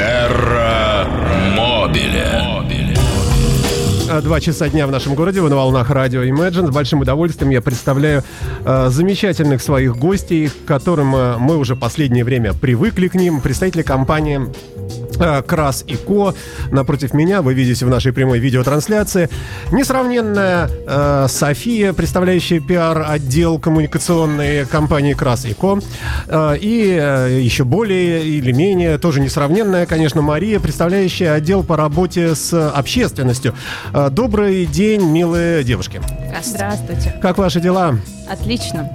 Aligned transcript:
Терра 0.00 1.06
Мобиле. 1.54 2.50
Два 4.22 4.40
часа 4.40 4.68
дня 4.68 4.86
в 4.86 4.90
нашем 4.90 5.14
городе, 5.14 5.42
вы 5.42 5.50
на 5.50 5.56
волнах 5.56 5.90
радио 5.90 6.22
Imagine. 6.22 6.68
С 6.68 6.70
большим 6.70 7.00
удовольствием 7.00 7.50
я 7.50 7.60
представляю 7.60 8.24
э, 8.64 8.88
замечательных 8.88 9.62
своих 9.62 9.96
гостей, 9.96 10.48
к 10.48 10.64
которым 10.66 11.14
э, 11.14 11.36
мы 11.36 11.58
уже 11.58 11.76
последнее 11.76 12.24
время 12.24 12.54
привыкли 12.54 13.08
к 13.08 13.14
ним. 13.14 13.40
Представители 13.40 13.82
компании 13.82 14.40
Крас 15.46 15.84
и 15.86 15.96
Ко. 15.96 16.34
Напротив 16.70 17.14
меня 17.14 17.42
вы 17.42 17.54
видите 17.54 17.84
в 17.84 17.88
нашей 17.88 18.12
прямой 18.12 18.38
видеотрансляции 18.38 19.28
несравненная 19.70 20.70
э, 20.86 21.26
София, 21.28 21.92
представляющая 21.92 22.60
пиар-отдел 22.60 23.58
коммуникационной 23.58 24.66
компании 24.66 25.14
Крас 25.14 25.44
и 25.44 25.54
Ко. 25.54 25.78
Э, 26.26 26.56
и 26.60 26.98
э, 27.00 27.40
еще 27.40 27.64
более 27.64 28.24
или 28.24 28.52
менее, 28.52 28.98
тоже 28.98 29.20
несравненная, 29.20 29.86
конечно, 29.86 30.22
Мария, 30.22 30.60
представляющая 30.60 31.32
отдел 31.34 31.62
по 31.62 31.76
работе 31.76 32.34
с 32.34 32.52
общественностью. 32.70 33.54
Э, 33.92 34.08
добрый 34.10 34.66
день, 34.66 35.02
милые 35.02 35.64
девушки. 35.64 36.00
Здравствуйте. 36.42 37.14
Как 37.20 37.38
ваши 37.38 37.60
дела? 37.60 37.96
Отлично. 38.30 38.88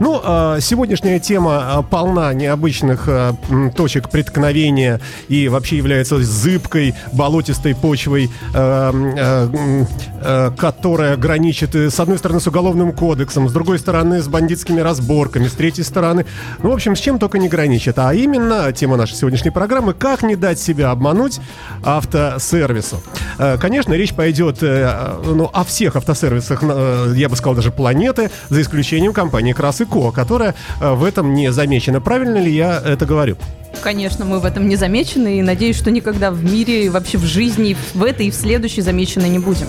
Ну, 0.00 0.20
э, 0.22 0.58
сегодняшняя 0.60 1.20
тема 1.20 1.76
э, 1.78 1.82
полна 1.88 2.32
необычных 2.34 3.04
э, 3.06 3.32
точек 3.76 4.10
преткновения 4.10 5.00
и 5.28 5.48
вообще 5.48 5.69
является 5.76 6.18
зыбкой, 6.20 6.94
болотистой 7.12 7.74
почвой, 7.74 8.30
э, 8.54 8.92
э, 9.16 9.84
э, 10.22 10.50
которая 10.56 11.16
граничит, 11.16 11.74
э, 11.74 11.90
с 11.90 12.00
одной 12.00 12.18
стороны, 12.18 12.40
с 12.40 12.46
уголовным 12.46 12.92
кодексом, 12.92 13.48
с 13.48 13.52
другой 13.52 13.78
стороны, 13.78 14.20
с 14.22 14.28
бандитскими 14.28 14.80
разборками, 14.80 15.48
с 15.48 15.52
третьей 15.52 15.84
стороны, 15.84 16.26
ну, 16.62 16.70
в 16.70 16.72
общем, 16.74 16.96
с 16.96 17.00
чем 17.00 17.18
только 17.18 17.38
не 17.38 17.48
граничит. 17.48 17.98
А 17.98 18.14
именно, 18.14 18.72
тема 18.72 18.96
нашей 18.96 19.16
сегодняшней 19.16 19.50
программы 19.50 19.94
«Как 19.94 20.22
не 20.22 20.36
дать 20.36 20.60
себя 20.60 20.90
обмануть 20.90 21.40
автосервису». 21.84 23.02
Э, 23.38 23.58
Конечно, 23.58 23.94
речь 23.94 24.14
пойдет 24.14 24.58
э, 24.62 25.18
ну, 25.24 25.50
о 25.52 25.64
всех 25.64 25.96
автосервисах, 25.96 26.62
я 26.62 27.28
бы 27.28 27.36
сказал, 27.36 27.54
даже 27.54 27.70
планеты, 27.70 28.30
за 28.48 28.60
исключением 28.62 29.12
компании 29.12 29.52
Крас 29.52 29.80
и 29.80 29.84
Ко, 29.84 30.10
которая 30.10 30.54
в 30.80 31.04
этом 31.04 31.34
не 31.34 31.52
замечена. 31.52 32.00
Правильно 32.00 32.38
ли 32.38 32.52
я 32.52 32.80
это 32.84 33.06
говорю? 33.06 33.36
Конечно, 33.82 34.24
мы 34.24 34.40
в 34.40 34.44
этом 34.44 34.68
не 34.68 34.76
замечены 34.76 35.38
и 35.38 35.42
надеюсь, 35.50 35.76
что 35.76 35.90
никогда 35.90 36.30
в 36.30 36.44
мире, 36.44 36.86
и 36.86 36.88
вообще 36.88 37.18
в 37.18 37.24
жизни, 37.24 37.76
в 37.94 38.04
этой 38.04 38.26
и 38.26 38.30
в 38.30 38.34
следующей 38.34 38.82
замечены 38.82 39.26
не 39.26 39.40
будем. 39.40 39.66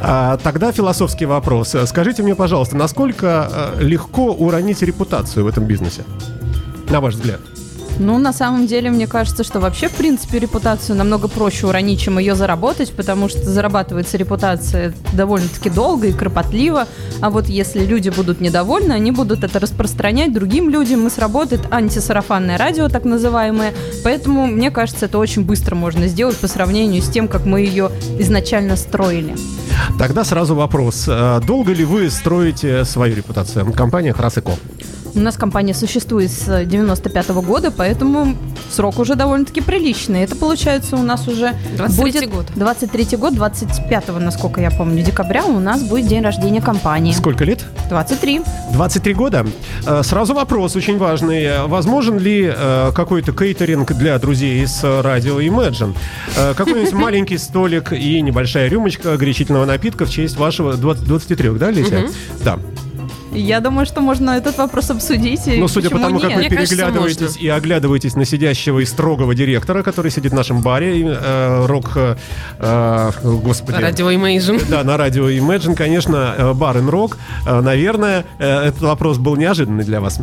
А, 0.00 0.36
тогда 0.36 0.70
философский 0.70 1.26
вопрос. 1.26 1.74
Скажите 1.86 2.22
мне, 2.22 2.36
пожалуйста, 2.36 2.76
насколько 2.76 3.74
э, 3.78 3.82
легко 3.82 4.32
уронить 4.32 4.80
репутацию 4.82 5.44
в 5.44 5.48
этом 5.48 5.64
бизнесе? 5.64 6.04
На 6.88 7.00
ваш 7.00 7.14
взгляд. 7.14 7.40
Ну, 7.98 8.18
на 8.18 8.32
самом 8.32 8.66
деле, 8.66 8.90
мне 8.90 9.06
кажется, 9.06 9.44
что 9.44 9.60
вообще, 9.60 9.88
в 9.88 9.92
принципе, 9.92 10.38
репутацию 10.38 10.96
намного 10.96 11.28
проще 11.28 11.66
уронить, 11.66 12.00
чем 12.00 12.18
ее 12.18 12.34
заработать, 12.34 12.92
потому 12.92 13.28
что 13.28 13.42
зарабатывается 13.42 14.16
репутация 14.16 14.92
довольно-таки 15.12 15.70
долго 15.70 16.08
и 16.08 16.12
кропотливо. 16.12 16.88
А 17.20 17.30
вот 17.30 17.48
если 17.48 17.84
люди 17.84 18.08
будут 18.08 18.40
недовольны, 18.40 18.92
они 18.92 19.12
будут 19.12 19.44
это 19.44 19.60
распространять 19.60 20.32
другим 20.32 20.70
людям, 20.70 21.06
и 21.06 21.10
сработает 21.10 21.60
антисарафанное 21.70 22.58
радио, 22.58 22.88
так 22.88 23.04
называемое. 23.04 23.72
Поэтому, 24.02 24.46
мне 24.46 24.70
кажется, 24.70 25.06
это 25.06 25.18
очень 25.18 25.44
быстро 25.44 25.74
можно 25.74 26.08
сделать 26.08 26.36
по 26.36 26.48
сравнению 26.48 27.02
с 27.02 27.08
тем, 27.08 27.28
как 27.28 27.46
мы 27.46 27.60
ее 27.60 27.90
изначально 28.18 28.76
строили. 28.76 29.36
Тогда 29.98 30.24
сразу 30.24 30.54
вопрос. 30.54 31.04
Э, 31.08 31.40
Долго 31.46 31.72
ли 31.72 31.84
вы 31.84 32.10
строите 32.10 32.84
свою 32.84 33.14
репутацию? 33.14 33.72
Компания 33.72 34.12
Крас 34.12 34.38
и 34.38 34.40
Ко. 34.40 34.56
У 35.16 35.20
нас 35.20 35.36
компания 35.36 35.74
существует 35.74 36.30
с 36.30 36.64
95 36.64 37.28
года, 37.28 37.70
поэтому 37.70 38.36
срок 38.70 38.98
уже 38.98 39.14
довольно-таки 39.14 39.60
приличный. 39.60 40.22
Это 40.22 40.34
получается 40.34 40.96
у 40.96 41.02
нас 41.02 41.28
уже 41.28 41.54
23-й 41.76 41.96
будет 41.96 42.30
год. 42.30 42.46
23 42.56 43.16
год, 43.16 43.34
25 43.34 44.08
насколько 44.20 44.60
я 44.60 44.70
помню, 44.72 45.04
декабря 45.04 45.44
у 45.44 45.60
нас 45.60 45.82
будет 45.82 46.08
день 46.08 46.22
рождения 46.22 46.60
компании. 46.60 47.12
Сколько 47.12 47.44
лет? 47.44 47.64
23. 47.88 48.42
23 48.72 49.14
года. 49.14 49.46
Э, 49.86 50.02
Сразу 50.02 50.34
вопрос 50.34 50.74
очень 50.74 50.98
важный. 50.98 51.44
Э, 51.44 51.66
Возможен 51.66 52.18
ли 52.18 52.52
э, 52.52 52.90
какой-то 52.92 53.32
кейтеринг 53.32 53.92
для 53.92 54.18
друзей 54.18 54.66
с 54.66 54.82
э, 54.82 55.00
радио 55.00 55.40
Imagine? 55.40 55.94
Какой-нибудь 56.56 56.92
маленький 56.92 57.38
столик 57.38 57.92
и 57.92 58.20
небольшая 58.20 58.68
рюмочка 58.68 59.16
горячительного 59.16 59.64
напитка 59.64 60.06
в 60.06 60.10
честь 60.10 60.36
вашего 60.36 60.74
20 60.74 61.04
23, 61.04 61.50
да, 61.50 61.70
Леся? 61.70 62.08
Да. 62.42 62.58
Я 63.34 63.60
думаю, 63.60 63.84
что 63.86 64.00
можно 64.00 64.30
этот 64.30 64.56
вопрос 64.58 64.90
обсудить. 64.90 65.46
и 65.46 65.52
Но 65.56 65.62
Ну, 65.62 65.68
судя 65.68 65.90
по 65.90 65.98
тому, 65.98 66.20
как 66.20 66.30
нет? 66.30 66.36
вы 66.36 66.42
Мне 66.46 66.50
кажется, 66.50 66.76
переглядываетесь 66.76 67.20
можно. 67.20 67.38
и 67.40 67.48
оглядываетесь 67.48 68.14
на 68.14 68.24
сидящего 68.24 68.78
и 68.78 68.84
строгого 68.84 69.34
директора, 69.34 69.82
который 69.82 70.10
сидит 70.10 70.32
в 70.32 70.34
нашем 70.34 70.60
баре, 70.62 71.00
и, 71.00 71.04
э, 71.06 71.66
рок, 71.66 71.92
э, 71.96 72.16
э, 72.58 73.10
господи, 73.22 73.76
Радио 73.80 74.10
Imagine. 74.10 74.62
Да, 74.68 74.84
на 74.84 74.96
радио 74.96 75.28
Imagine, 75.28 75.74
конечно, 75.74 76.34
э, 76.36 76.52
бар 76.54 76.76
and 76.76 76.88
рок. 76.90 77.18
Э, 77.46 77.60
Наверное, 77.60 78.24
этот 78.38 78.80
вопрос 78.82 79.18
был 79.18 79.36
неожиданный 79.36 79.84
для 79.84 80.00
вас. 80.00 80.20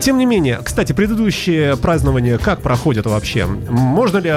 Тем 0.00 0.18
не 0.18 0.26
менее, 0.26 0.60
кстати, 0.62 0.92
предыдущие 0.92 1.76
празднования 1.76 2.38
как 2.38 2.62
проходят 2.62 3.06
вообще? 3.06 3.46
Можно 3.46 4.18
ли 4.18 4.30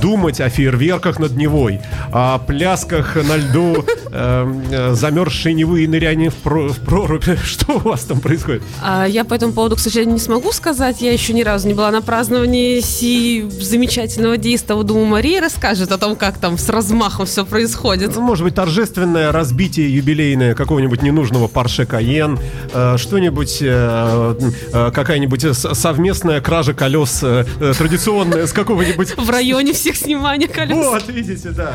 думать 0.00 0.40
о 0.40 0.48
фейерверках 0.48 1.18
над 1.18 1.36
Невой, 1.36 1.80
о 2.12 2.38
плясках 2.38 3.16
на 3.16 3.36
льду, 3.36 3.84
э, 4.12 4.54
э, 4.70 4.94
замерзшей 4.94 5.54
Невы 5.54 5.84
и 5.84 5.86
ныряние 5.86 6.30
в, 6.30 6.34
про- 6.36 6.68
в 6.68 6.78
прорубь? 6.80 7.24
Что 7.44 7.74
у 7.74 7.78
вас 7.78 8.02
там 8.02 8.20
происходит? 8.20 8.62
А 8.82 9.06
я 9.06 9.24
по 9.24 9.34
этому 9.34 9.52
поводу, 9.52 9.76
к 9.76 9.80
сожалению, 9.80 10.14
не 10.14 10.20
смогу 10.20 10.52
сказать. 10.52 11.00
Я 11.00 11.12
еще 11.12 11.32
ни 11.32 11.42
разу 11.42 11.68
не 11.68 11.74
была 11.74 11.90
на 11.90 12.02
праздновании 12.02 12.80
си 12.80 13.46
замечательного 13.60 14.36
действа. 14.36 14.82
Думаю, 14.84 15.06
Мария 15.06 15.40
расскажет 15.40 15.92
о 15.92 15.98
том, 15.98 16.16
как 16.16 16.38
там 16.38 16.58
с 16.58 16.68
размахом 16.68 17.26
все 17.26 17.44
происходит. 17.44 18.14
Ну, 18.14 18.22
Может 18.22 18.44
быть, 18.44 18.54
торжественное 18.54 19.32
разбитие 19.32 19.94
юбилейное 19.94 20.54
какого-нибудь 20.54 21.02
ненужного 21.02 21.48
Porsche 21.48 21.86
Cayenne, 21.86 22.38
э, 22.72 22.96
что-нибудь, 22.98 23.58
э, 23.60 24.34
э, 24.72 24.90
какая-нибудь 24.94 25.56
совместная 25.56 26.40
кража 26.40 26.74
колес 26.74 27.20
э, 27.22 27.44
традиционная 27.76 28.46
с 28.46 28.52
какого-нибудь... 28.52 29.14
В 29.16 29.30
районе 29.30 29.72
всех 29.80 29.96
снимания 29.96 30.46
колес. 30.48 30.86
Вот, 30.86 31.08
видите, 31.08 31.50
да. 31.50 31.72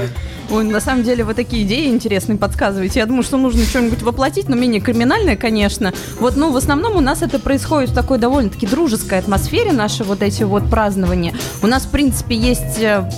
Ой, 0.49 0.63
на 0.63 0.79
самом 0.79 1.03
деле 1.03 1.23
вы 1.23 1.33
такие 1.33 1.63
идеи 1.63 1.87
интересные 1.87 2.37
подсказываете. 2.37 2.99
Я 2.99 3.05
думаю, 3.05 3.23
что 3.23 3.37
нужно 3.37 3.63
что-нибудь 3.63 4.01
воплотить, 4.03 4.47
но 4.47 4.55
менее 4.55 4.79
криминальное, 4.79 5.35
конечно. 5.35 5.93
Вот, 6.19 6.35
ну, 6.35 6.51
в 6.51 6.57
основном 6.57 6.95
у 6.95 7.01
нас 7.01 7.21
это 7.21 7.39
происходит 7.39 7.89
в 7.89 7.95
такой 7.95 8.19
довольно-таки 8.19 8.67
дружеской 8.67 9.19
атмосфере, 9.19 9.73
наши 9.73 10.03
вот 10.03 10.21
эти 10.21 10.43
вот 10.43 10.69
празднования. 10.69 11.33
У 11.61 11.67
нас, 11.67 11.83
в 11.83 11.89
принципе, 11.89 12.35
есть 12.35 12.79
э, 12.79 13.09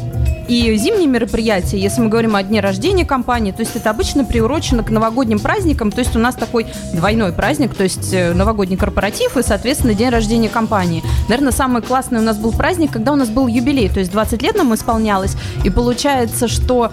и 0.47 0.75
зимние 0.77 1.07
мероприятия, 1.07 1.77
если 1.77 2.01
мы 2.01 2.09
говорим 2.09 2.35
о 2.35 2.43
дне 2.43 2.61
рождения 2.61 3.05
компании, 3.05 3.51
то 3.51 3.61
есть 3.61 3.75
это 3.75 3.89
обычно 3.89 4.23
приурочено 4.23 4.83
к 4.83 4.89
новогодним 4.89 5.39
праздникам, 5.39 5.91
то 5.91 5.99
есть 5.99 6.15
у 6.15 6.19
нас 6.19 6.35
такой 6.35 6.67
двойной 6.93 7.33
праздник, 7.33 7.75
то 7.75 7.83
есть 7.83 8.13
э, 8.13 8.33
новогодний 8.33 8.77
корпоратив 8.77 9.37
и, 9.37 9.43
соответственно, 9.43 9.93
день 9.93 10.09
рождения 10.09 10.49
компании. 10.49 11.03
Наверное, 11.27 11.51
самый 11.51 11.81
классный 11.81 12.19
у 12.19 12.23
нас 12.23 12.37
был 12.37 12.51
праздник, 12.51 12.91
когда 12.91 13.13
у 13.13 13.15
нас 13.15 13.29
был 13.29 13.47
юбилей, 13.47 13.89
то 13.89 13.99
есть 13.99 14.11
20 14.11 14.41
лет 14.41 14.55
нам 14.55 14.73
исполнялось, 14.73 15.35
и 15.63 15.69
получается, 15.69 16.47
что 16.47 16.91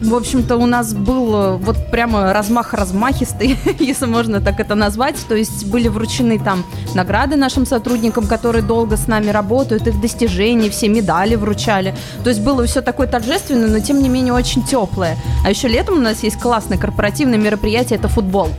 в 0.00 0.14
общем-то, 0.14 0.56
у 0.56 0.66
нас 0.66 0.94
был 0.94 1.34
э, 1.34 1.56
вот 1.56 1.90
прямо 1.90 2.32
размах 2.32 2.72
размахистый, 2.74 3.58
если 3.78 4.06
можно 4.06 4.40
так 4.40 4.60
это 4.60 4.74
назвать. 4.74 5.16
То 5.28 5.34
есть 5.34 5.66
были 5.66 5.88
вручены 5.88 6.38
там 6.38 6.64
награды 6.94 7.36
нашим 7.36 7.66
сотрудникам, 7.66 8.26
которые 8.26 8.62
долго 8.62 8.96
с 8.96 9.08
нами 9.08 9.30
работают, 9.30 9.86
их 9.86 10.00
достижения, 10.00 10.70
все 10.70 10.88
медали 10.88 11.34
вручали. 11.34 11.94
То 12.22 12.30
есть 12.30 12.42
было 12.42 12.64
все 12.66 12.80
такое 12.80 13.06
торжественное, 13.06 13.68
но 13.68 13.80
тем 13.80 14.02
не 14.02 14.08
менее 14.08 14.32
очень 14.32 14.62
теплое. 14.62 15.16
А 15.44 15.50
еще 15.50 15.68
летом 15.68 15.98
у 15.98 16.00
нас 16.00 16.22
есть 16.22 16.38
классное 16.38 16.78
корпоративное 16.78 17.38
мероприятие, 17.38 17.98
это 17.98 18.08
футбол. 18.08 18.50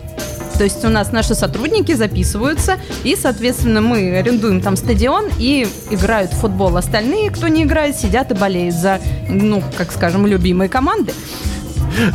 То 0.60 0.66
есть 0.66 0.84
у 0.84 0.90
нас 0.90 1.14
наши 1.14 1.36
сотрудники 1.36 1.94
записываются, 1.94 2.80
и, 3.06 3.16
соответственно, 3.16 3.80
мы 3.80 4.18
арендуем 4.18 4.60
там 4.60 4.76
стадион 4.76 5.30
и 5.40 5.66
играют 5.90 6.34
в 6.34 6.36
футбол. 6.42 6.76
Остальные, 6.76 7.30
кто 7.30 7.48
не 7.48 7.64
играет, 7.64 7.96
сидят 7.96 8.30
и 8.32 8.34
болеют 8.34 8.76
за, 8.76 9.00
ну, 9.30 9.64
как 9.78 9.94
скажем, 9.94 10.28
любимые 10.28 10.68
команды. 10.68 11.14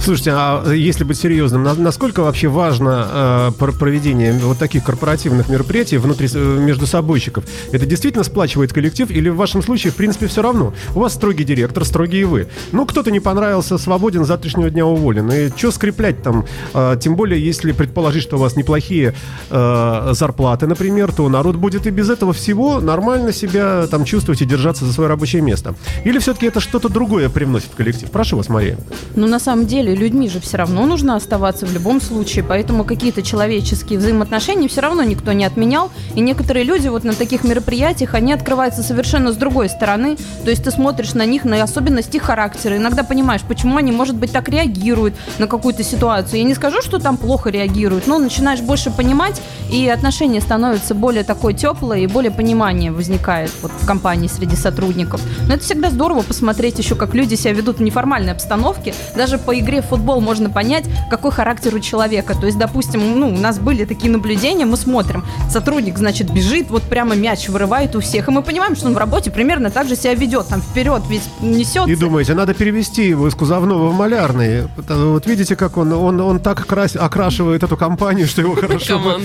Слушайте, 0.03 0.31
а 0.35 0.73
если 0.73 1.05
быть 1.05 1.19
серьезным, 1.19 1.63
на- 1.63 1.75
насколько 1.75 2.23
вообще 2.23 2.49
важно 2.49 3.09
э, 3.11 3.51
пр- 3.59 3.73
проведение 3.73 4.33
вот 4.35 4.59
таких 4.59 4.85
корпоративных 4.85 5.49
мероприятий 5.49 5.99
внутри 5.99 6.29
э, 6.33 6.59
между 6.59 6.87
собойщиков? 6.87 7.45
Это 7.73 7.87
действительно 7.87 8.25
сплачивает 8.25 8.73
коллектив 8.73 9.11
или 9.11 9.29
в 9.29 9.37
вашем 9.37 9.63
случае, 9.63 9.93
в 9.93 9.97
принципе, 9.97 10.27
все 10.27 10.43
равно? 10.43 10.73
У 10.95 11.01
вас 11.01 11.15
строгий 11.15 11.45
директор, 11.45 11.85
строгий 11.85 12.21
и 12.21 12.25
вы. 12.25 12.47
Ну, 12.73 12.87
кто-то 12.87 13.11
не 13.11 13.21
понравился, 13.21 13.79
свободен, 13.79 14.25
с 14.25 14.29
завтрашнего 14.29 14.71
дня 14.71 14.87
уволен. 14.87 15.31
И 15.31 15.49
что 15.57 15.71
скреплять 15.71 16.23
там? 16.23 16.45
Э, 16.73 16.97
тем 17.01 17.17
более, 17.17 17.45
если 17.45 17.73
предположить, 17.73 18.23
что 18.23 18.37
у 18.37 18.41
вас 18.41 18.57
неплохие 18.57 19.15
э, 19.51 20.11
зарплаты, 20.13 20.67
например, 20.67 21.13
то 21.13 21.29
народ 21.29 21.57
будет 21.57 21.87
и 21.87 21.91
без 21.91 22.11
этого 22.11 22.33
всего 22.33 22.81
нормально 22.81 23.33
себя 23.33 23.87
там 23.91 24.05
чувствовать 24.05 24.43
и 24.43 24.45
держаться 24.45 24.85
за 24.85 24.93
свое 24.93 25.09
рабочее 25.09 25.43
место. 25.43 25.75
Или 26.05 26.19
все-таки 26.19 26.47
это 26.47 26.61
что-то 26.61 26.89
другое 26.89 27.29
привносит 27.29 27.71
в 27.73 27.77
коллектив? 27.77 28.11
Прошу 28.11 28.37
вас, 28.37 28.49
Мария. 28.49 28.79
Ну, 29.17 29.27
на 29.27 29.39
самом 29.41 29.64
деле 29.67 29.95
людьми 29.95 30.29
же 30.29 30.41
все 30.41 30.57
равно 30.57 30.87
нужно 30.87 31.17
оставаться 31.17 31.67
в 31.67 31.73
любом 31.73 32.01
случае, 32.01 32.45
поэтому 32.45 32.85
какие-то 32.85 33.23
человеческие 33.23 33.99
взаимоотношения 33.99 34.69
все 34.69 34.81
равно 34.81 35.03
никто 35.03 35.33
не 35.33 35.45
отменял, 35.45 35.91
и 36.15 36.21
некоторые 36.21 36.65
люди 36.65 36.89
вот 36.89 37.05
на 37.05 37.15
таких 37.15 37.45
мероприятиях, 37.45 38.15
они 38.15 38.33
открываются 38.33 38.83
совершенно 38.83 39.33
с 39.33 39.37
другой 39.37 39.69
стороны, 39.69 40.17
то 40.45 40.51
есть 40.51 40.65
ты 40.65 40.71
смотришь 40.71 41.15
на 41.15 41.27
них, 41.27 41.45
на 41.45 41.63
особенности 41.63 42.19
характера, 42.19 42.77
иногда 42.77 43.05
понимаешь, 43.05 43.43
почему 43.43 43.77
они, 43.77 43.93
может 43.93 44.17
быть, 44.17 44.33
так 44.33 44.49
реагируют 44.49 45.15
на 45.39 45.47
какую-то 45.47 45.83
ситуацию. 45.83 46.39
Я 46.41 46.45
не 46.45 46.55
скажу, 46.55 46.83
что 46.83 46.99
там 46.99 47.17
плохо 47.17 47.51
реагируют, 47.51 48.07
но 48.07 48.19
начинаешь 48.19 48.61
больше 48.61 48.91
понимать, 48.91 49.41
и 49.71 49.89
отношения 49.89 50.41
становятся 50.41 50.95
более 50.95 51.25
такой 51.25 51.55
теплые, 51.55 52.05
и 52.05 52.07
более 52.07 52.31
понимание 52.31 52.93
возникает 52.93 53.51
вот 53.63 53.73
в 53.81 53.87
компании 53.87 54.29
среди 54.29 54.57
сотрудников. 54.57 55.21
Но 55.49 55.55
это 55.55 55.65
всегда 55.65 55.91
здорово 55.91 56.23
посмотреть 56.23 56.79
еще, 56.79 56.95
как 56.95 57.15
люди 57.15 57.35
себя 57.35 57.53
ведут 57.53 57.79
в 57.79 57.83
неформальной 57.83 58.33
обстановке. 58.33 58.95
Даже 59.17 59.39
по 59.39 59.54
игре 59.61 59.83
в 59.83 59.87
футбол 59.87 60.21
можно 60.21 60.51
понять, 60.51 60.85
какой 61.11 61.31
характер 61.33 61.75
у 61.75 61.79
человека. 61.81 62.35
То 62.39 62.47
есть, 62.47 62.59
допустим, 62.59 63.19
ну, 63.19 63.29
у 63.29 63.39
нас 63.39 63.59
были 63.59 63.85
такие 63.85 64.11
наблюдения, 64.11 64.65
мы 64.67 64.77
смотрим, 64.77 65.25
сотрудник, 65.51 65.99
значит, 65.99 66.31
бежит, 66.33 66.71
вот 66.71 66.83
прямо 66.83 67.15
мяч 67.15 67.49
вырывает 67.49 67.95
у 67.97 68.01
всех, 68.01 68.29
и 68.29 68.31
мы 68.31 68.43
понимаем, 68.43 68.77
что 68.77 68.87
он 68.89 68.95
в 68.95 68.99
работе 68.99 69.31
примерно 69.31 69.71
так 69.71 69.89
же 69.89 69.97
себя 69.97 70.15
ведет, 70.15 70.49
там 70.49 70.61
вперед 70.61 71.03
весь 71.09 71.29
несется. 71.41 71.91
И 71.91 71.97
думаете, 71.97 72.35
надо 72.35 72.55
перевести 72.55 73.09
его 73.09 73.29
из 73.29 73.35
кузовного 73.35 73.89
в 73.89 73.95
малярный. 73.95 74.65
Вот 74.89 75.27
видите, 75.27 75.57
как 75.57 75.77
он, 75.77 75.93
он, 75.93 76.21
он 76.21 76.39
так 76.41 76.67
крас- 76.67 76.97
окрашивает 76.97 77.63
эту 77.63 77.77
компанию, 77.77 78.27
что 78.27 78.41
его 78.43 78.55
хорошо 78.55 78.99
бы, 78.99 79.21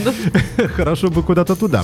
хорошо 0.76 1.10
бы 1.10 1.24
куда-то 1.24 1.56
туда. 1.56 1.84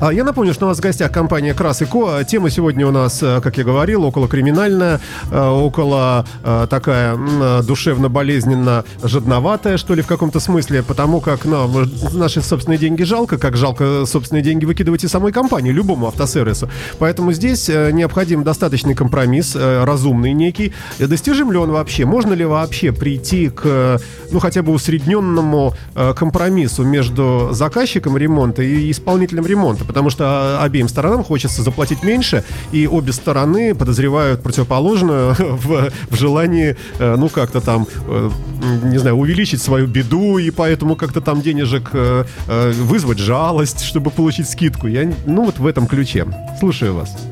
А, 0.00 0.12
Я 0.12 0.24
напомню, 0.24 0.52
что 0.54 0.66
у 0.66 0.68
нас 0.68 0.78
в 0.78 0.80
гостях 0.80 1.10
компания 1.12 1.54
Крас 1.54 1.82
и 1.82 1.84
Ко. 1.86 2.22
Тема 2.24 2.50
сегодня 2.50 2.86
у 2.86 2.90
нас, 2.90 3.22
э, 3.22 3.40
как 3.40 3.56
я 3.58 3.64
говорил, 3.64 4.04
около 4.04 4.28
криминальная, 4.28 5.00
э, 5.30 5.48
около 5.48 6.24
э, 6.44 6.66
такая 6.70 7.14
м, 7.14 7.62
душевно-болезненно 7.82 8.84
жадноватая, 9.02 9.76
что 9.76 9.94
ли, 9.94 10.02
в 10.02 10.06
каком-то 10.06 10.38
смысле, 10.38 10.84
потому 10.84 11.20
как 11.20 11.44
нам 11.44 11.90
наши 12.12 12.40
собственные 12.40 12.78
деньги 12.78 13.02
жалко, 13.02 13.38
как 13.38 13.56
жалко 13.56 14.04
собственные 14.06 14.44
деньги 14.44 14.64
выкидывать 14.64 15.02
из 15.02 15.10
самой 15.10 15.32
компании, 15.32 15.72
любому 15.72 16.06
автосервису. 16.06 16.68
Поэтому 17.00 17.32
здесь 17.32 17.68
э, 17.68 17.90
необходим 17.90 18.44
достаточный 18.44 18.94
компромисс, 18.94 19.56
э, 19.56 19.82
разумный 19.84 20.32
некий. 20.32 20.72
Э, 21.00 21.08
Достижим 21.08 21.50
ли 21.50 21.58
он 21.58 21.72
вообще? 21.72 22.04
Можно 22.04 22.34
ли 22.34 22.44
вообще 22.44 22.92
прийти 22.92 23.48
к, 23.48 24.00
ну, 24.30 24.38
хотя 24.38 24.62
бы 24.62 24.72
усредненному 24.72 25.74
компромиссу 25.94 26.84
между 26.84 27.48
заказчиком 27.52 28.16
ремонта 28.16 28.62
и 28.62 28.92
исполнителем 28.92 29.44
ремонта? 29.44 29.84
Потому 29.84 30.10
что 30.10 30.58
э, 30.60 30.64
обеим 30.64 30.88
сторонам 30.88 31.24
хочется 31.24 31.62
заплатить 31.62 32.04
меньше, 32.04 32.44
и 32.70 32.86
обе 32.86 33.12
стороны 33.12 33.74
подозревают 33.74 34.42
противоположную 34.42 35.34
в, 35.38 35.90
в 36.10 36.16
желании, 36.16 36.76
ну, 36.98 37.28
как-то 37.28 37.60
там, 37.60 37.71
э, 37.80 38.30
м, 38.62 38.90
не 38.90 38.98
знаю, 38.98 39.16
увеличить 39.16 39.62
свою 39.62 39.86
беду, 39.86 40.38
и 40.38 40.50
поэтому 40.50 40.96
как-то 40.96 41.20
там 41.20 41.42
денежек 41.42 41.90
э, 41.94 42.24
э, 42.48 42.72
вызвать 42.72 43.18
жалость, 43.18 43.84
чтобы 43.84 44.10
получить 44.10 44.48
скидку. 44.48 44.88
Я, 44.88 45.12
ну, 45.26 45.44
вот 45.44 45.58
в 45.58 45.66
этом 45.66 45.86
ключе. 45.86 46.26
Слушаю 46.60 46.94
вас. 46.94 47.31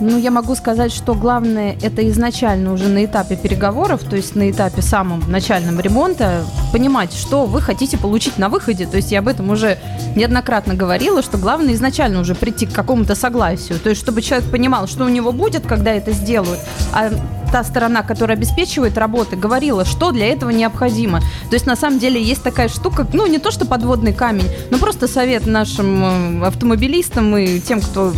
Ну, 0.00 0.18
я 0.18 0.30
могу 0.30 0.54
сказать, 0.56 0.92
что 0.92 1.14
главное 1.14 1.76
это 1.80 2.08
изначально 2.10 2.72
уже 2.72 2.88
на 2.88 3.04
этапе 3.04 3.36
переговоров, 3.36 4.02
то 4.02 4.16
есть 4.16 4.34
на 4.34 4.50
этапе 4.50 4.82
самом 4.82 5.22
начальном 5.30 5.78
ремонта, 5.78 6.44
понимать, 6.72 7.12
что 7.12 7.46
вы 7.46 7.60
хотите 7.60 7.96
получить 7.96 8.36
на 8.38 8.48
выходе. 8.48 8.86
То 8.86 8.96
есть 8.96 9.12
я 9.12 9.20
об 9.20 9.28
этом 9.28 9.50
уже 9.50 9.78
неоднократно 10.16 10.74
говорила, 10.74 11.22
что 11.22 11.38
главное 11.38 11.74
изначально 11.74 12.20
уже 12.20 12.34
прийти 12.34 12.66
к 12.66 12.72
какому-то 12.72 13.14
согласию. 13.14 13.78
То 13.78 13.90
есть 13.90 14.00
чтобы 14.00 14.20
человек 14.20 14.50
понимал, 14.50 14.88
что 14.88 15.04
у 15.04 15.08
него 15.08 15.30
будет, 15.32 15.66
когда 15.66 15.92
это 15.92 16.10
сделают, 16.12 16.58
а 16.92 17.10
та 17.52 17.62
сторона, 17.62 18.02
которая 18.02 18.36
обеспечивает 18.36 18.98
работы, 18.98 19.36
говорила, 19.36 19.84
что 19.84 20.10
для 20.10 20.26
этого 20.26 20.50
необходимо. 20.50 21.20
То 21.50 21.54
есть 21.54 21.66
на 21.66 21.76
самом 21.76 22.00
деле 22.00 22.20
есть 22.20 22.42
такая 22.42 22.68
штука, 22.68 23.06
ну 23.12 23.26
не 23.26 23.38
то 23.38 23.52
что 23.52 23.64
подводный 23.64 24.12
камень, 24.12 24.48
но 24.70 24.78
просто 24.78 25.06
совет 25.06 25.46
нашим 25.46 26.42
э, 26.42 26.46
автомобилистам 26.46 27.36
и 27.36 27.60
тем, 27.60 27.80
кто 27.80 28.12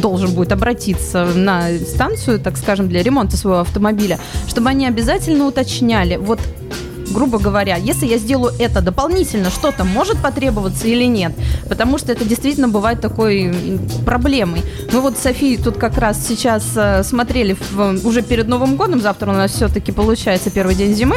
должен 0.00 0.32
будет 0.32 0.52
обратиться 0.52 1.26
на 1.34 1.76
станцию, 1.78 2.40
так 2.40 2.56
скажем, 2.56 2.88
для 2.88 3.02
ремонта 3.02 3.36
своего 3.36 3.60
автомобиля, 3.60 4.18
чтобы 4.48 4.70
они 4.70 4.86
обязательно 4.86 5.46
уточняли, 5.46 6.16
вот 6.16 6.40
грубо 7.12 7.38
говоря, 7.38 7.76
если 7.76 8.06
я 8.06 8.18
сделаю 8.18 8.52
это 8.58 8.80
дополнительно, 8.80 9.50
что-то 9.50 9.84
может 9.84 10.18
потребоваться 10.18 10.86
или 10.88 11.04
нет, 11.04 11.32
потому 11.68 11.98
что 11.98 12.12
это 12.12 12.24
действительно 12.24 12.68
бывает 12.68 13.00
такой 13.00 13.52
проблемой. 14.04 14.62
Мы 14.92 15.00
вот 15.00 15.16
с 15.18 15.22
Софией 15.22 15.56
тут 15.62 15.76
как 15.76 15.98
раз 15.98 16.18
сейчас 16.26 16.64
э, 16.76 17.02
смотрели 17.04 17.56
в- 17.72 18.06
уже 18.06 18.22
перед 18.22 18.48
Новым 18.48 18.76
годом, 18.76 19.00
завтра 19.00 19.30
у 19.30 19.34
нас 19.34 19.52
все-таки 19.52 19.92
получается 19.92 20.50
первый 20.50 20.74
день 20.74 20.94
зимы, 20.94 21.16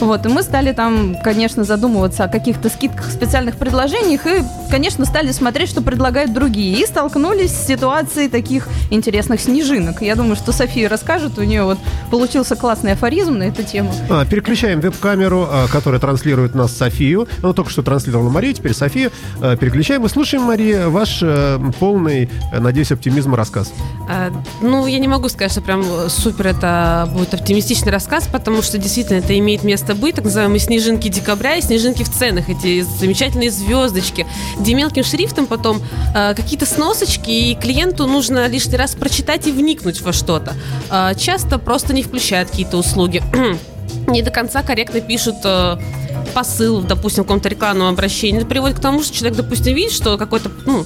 вот, 0.00 0.26
и 0.26 0.28
мы 0.28 0.42
стали 0.42 0.72
там, 0.72 1.16
конечно, 1.22 1.64
задумываться 1.64 2.24
о 2.24 2.28
каких-то 2.28 2.68
скидках, 2.68 3.10
специальных 3.10 3.56
предложениях, 3.56 4.26
и, 4.26 4.42
конечно, 4.70 5.04
стали 5.04 5.32
смотреть, 5.32 5.68
что 5.70 5.82
предлагают 5.82 6.32
другие, 6.32 6.78
и 6.80 6.86
столкнулись 6.86 7.50
с 7.52 7.66
ситуацией 7.66 8.28
таких 8.28 8.68
интересных 8.90 9.40
снежинок. 9.40 10.02
Я 10.02 10.14
думаю, 10.16 10.36
что 10.36 10.52
София 10.52 10.88
расскажет, 10.88 11.38
у 11.38 11.42
нее 11.42 11.64
вот 11.64 11.78
получился 12.10 12.56
классный 12.56 12.92
афоризм 12.92 13.38
на 13.38 13.44
эту 13.44 13.62
тему. 13.62 13.92
А, 14.10 14.24
переключаем 14.26 14.80
веб-камеру, 14.80 15.23
а, 15.32 15.66
которая 15.68 16.00
транслирует 16.00 16.54
нас 16.54 16.76
Софию. 16.76 17.28
Ну, 17.42 17.52
только 17.52 17.70
что 17.70 17.82
транслировала 17.82 18.28
Марию, 18.30 18.54
теперь 18.54 18.74
Софию. 18.74 19.10
А, 19.40 19.56
переключаем 19.56 20.04
и 20.04 20.08
слушаем, 20.08 20.44
Мария, 20.44 20.88
ваш 20.88 21.20
э, 21.22 21.58
полный, 21.78 22.28
э, 22.52 22.60
надеюсь, 22.60 22.92
оптимизма 22.92 23.36
рассказ. 23.36 23.72
А, 24.08 24.30
Ну, 24.60 24.86
я 24.86 24.98
не 24.98 25.08
могу 25.08 25.28
сказать, 25.28 25.52
что 25.52 25.60
прям 25.60 25.82
э, 25.82 26.08
супер 26.08 26.48
это 26.48 27.08
будет 27.12 27.34
оптимистичный 27.34 27.92
рассказ, 27.92 28.28
потому 28.30 28.62
что 28.62 28.78
действительно 28.78 29.18
это 29.18 29.38
имеет 29.38 29.64
место 29.64 29.94
быть, 29.94 30.16
так 30.16 30.24
называемые 30.24 30.60
снежинки 30.60 31.08
декабря 31.08 31.56
и 31.56 31.62
снежинки 31.62 32.02
в 32.02 32.10
ценах, 32.10 32.48
эти 32.48 32.82
замечательные 32.82 33.50
звездочки, 33.50 34.26
где 34.58 34.74
мелким 34.74 35.04
шрифтом 35.04 35.46
потом 35.46 35.80
э, 36.14 36.34
какие-то 36.34 36.66
сносочки, 36.66 37.30
и 37.30 37.54
клиенту 37.54 38.06
нужно 38.06 38.46
лишний 38.48 38.76
раз 38.76 38.94
прочитать 38.94 39.46
и 39.46 39.52
вникнуть 39.52 40.00
во 40.02 40.12
что-то. 40.12 40.54
А, 40.90 41.14
часто 41.14 41.58
просто 41.58 41.94
не 41.94 42.02
включают 42.02 42.50
какие-то 42.50 42.76
услуги. 42.76 43.22
не 44.06 44.22
до 44.22 44.30
конца 44.30 44.62
корректно 44.62 45.00
пишут 45.00 45.36
э, 45.44 45.76
посыл, 46.34 46.82
допустим, 46.82 47.24
в 47.24 47.26
каком-то 47.26 47.48
рекламном 47.48 47.88
обращении. 47.88 48.38
Это 48.38 48.46
приводит 48.46 48.78
к 48.78 48.80
тому, 48.80 49.02
что 49.02 49.16
человек, 49.16 49.36
допустим, 49.38 49.74
видит, 49.74 49.92
что 49.92 50.18
какой-то 50.18 50.50
ну, 50.66 50.84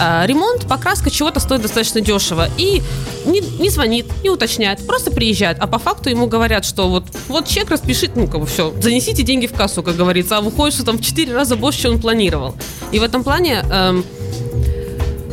э, 0.00 0.26
ремонт, 0.26 0.66
покраска 0.66 1.10
чего-то 1.10 1.40
стоит 1.40 1.62
достаточно 1.62 2.00
дешево. 2.00 2.48
И 2.56 2.82
не, 3.24 3.40
не 3.40 3.70
звонит, 3.70 4.06
не 4.22 4.30
уточняет, 4.30 4.86
просто 4.86 5.10
приезжает. 5.10 5.58
А 5.60 5.66
по 5.66 5.78
факту 5.78 6.10
ему 6.10 6.26
говорят, 6.26 6.64
что 6.64 6.88
вот, 6.88 7.04
вот 7.28 7.46
чек 7.46 7.70
распишите, 7.70 8.12
ну, 8.16 8.26
как 8.26 8.40
бы 8.40 8.46
все, 8.46 8.74
занесите 8.80 9.22
деньги 9.22 9.46
в 9.46 9.52
кассу, 9.52 9.82
как 9.82 9.96
говорится, 9.96 10.38
а 10.38 10.40
выходит, 10.40 10.74
что 10.74 10.84
там 10.84 10.98
в 10.98 11.02
4 11.02 11.32
раза 11.34 11.56
больше, 11.56 11.82
чем 11.82 11.94
он 11.94 12.00
планировал. 12.00 12.54
И 12.92 12.98
в 12.98 13.02
этом 13.02 13.22
плане... 13.22 13.62
эм, 13.70 14.04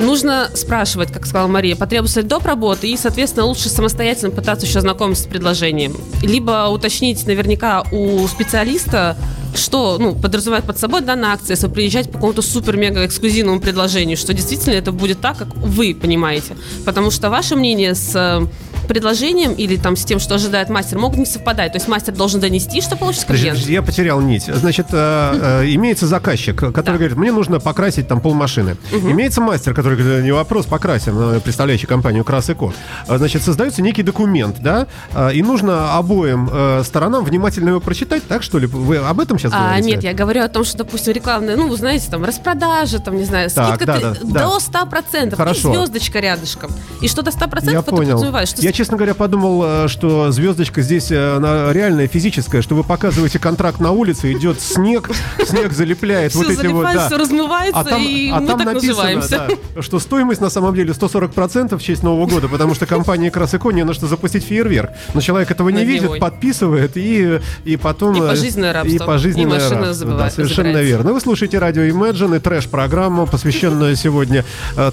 Нужно 0.03 0.51
спрашивать, 0.53 1.13
как 1.13 1.25
сказала 1.25 1.47
Мария, 1.47 1.77
потребуется 1.77 2.21
ли 2.21 2.27
доп. 2.27 2.45
работы, 2.45 2.89
и, 2.89 2.97
соответственно, 2.97 3.45
лучше 3.45 3.69
самостоятельно 3.69 4.31
пытаться 4.31 4.65
еще 4.65 4.79
ознакомиться 4.79 5.23
с 5.23 5.27
предложением. 5.27 5.95
Либо 6.21 6.67
уточнить 6.67 7.25
наверняка 7.25 7.83
у 7.91 8.27
специалиста, 8.27 9.15
что 9.55 9.97
ну, 9.99 10.13
подразумевает 10.13 10.65
под 10.65 10.77
собой 10.77 11.01
данная 11.01 11.29
акция, 11.31 11.53
если 11.53 11.67
вы 11.67 11.73
приезжаете 11.73 12.09
по 12.09 12.15
какому-то 12.15 12.41
супер-мега-эксклюзивному 12.41 13.61
предложению, 13.61 14.17
что 14.17 14.33
действительно 14.33 14.73
это 14.73 14.91
будет 14.91 15.21
так, 15.21 15.37
как 15.37 15.55
вы 15.55 15.95
понимаете. 15.95 16.57
Потому 16.85 17.09
что 17.09 17.29
ваше 17.29 17.55
мнение 17.55 17.95
с 17.95 18.11
э, 18.13 18.45
предложением 18.87 19.53
или 19.53 19.77
там 19.77 19.95
с 19.95 20.03
тем, 20.05 20.19
что 20.19 20.35
ожидает 20.35 20.69
мастер, 20.69 20.97
могут 20.99 21.17
не 21.19 21.25
совпадать. 21.25 21.71
То 21.73 21.77
есть 21.77 21.87
мастер 21.87 22.13
должен 22.13 22.39
донести, 22.39 22.81
что 22.81 22.95
получится 22.95 23.25
клиент. 23.27 23.51
подожди, 23.51 23.73
Я 23.73 23.81
потерял 23.81 24.21
нить. 24.21 24.45
Значит, 24.45 24.87
э, 24.91 25.61
э, 25.63 25.65
имеется 25.75 26.07
заказчик, 26.07 26.55
который 26.57 26.83
Да. 26.85 26.93
говорит, 26.93 27.17
мне 27.17 27.31
нужно 27.31 27.59
покрасить 27.59 28.07
там 28.07 28.19
полмашины. 28.21 28.77
Имеется 28.91 29.41
мастер, 29.41 29.73
который 29.73 29.97
говорит, 29.97 30.23
не 30.23 30.31
вопрос, 30.31 30.65
покрасим, 30.65 31.17
э, 31.19 31.39
представляющий 31.39 31.87
компанию 31.87 32.23
Крас 32.23 32.49
и 32.49 32.53
Ко. 32.53 32.73
А, 33.07 33.17
Значит, 33.17 33.43
создается 33.43 33.81
некий 33.81 34.03
документ, 34.03 34.57
да, 34.59 34.87
и 35.33 35.41
нужно 35.41 35.97
обоим 35.97 36.49
э, 36.51 36.81
сторонам 36.83 37.23
внимательно 37.23 37.69
его 37.69 37.79
прочитать, 37.79 38.23
так 38.27 38.43
что 38.43 38.59
ли? 38.59 38.67
Вы 38.67 38.97
об 38.97 39.19
этом 39.19 39.39
сейчас 39.39 39.53
А, 39.55 39.59
говорите? 39.67 39.87
нет, 39.89 40.03
я 40.03 40.13
говорю 40.13 40.43
о 40.43 40.47
том, 40.49 40.63
что, 40.65 40.79
допустим, 40.79 41.13
рекламная, 41.13 41.55
ну, 41.55 41.67
вы 41.67 41.77
знаете, 41.77 42.09
там, 42.11 42.23
распродажа, 42.25 42.99
там, 42.99 43.15
не 43.17 43.23
знаю, 43.23 43.49
Так, 43.49 43.75
скидка 43.75 43.85
да, 43.85 43.99
да, 43.99 44.15
да. 44.21 44.39
до 44.49 44.57
100%, 44.57 45.35
Хорошо. 45.35 45.71
и 45.71 45.75
звездочка 45.77 46.19
рядышком. 46.19 46.71
И 47.01 47.07
что 47.07 47.21
до 47.21 47.31
100% 47.31 47.71
Я 47.71 47.79
это 47.79 47.91
понял. 47.91 48.03
подразумевает, 48.11 48.49
что... 48.49 48.61
Я, 48.61 48.72
честно 48.73 48.97
говоря, 48.97 49.13
подумал, 49.13 49.63
э, 49.63 49.87
что 49.87 50.31
звездочка 50.31 50.81
здесь 50.81 51.11
э, 51.11 51.35
она 51.37 51.71
реальная, 51.71 52.07
физическая, 52.07 52.61
что 52.61 52.75
вы 52.75 52.83
показываете 52.83 53.39
контракт 53.39 53.79
на 53.79 53.91
улице, 53.91 54.33
идет 54.33 54.59
снег, 54.59 55.11
снег 55.45 55.71
залепляет 55.71 56.31
все 56.31 56.39
вот 56.39 56.49
эти 56.49 56.67
вот... 56.67 56.83
да. 56.91 57.07
все 57.07 57.17
размывается, 57.17 57.95
и 57.97 58.29
а 58.31 58.39
мы 58.39 58.47
там 58.47 58.57
так 58.57 58.73
написано, 58.73 59.15
называемся. 59.15 59.47
да, 59.75 59.81
что 59.81 59.99
стоимость 59.99 60.41
на 60.41 60.49
самом 60.49 60.75
деле 60.75 60.91
140% 60.91 61.77
в 61.77 61.81
честь 61.81 62.03
Нового 62.03 62.27
года, 62.27 62.49
потому 62.49 62.73
что 62.73 62.85
компания 62.85 63.31
Красыко 63.31 63.69
не 63.69 63.83
на 63.83 63.93
что 63.93 64.07
запустить 64.07 64.43
фейерверк. 64.43 64.91
Но 65.13 65.21
человек 65.21 65.51
этого 65.51 65.69
не 65.69 65.85
видит, 65.85 66.19
подписывает 66.19 66.97
и, 66.97 67.39
и 67.63 67.77
потом... 67.77 68.15
И 68.15 68.21
э, 68.21 68.27
пожизненное 68.27 68.73
рабство. 68.73 68.95
И 68.95 68.99
пожизненное 68.99 69.59
И 69.59 69.61
машина 69.61 69.85
рабство, 69.85 69.93
забывает- 69.93 70.17
да, 70.17 70.29
совершенно 70.31 70.69
забирается. 70.69 70.97
верно. 70.97 71.13
Вы 71.13 71.21
слушаете 71.21 71.59
радио 71.59 71.83
Imagine 71.83 72.37
и 72.37 72.39
трэш-программу, 72.39 73.27
посвященную 73.27 73.95
сегодня 73.95 74.43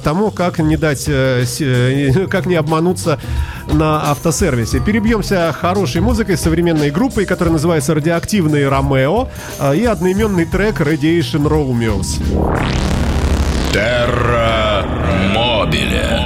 тому, 0.05 0.31
как 0.31 0.59
не 0.59 0.77
дать, 0.77 1.07
как 1.07 2.47
не 2.47 2.55
обмануться 2.55 3.19
на 3.73 4.11
автосервисе. 4.11 4.81
Перебьемся 4.81 5.55
хорошей 5.59 6.01
музыкой 6.01 6.37
современной 6.37 6.91
группой, 6.91 7.27
которая 7.27 7.53
называется 7.53 7.95
«Радиоактивные 7.95 8.69
Ромео» 8.69 9.29
э, 9.59 9.77
и 9.77 9.85
одноименный 9.85 10.45
трек 10.45 10.81
«Radiation 10.81 11.47
Romeos». 11.47 12.21
Терра 13.73 14.85
Мобиля. 15.35 16.20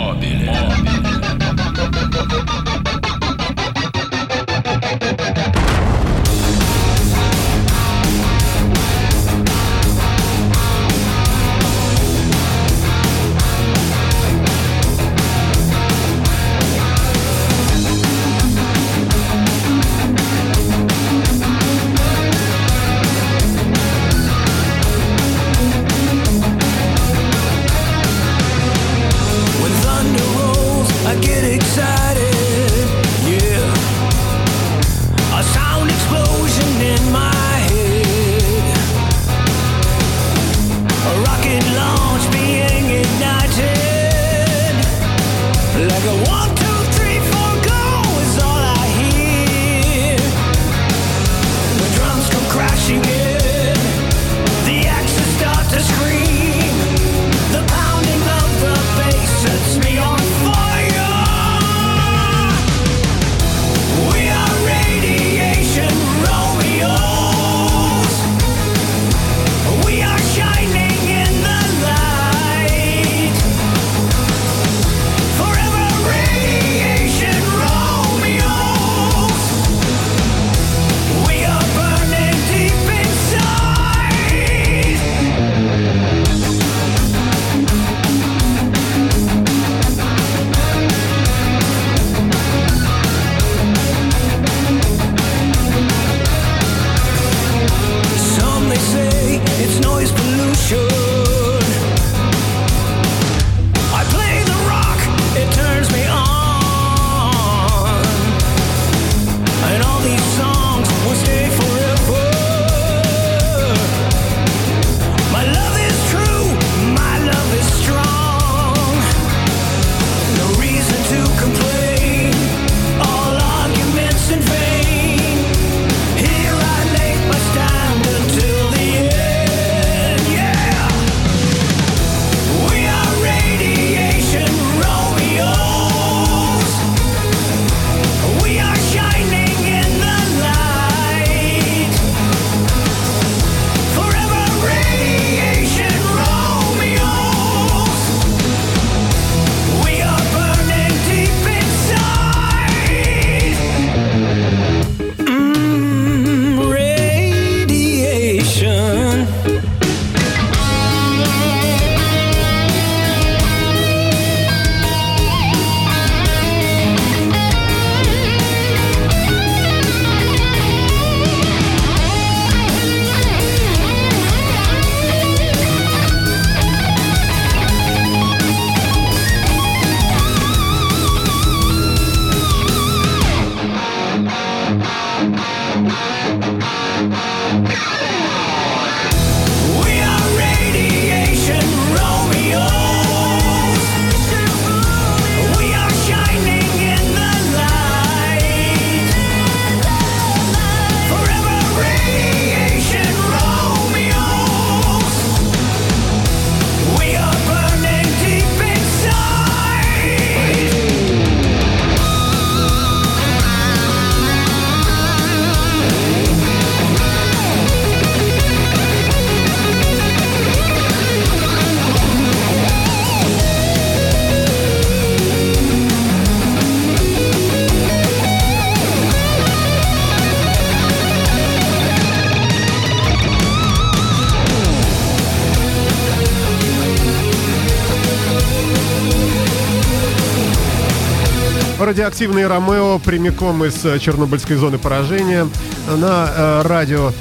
радиоактивный 241.84 242.46
Ромео 242.46 242.98
прямиком 242.98 243.64
из 243.64 243.84
э, 243.84 243.98
Чернобыльской 243.98 244.56
зоны 244.56 244.78
поражения 244.78 245.46
на 245.86 246.30
э, 246.34 246.62
радио 246.62 247.12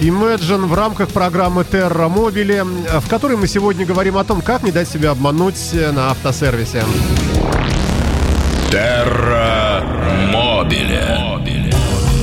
Imagine 0.00 0.66
в 0.66 0.74
рамках 0.74 1.08
программы 1.10 1.62
Terra 1.62 2.12
Mobile, 2.12 2.86
э, 2.86 3.00
в 3.00 3.08
которой 3.08 3.36
мы 3.36 3.46
сегодня 3.46 3.86
говорим 3.86 4.16
о 4.16 4.24
том, 4.24 4.40
как 4.40 4.62
не 4.62 4.72
дать 4.72 4.88
себя 4.88 5.10
обмануть 5.10 5.72
на 5.72 6.10
автосервисе. 6.10 6.82
Terra 8.70 9.84
Mobile. 10.32 11.28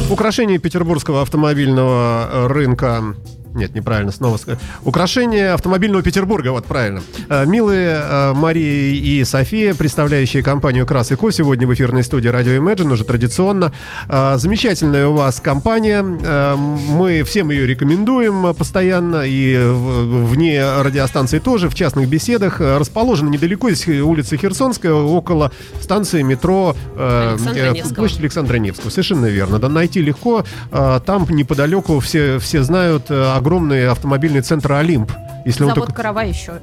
Украшение 0.10 0.60
петербургского 0.60 1.22
автомобильного 1.22 2.48
рынка 2.48 3.16
нет, 3.56 3.74
неправильно, 3.74 4.12
снова 4.12 4.36
ска- 4.36 4.58
Украшение 4.84 5.52
автомобильного 5.52 6.04
Петербурга, 6.04 6.50
вот 6.50 6.66
правильно. 6.66 7.02
Э, 7.30 7.46
Милые 7.46 8.02
э, 8.04 8.34
Мария 8.34 8.94
и 8.94 9.24
София, 9.24 9.74
представляющие 9.74 10.44
компанию 10.44 10.86
Крас 10.86 11.14
и 11.14 11.16
Ко, 11.16 11.32
сегодня 11.32 11.66
в 11.66 11.74
эфирной 11.74 12.04
студии 12.04 12.30
Radio 12.30 12.58
Imagine, 12.60 12.92
уже 12.92 13.06
традиционно. 13.06 13.72
Э, 14.10 14.36
Замечательная 14.38 15.08
у 15.08 15.14
вас 15.14 15.40
компания. 15.40 16.04
Мы 16.04 17.24
всем 17.24 17.50
ее 17.50 17.66
рекомендуем 17.66 18.54
постоянно 18.54 19.24
и 19.26 19.58
вне 19.58 20.62
радиостанции 20.82 21.40
тоже, 21.40 21.70
в 21.70 21.76
частных 21.76 22.10
беседах. 22.10 22.60
Расположена 22.60 23.30
недалеко, 23.30 23.70
здесь 23.72 24.02
улица 24.02 24.36
Херсонская, 24.36 24.92
около 24.94 25.52
станции 25.80 26.22
метро 26.24 26.76
Александра 26.98 27.74
площадь 27.96 28.20
Александра 28.20 28.58
Невского. 28.58 28.90
Совершенно 28.90 29.28
верно. 29.28 29.60
Да, 29.60 29.70
найти 29.70 30.02
легко. 30.02 30.44
Там 30.72 31.26
неподалеку 31.30 32.00
все, 32.00 32.38
все 32.40 32.64
знают 32.64 33.06
э, 33.10 33.34
огромный 33.46 33.88
автомобильный 33.88 34.42
центр 34.42 34.72
Олимп. 34.74 35.12
Если 35.46 35.62
он 35.64 35.70
Завод 35.70 35.86
только... 35.86 35.94
Карава 35.94 36.24
еще. 36.24 36.54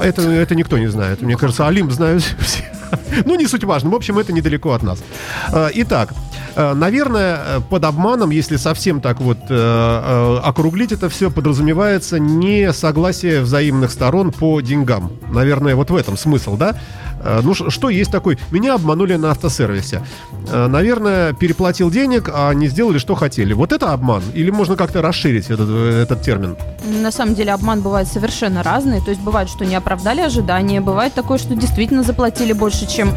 это, 0.00 0.22
это 0.22 0.54
никто 0.54 0.78
не 0.78 0.86
знает. 0.86 1.22
Мне 1.22 1.36
кажется, 1.36 1.66
Олимп 1.66 1.90
знают 1.90 2.22
все. 2.38 2.62
Ну, 3.24 3.34
не 3.34 3.48
суть 3.48 3.64
важно. 3.64 3.90
В 3.90 3.94
общем, 3.96 4.20
это 4.20 4.32
недалеко 4.32 4.70
от 4.72 4.84
нас. 4.84 5.02
А, 5.52 5.70
Итак, 5.74 6.14
э, 6.54 6.74
наверное, 6.74 7.58
под 7.68 7.84
обманом, 7.84 8.30
если 8.30 8.56
совсем 8.56 9.00
так 9.00 9.20
вот 9.20 9.38
э, 9.38 9.44
э, 9.50 10.40
округлить 10.44 10.92
это 10.92 11.08
все, 11.08 11.32
подразумевается 11.32 12.20
не 12.20 12.72
согласие 12.72 13.40
взаимных 13.40 13.90
сторон 13.90 14.30
по 14.30 14.60
деньгам. 14.60 15.10
Наверное, 15.32 15.74
вот 15.74 15.90
в 15.90 15.96
этом 15.96 16.16
смысл, 16.16 16.56
да? 16.56 16.76
Э, 17.24 17.40
Ну, 17.42 17.54
что 17.54 17.88
есть 17.88 18.10
такой? 18.12 18.38
Меня 18.50 18.74
обманули 18.74 19.16
на 19.16 19.30
автосервисе. 19.30 20.02
Э, 20.52 20.66
Наверное, 20.68 21.32
переплатил 21.32 21.90
денег, 21.90 22.30
а 22.32 22.52
не 22.52 22.68
сделали, 22.68 22.98
что 22.98 23.14
хотели. 23.14 23.52
Вот 23.54 23.72
это 23.72 23.92
обман? 23.92 24.22
Или 24.34 24.50
можно 24.50 24.76
как-то 24.76 25.02
расширить 25.02 25.46
этот, 25.50 25.68
э, 25.70 26.02
этот 26.02 26.22
термин? 26.22 26.56
На 27.02 27.10
самом 27.10 27.34
деле 27.34 27.52
обман 27.52 27.80
бывает 27.80 28.08
совершенно 28.08 28.62
разный. 28.62 29.00
То 29.00 29.10
есть 29.10 29.22
бывает, 29.22 29.48
что 29.48 29.64
не 29.64 29.74
оправдали 29.74 30.20
ожидания, 30.20 30.80
бывает 30.80 31.14
такое, 31.14 31.38
что 31.38 31.54
действительно 31.54 32.02
заплатили 32.02 32.52
больше, 32.52 32.86
чем 32.86 33.10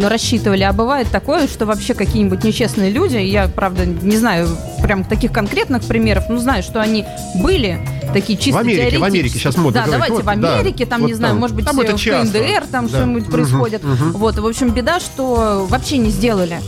рассчитывали, 0.00 0.62
а 0.62 0.72
бывает 0.72 1.08
такое, 1.10 1.46
что 1.48 1.66
вообще 1.66 1.94
какие-нибудь 1.94 2.44
нечестные 2.44 2.90
люди, 2.90 3.16
я, 3.18 3.48
правда, 3.48 3.84
не 3.86 4.16
знаю 4.16 4.48
прям 4.82 5.04
таких 5.04 5.32
конкретных 5.32 5.82
примеров, 5.84 6.24
но 6.28 6.38
знаю, 6.38 6.62
что 6.62 6.80
они 6.80 7.04
были 7.36 7.78
такие 8.12 8.38
чисто 8.38 8.58
В 8.58 8.60
Америке, 8.62 8.98
в. 8.98 9.04
Америке 9.04 9.38
сейчас 9.38 9.56
модно 9.56 9.80
Да, 9.80 9.86
говорить. 9.86 9.92
давайте 10.08 10.14
Вот, 10.14 10.22
в 10.22 10.40
да, 10.40 10.58
Америке, 10.58 10.86
там, 10.86 11.00
вот 11.02 11.06
не 11.08 11.14
знаю, 11.14 11.32
там. 11.34 11.40
может 11.40 11.56
быть, 11.56 11.64
Там 11.66 11.80
это 11.80 11.96
в 11.96 12.00
часто. 12.00 12.38
КНДР 12.38 12.64
там 12.70 12.86
Да. 12.88 12.96
что-нибудь 12.98 13.22
Мгм, 13.24 13.32
происходит. 13.32 13.84
мгм. 13.84 14.12
Вот, 14.12 14.38
в 14.38 14.46
общем, 14.46 14.70
беда, 14.70 15.00
что 15.00 15.66
вообще 15.68 15.98
не 15.98 16.10
сделали. 16.10 16.58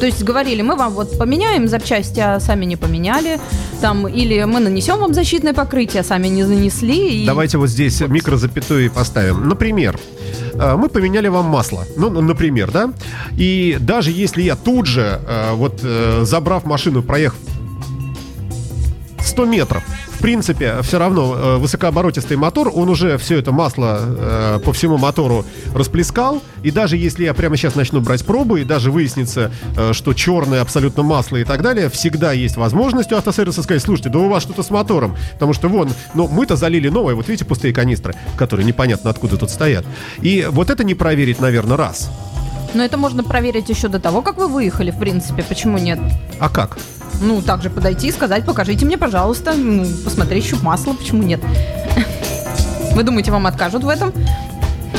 То 0.00 0.06
есть 0.06 0.24
говорили, 0.24 0.62
мы 0.62 0.74
вам 0.74 0.94
вот 0.94 1.16
поменяем 1.16 1.68
запчасти, 1.68 2.18
а 2.18 2.40
сами 2.40 2.64
не 2.64 2.74
поменяли. 2.74 3.38
Там, 3.80 4.08
или 4.08 4.42
мы 4.42 4.58
нанесем 4.58 4.98
вам 4.98 5.14
защитное 5.14 5.54
покрытие, 5.54 6.00
а 6.00 6.04
сами 6.04 6.26
не 6.26 6.42
нанесли. 6.42 7.22
И... 7.22 7.26
Давайте 7.26 7.58
вот 7.58 7.68
здесь 7.68 8.00
микрозапятую 8.00 8.90
поставим. 8.90 9.48
Например, 9.48 9.96
мы 10.76 10.88
поменяли 10.88 11.28
вам 11.28 11.46
масло. 11.46 11.84
Ну, 11.96 12.10
например, 12.10 12.70
да? 12.70 12.92
И 13.36 13.76
даже 13.80 14.10
если 14.10 14.42
я 14.42 14.56
тут 14.56 14.86
же, 14.86 15.20
э, 15.26 15.52
вот 15.54 15.80
э, 15.82 16.24
забрав 16.24 16.64
машину, 16.64 17.02
проехав 17.02 17.38
100 19.20 19.46
метров, 19.46 19.82
принципе, 20.22 20.80
все 20.82 20.98
равно 20.98 21.34
э, 21.36 21.56
высокооборотистый 21.56 22.36
мотор, 22.36 22.70
он 22.72 22.88
уже 22.88 23.18
все 23.18 23.38
это 23.38 23.50
масло 23.50 24.00
э, 24.00 24.60
по 24.64 24.72
всему 24.72 24.96
мотору 24.96 25.44
расплескал. 25.74 26.42
И 26.62 26.70
даже 26.70 26.96
если 26.96 27.24
я 27.24 27.34
прямо 27.34 27.56
сейчас 27.56 27.74
начну 27.74 28.00
брать 28.00 28.24
пробы, 28.24 28.60
и 28.60 28.64
даже 28.64 28.92
выяснится, 28.92 29.50
э, 29.76 29.92
что 29.92 30.14
черное 30.14 30.62
абсолютно 30.62 31.02
масло 31.02 31.36
и 31.38 31.44
так 31.44 31.60
далее, 31.60 31.90
всегда 31.90 32.32
есть 32.32 32.56
возможность 32.56 33.10
у 33.12 33.16
автосервиса 33.16 33.64
сказать, 33.64 33.82
слушайте, 33.82 34.10
да 34.10 34.20
у 34.20 34.28
вас 34.28 34.44
что-то 34.44 34.62
с 34.62 34.70
мотором. 34.70 35.16
Потому 35.34 35.52
что 35.52 35.68
вон, 35.68 35.90
ну 36.14 36.28
мы-то 36.28 36.54
залили 36.54 36.88
новое, 36.88 37.16
вот 37.16 37.28
видите 37.28 37.44
пустые 37.44 37.74
канистры, 37.74 38.14
которые 38.36 38.64
непонятно 38.64 39.10
откуда 39.10 39.36
тут 39.36 39.50
стоят. 39.50 39.84
И 40.20 40.46
вот 40.48 40.70
это 40.70 40.84
не 40.84 40.94
проверить, 40.94 41.40
наверное, 41.40 41.76
раз. 41.76 42.10
Но 42.74 42.82
это 42.82 42.96
можно 42.96 43.22
проверить 43.22 43.68
еще 43.68 43.88
до 43.88 43.98
того, 43.98 44.22
как 44.22 44.36
вы 44.36 44.48
выехали, 44.48 44.90
в 44.90 44.98
принципе. 44.98 45.42
Почему 45.42 45.78
нет? 45.78 45.98
А 46.40 46.48
как? 46.48 46.78
Ну, 47.20 47.42
также 47.42 47.70
подойти 47.70 48.08
и 48.08 48.12
сказать, 48.12 48.44
покажите 48.44 48.86
мне, 48.86 48.98
пожалуйста, 48.98 49.54
ну, 49.54 49.84
посмотреть 50.04 50.46
щуп 50.46 50.62
масла, 50.62 50.94
почему 50.94 51.22
нет? 51.22 51.40
Вы 52.94 53.02
думаете, 53.02 53.30
вам 53.30 53.46
откажут 53.46 53.84
в 53.84 53.88
этом? 53.88 54.12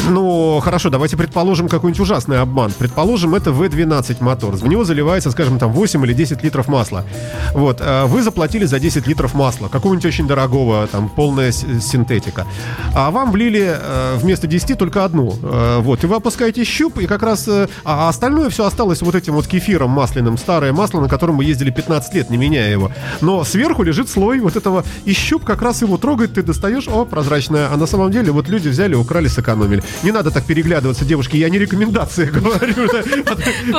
Ну, 0.09 0.59
хорошо, 0.62 0.89
давайте 0.89 1.15
предположим 1.17 1.69
какой-нибудь 1.69 2.01
ужасный 2.01 2.39
обман. 2.41 2.71
Предположим, 2.77 3.35
это 3.35 3.51
V12 3.51 4.17
мотор. 4.21 4.55
В 4.55 4.67
него 4.67 4.83
заливается, 4.83 5.31
скажем, 5.31 5.59
там 5.59 5.71
8 5.71 6.03
или 6.05 6.13
10 6.13 6.43
литров 6.43 6.67
масла. 6.67 7.05
Вот, 7.53 7.79
э, 7.79 8.05
вы 8.05 8.21
заплатили 8.21 8.65
за 8.65 8.79
10 8.79 9.07
литров 9.07 9.33
масла, 9.33 9.67
какого-нибудь 9.69 10.05
очень 10.05 10.27
дорогого, 10.27 10.88
там, 10.88 11.09
полная 11.09 11.51
синтетика. 11.51 12.45
А 12.93 13.12
вам 13.12 13.31
влили 13.31 13.77
э, 13.79 14.15
вместо 14.17 14.47
10 14.47 14.77
только 14.77 15.05
одну. 15.05 15.35
Э, 15.41 15.79
Вот, 15.79 16.03
и 16.03 16.07
вы 16.07 16.15
опускаете 16.15 16.63
щуп, 16.65 17.00
и 17.00 17.07
как 17.07 17.23
раз... 17.23 17.47
э, 17.47 17.67
А 17.85 18.09
остальное 18.09 18.50
все 18.50 18.65
осталось 18.65 19.01
вот 19.01 19.15
этим 19.15 19.33
вот 19.33 19.47
кефиром 19.47 19.91
масляным. 19.91 20.38
Старое 20.38 20.73
масло, 20.73 20.99
на 21.01 21.08
котором 21.08 21.36
мы 21.36 21.45
ездили 21.45 21.69
15 21.71 22.13
лет, 22.15 22.29
не 22.29 22.38
меняя 22.38 22.71
его. 22.71 22.91
Но 23.21 23.43
сверху 23.43 23.84
лежит 23.84 24.10
слой 24.10 24.39
вот 24.39 24.56
этого, 24.58 24.84
и 25.06 25.13
щуп 25.13 25.45
как 25.45 25.62
раз 25.62 25.82
его 25.82 25.97
трогает, 25.97 26.34
ты 26.34 26.43
достаешь, 26.43 26.88
о, 26.88 27.06
прозрачная. 27.06 27.69
А 27.71 27.77
на 27.77 27.86
самом 27.86 28.12
деле 28.12 28.32
вот 28.32 28.49
люди 28.49 28.67
взяли, 28.69 28.95
украли, 28.95 29.27
сэкономили. 29.27 29.83
Не 30.04 30.12
надо 30.12 30.32
так 30.32 30.43
переглядываться, 30.46 31.06
девушки, 31.06 31.38
я 31.38 31.50
не 31.50 31.60
рекомендации 31.60 32.26
говорю. 32.34 32.88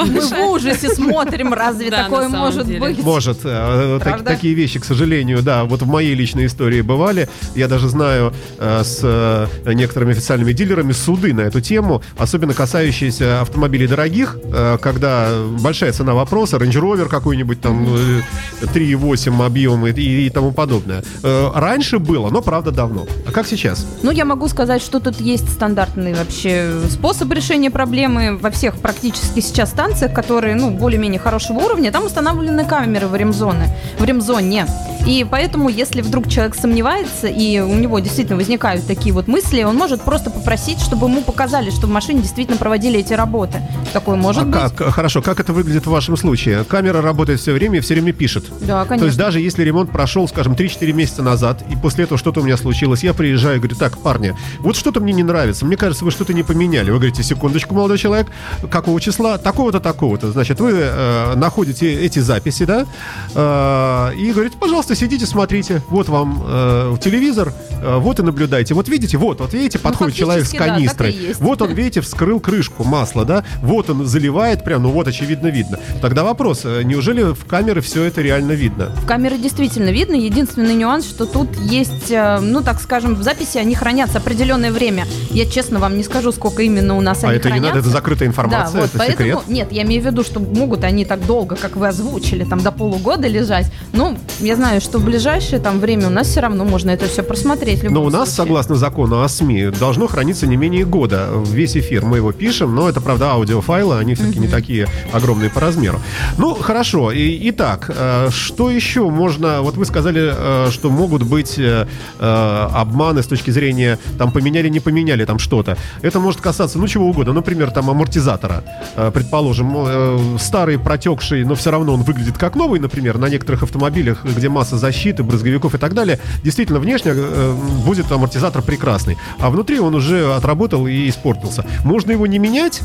Мы 0.06 0.20
в 0.20 0.50
ужасе 0.50 0.88
смотрим, 0.94 1.52
разве 1.52 1.90
такое 1.90 2.28
может 2.28 2.66
быть? 2.66 3.02
Может, 3.02 3.38
э, 3.44 3.98
Правда? 4.02 4.24
такие 4.24 4.54
вещи, 4.54 4.78
к 4.80 4.84
сожалению, 4.84 5.42
да, 5.42 5.64
вот 5.64 5.82
в 5.82 5.86
моей 5.86 6.14
личной 6.14 6.46
истории 6.46 6.80
бывали. 6.80 7.28
Я 7.54 7.68
даже 7.68 7.88
знаю 7.88 8.32
э, 8.58 8.82
с 8.84 9.00
э, 9.02 9.46
некоторыми 9.72 10.12
официальными 10.12 10.52
дилерами 10.52 10.92
суды 10.92 11.32
на 11.34 11.42
эту 11.42 11.60
тему, 11.60 12.02
особенно 12.18 12.54
касающиеся 12.54 13.40
автомобилей 13.40 13.86
дорогих, 13.86 14.36
э, 14.44 14.78
когда 14.80 15.30
большая 15.60 15.92
цена 15.92 16.14
вопроса, 16.14 16.56
Range 16.56 16.72
Rover 16.72 17.08
какой-нибудь 17.08 17.60
там 17.60 17.86
э, 17.94 18.20
3,8 18.62 19.44
объем 19.44 19.86
и, 19.86 19.92
и- 19.92 20.26
и 20.26 20.30
тому 20.30 20.52
подобное. 20.52 21.02
Э, 21.22 21.50
раньше 21.54 21.98
было, 21.98 22.30
но 22.30 22.40
правда 22.42 22.70
давно. 22.70 23.06
А 23.26 23.32
как 23.32 23.46
сейчас? 23.46 23.86
Ну, 24.02 24.10
я 24.10 24.24
могу 24.24 24.48
сказать, 24.48 24.82
что 24.82 25.00
тут 25.00 25.20
есть 25.20 25.48
стандартный 25.94 26.14
вообще 26.14 26.80
способ 26.90 27.32
решения 27.32 27.70
проблемы 27.70 28.36
во 28.36 28.50
всех 28.50 28.76
практически 28.78 29.40
сейчас 29.40 29.70
станциях, 29.70 30.12
которые, 30.12 30.54
ну, 30.54 30.70
более-менее 30.70 31.20
хорошего 31.20 31.58
уровня, 31.60 31.92
там 31.92 32.06
установлены 32.06 32.64
камеры 32.64 33.06
в 33.06 33.14
ремзоны, 33.14 33.68
в 33.98 34.04
ремзоне. 34.04 34.66
И 35.06 35.26
поэтому, 35.30 35.68
если 35.68 36.00
вдруг 36.00 36.28
человек 36.28 36.54
сомневается, 36.54 37.26
и 37.28 37.60
у 37.60 37.74
него 37.74 37.98
действительно 37.98 38.36
возникают 38.36 38.86
такие 38.86 39.14
вот 39.14 39.28
мысли, 39.28 39.62
он 39.62 39.76
может 39.76 40.02
просто 40.02 40.30
попросить, 40.30 40.80
чтобы 40.80 41.06
ему 41.08 41.22
показали, 41.22 41.70
что 41.70 41.86
в 41.86 41.90
машине 41.90 42.22
действительно 42.22 42.56
проводили 42.56 43.00
эти 43.00 43.12
работы. 43.12 43.60
Такое 43.92 44.16
может 44.16 44.44
А 44.44 44.46
быть. 44.46 44.76
как? 44.76 44.94
Хорошо, 44.94 45.20
как 45.22 45.40
это 45.40 45.52
выглядит 45.52 45.86
в 45.86 45.90
вашем 45.90 46.16
случае? 46.16 46.64
Камера 46.64 47.02
работает 47.02 47.40
все 47.40 47.52
время 47.52 47.78
и 47.78 47.80
все 47.80 47.94
время 47.94 48.12
пишет. 48.12 48.46
Да, 48.60 48.82
То 48.82 48.88
конечно. 48.88 49.06
есть 49.06 49.18
даже 49.18 49.40
если 49.40 49.62
ремонт 49.62 49.90
прошел, 49.90 50.26
скажем, 50.26 50.54
3-4 50.54 50.92
месяца 50.92 51.22
назад, 51.22 51.62
и 51.70 51.76
после 51.76 52.04
этого 52.04 52.18
что-то 52.18 52.40
у 52.40 52.44
меня 52.44 52.56
случилось, 52.56 53.04
я 53.04 53.12
приезжаю 53.12 53.56
и 53.56 53.58
говорю, 53.58 53.76
так, 53.76 53.98
парни, 53.98 54.34
вот 54.60 54.76
что-то 54.76 55.00
мне 55.00 55.12
не 55.12 55.22
нравится, 55.22 55.66
мне 55.66 55.76
кажется, 55.84 56.06
вы 56.06 56.10
что-то 56.12 56.32
не 56.32 56.42
поменяли. 56.42 56.90
Вы 56.90 56.96
говорите, 56.96 57.22
секундочку, 57.22 57.74
молодой 57.74 57.98
человек, 57.98 58.28
какого 58.70 58.98
числа? 59.02 59.36
Такого-то, 59.36 59.80
такого-то. 59.80 60.32
Значит, 60.32 60.58
вы 60.58 60.72
э, 60.72 61.34
находите 61.34 61.92
эти 61.92 62.20
записи, 62.20 62.64
да, 62.64 62.86
э, 63.34 64.16
и 64.16 64.32
говорите, 64.32 64.56
пожалуйста, 64.58 64.94
сидите, 64.94 65.26
смотрите, 65.26 65.82
вот 65.90 66.08
вам 66.08 66.42
э, 66.42 66.96
телевизор, 67.02 67.52
э, 67.82 67.98
вот 67.98 68.18
и 68.18 68.22
наблюдайте. 68.22 68.72
Вот 68.72 68.88
видите, 68.88 69.18
вот, 69.18 69.40
вот 69.40 69.52
видите, 69.52 69.78
подходит 69.78 70.14
человек 70.14 70.46
с 70.46 70.52
да, 70.52 70.58
канистрой. 70.58 71.12
есть. 71.12 71.40
Вот 71.40 71.60
он, 71.60 71.72
видите, 71.72 72.00
вскрыл 72.00 72.40
крышку 72.40 72.82
масла, 72.82 73.26
да, 73.26 73.44
вот 73.60 73.90
он 73.90 74.06
заливает 74.06 74.64
прям, 74.64 74.84
ну 74.84 74.90
вот, 74.90 75.06
очевидно, 75.06 75.48
видно. 75.48 75.78
Тогда 76.00 76.24
вопрос, 76.24 76.62
э, 76.64 76.82
неужели 76.84 77.34
в 77.34 77.44
камеры 77.44 77.82
все 77.82 78.04
это 78.04 78.22
реально 78.22 78.52
видно? 78.52 78.86
В 79.02 79.04
камере 79.04 79.36
действительно 79.36 79.90
видно. 79.90 80.14
Единственный 80.14 80.76
нюанс, 80.76 81.04
что 81.06 81.26
тут 81.26 81.54
есть, 81.58 82.10
э, 82.10 82.38
ну, 82.40 82.62
так 82.62 82.80
скажем, 82.80 83.16
в 83.16 83.22
записи 83.22 83.58
они 83.58 83.74
хранятся 83.74 84.16
определенное 84.16 84.72
время. 84.72 85.04
Я 85.28 85.44
честно 85.44 85.63
вам 85.70 85.96
не 85.96 86.02
скажу, 86.02 86.32
сколько 86.32 86.62
именно 86.62 86.96
у 86.96 87.00
нас 87.00 87.24
А 87.24 87.28
они 87.28 87.36
это 87.36 87.48
не 87.48 87.52
хранятся. 87.58 87.76
надо, 87.76 87.80
это 87.80 87.88
закрытая 87.90 88.28
информация, 88.28 88.74
Да, 88.74 88.80
вот, 88.80 88.88
это 88.90 88.98
поэтому, 88.98 89.28
секрет. 89.28 89.48
нет, 89.48 89.72
я 89.72 89.82
имею 89.82 90.02
в 90.02 90.06
виду, 90.06 90.22
что 90.24 90.40
могут 90.40 90.84
они 90.84 91.04
так 91.04 91.24
долго, 91.26 91.56
как 91.56 91.76
вы 91.76 91.88
озвучили, 91.88 92.44
там, 92.44 92.60
до 92.62 92.72
полугода 92.72 93.28
лежать. 93.28 93.70
Ну, 93.92 94.16
я 94.40 94.56
знаю, 94.56 94.80
что 94.80 94.98
в 94.98 95.04
ближайшее 95.04 95.60
там 95.60 95.80
время 95.80 96.06
у 96.08 96.10
нас 96.10 96.28
все 96.28 96.40
равно 96.40 96.64
можно 96.64 96.90
это 96.90 97.06
все 97.06 97.22
просмотреть. 97.22 97.82
Но 97.82 98.02
у 98.02 98.10
нас, 98.10 98.28
случае. 98.28 98.34
согласно 98.34 98.74
закону 98.76 99.22
о 99.22 99.28
СМИ, 99.28 99.70
должно 99.78 100.06
храниться 100.06 100.46
не 100.46 100.56
менее 100.56 100.84
года. 100.84 101.28
Весь 101.46 101.76
эфир 101.76 102.04
мы 102.04 102.18
его 102.18 102.32
пишем, 102.32 102.74
но 102.74 102.88
это, 102.88 103.00
правда, 103.00 103.32
аудиофайлы, 103.32 103.98
они 103.98 104.14
все-таки 104.14 104.38
не 104.38 104.48
такие 104.48 104.88
огромные 105.12 105.50
по 105.50 105.60
размеру. 105.60 106.00
Ну, 106.38 106.54
хорошо. 106.54 107.12
И, 107.12 107.50
итак, 107.50 107.90
э, 107.96 108.28
что 108.30 108.70
еще 108.70 109.08
можно... 109.08 109.62
Вот 109.62 109.76
вы 109.76 109.84
сказали, 109.84 110.32
э, 110.36 110.70
что 110.70 110.90
могут 110.90 111.22
быть 111.22 111.58
э, 111.58 111.86
обманы 112.18 113.22
с 113.22 113.26
точки 113.26 113.50
зрения, 113.50 113.98
там, 114.18 114.32
поменяли, 114.32 114.68
не 114.68 114.80
поменяли, 114.80 115.24
там, 115.24 115.38
что 115.38 115.53
что-то. 115.54 115.76
Это 116.02 116.20
может 116.20 116.40
касаться, 116.40 116.78
ну, 116.78 116.88
чего 116.88 117.06
угодно. 117.06 117.32
Например, 117.32 117.70
там, 117.70 117.90
амортизатора. 117.90 118.64
Э, 118.96 119.10
Предположим, 119.14 119.72
э, 119.76 120.38
старый, 120.38 120.78
протекший, 120.78 121.44
но 121.44 121.54
все 121.54 121.70
равно 121.70 121.94
он 121.94 122.02
выглядит 122.02 122.36
как 122.38 122.56
новый, 122.56 122.80
например, 122.80 123.18
на 123.18 123.28
некоторых 123.28 123.62
автомобилях, 123.62 124.24
где 124.24 124.48
масса 124.48 124.78
защиты, 124.78 125.22
брызговиков 125.22 125.74
и 125.74 125.78
так 125.78 125.94
далее. 125.94 126.18
Действительно, 126.42 126.80
внешне 126.80 127.12
э, 127.14 127.54
будет 127.86 128.10
амортизатор 128.10 128.62
прекрасный. 128.62 129.16
А 129.38 129.50
внутри 129.50 129.78
он 129.78 129.94
уже 129.94 130.34
отработал 130.34 130.86
и 130.88 131.08
испортился. 131.08 131.64
Можно 131.84 132.12
его 132.12 132.26
не 132.26 132.38
менять, 132.38 132.82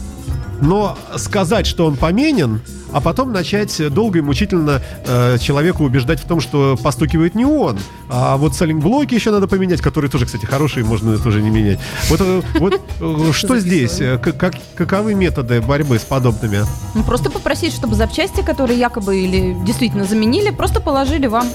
но 0.62 0.98
сказать, 1.18 1.66
что 1.68 1.86
он 1.86 1.96
поменен, 1.96 2.62
а 2.92 3.02
потом 3.02 3.32
начать 3.32 3.94
долго 3.94 4.20
и 4.20 4.22
мучительно 4.22 4.82
э, 5.06 5.38
человека 5.40 5.82
убеждать 5.82 6.20
в 6.20 6.26
том, 6.26 6.42
что 6.42 6.78
постукивает 6.82 7.36
не 7.36 7.46
он, 7.46 7.78
а 8.10 8.38
вот 8.38 8.56
салимблоки 8.56 9.14
еще 9.14 9.32
надо 9.32 9.48
поменять, 9.48 9.82
которые 9.82 10.10
тоже, 10.10 10.26
кстати, 10.26 10.46
хорошие, 10.46 10.86
можно 10.86 11.18
тоже 11.18 11.42
не 11.42 11.50
менять. 11.50 11.80
Вот, 12.10 12.22
э, 12.22 12.42
вот 12.60 12.82
э, 13.00 13.32
что 13.34 13.60
здесь? 13.60 14.02
Э, 14.02 14.18
как, 14.18 14.56
каковы 14.76 15.14
методы 15.14 15.62
борьбы 15.62 16.00
с 16.00 16.04
подобными? 16.04 16.60
Ну, 16.96 17.04
просто 17.04 17.30
попросить, 17.30 17.74
чтобы 17.74 17.96
запчасти, 17.96 18.42
которые 18.42 18.80
якобы 18.80 19.20
или 19.20 19.56
действительно 19.66 20.06
заменили, 20.06 20.50
просто 20.50 20.82
положили 20.82 21.28
вам. 21.28 21.48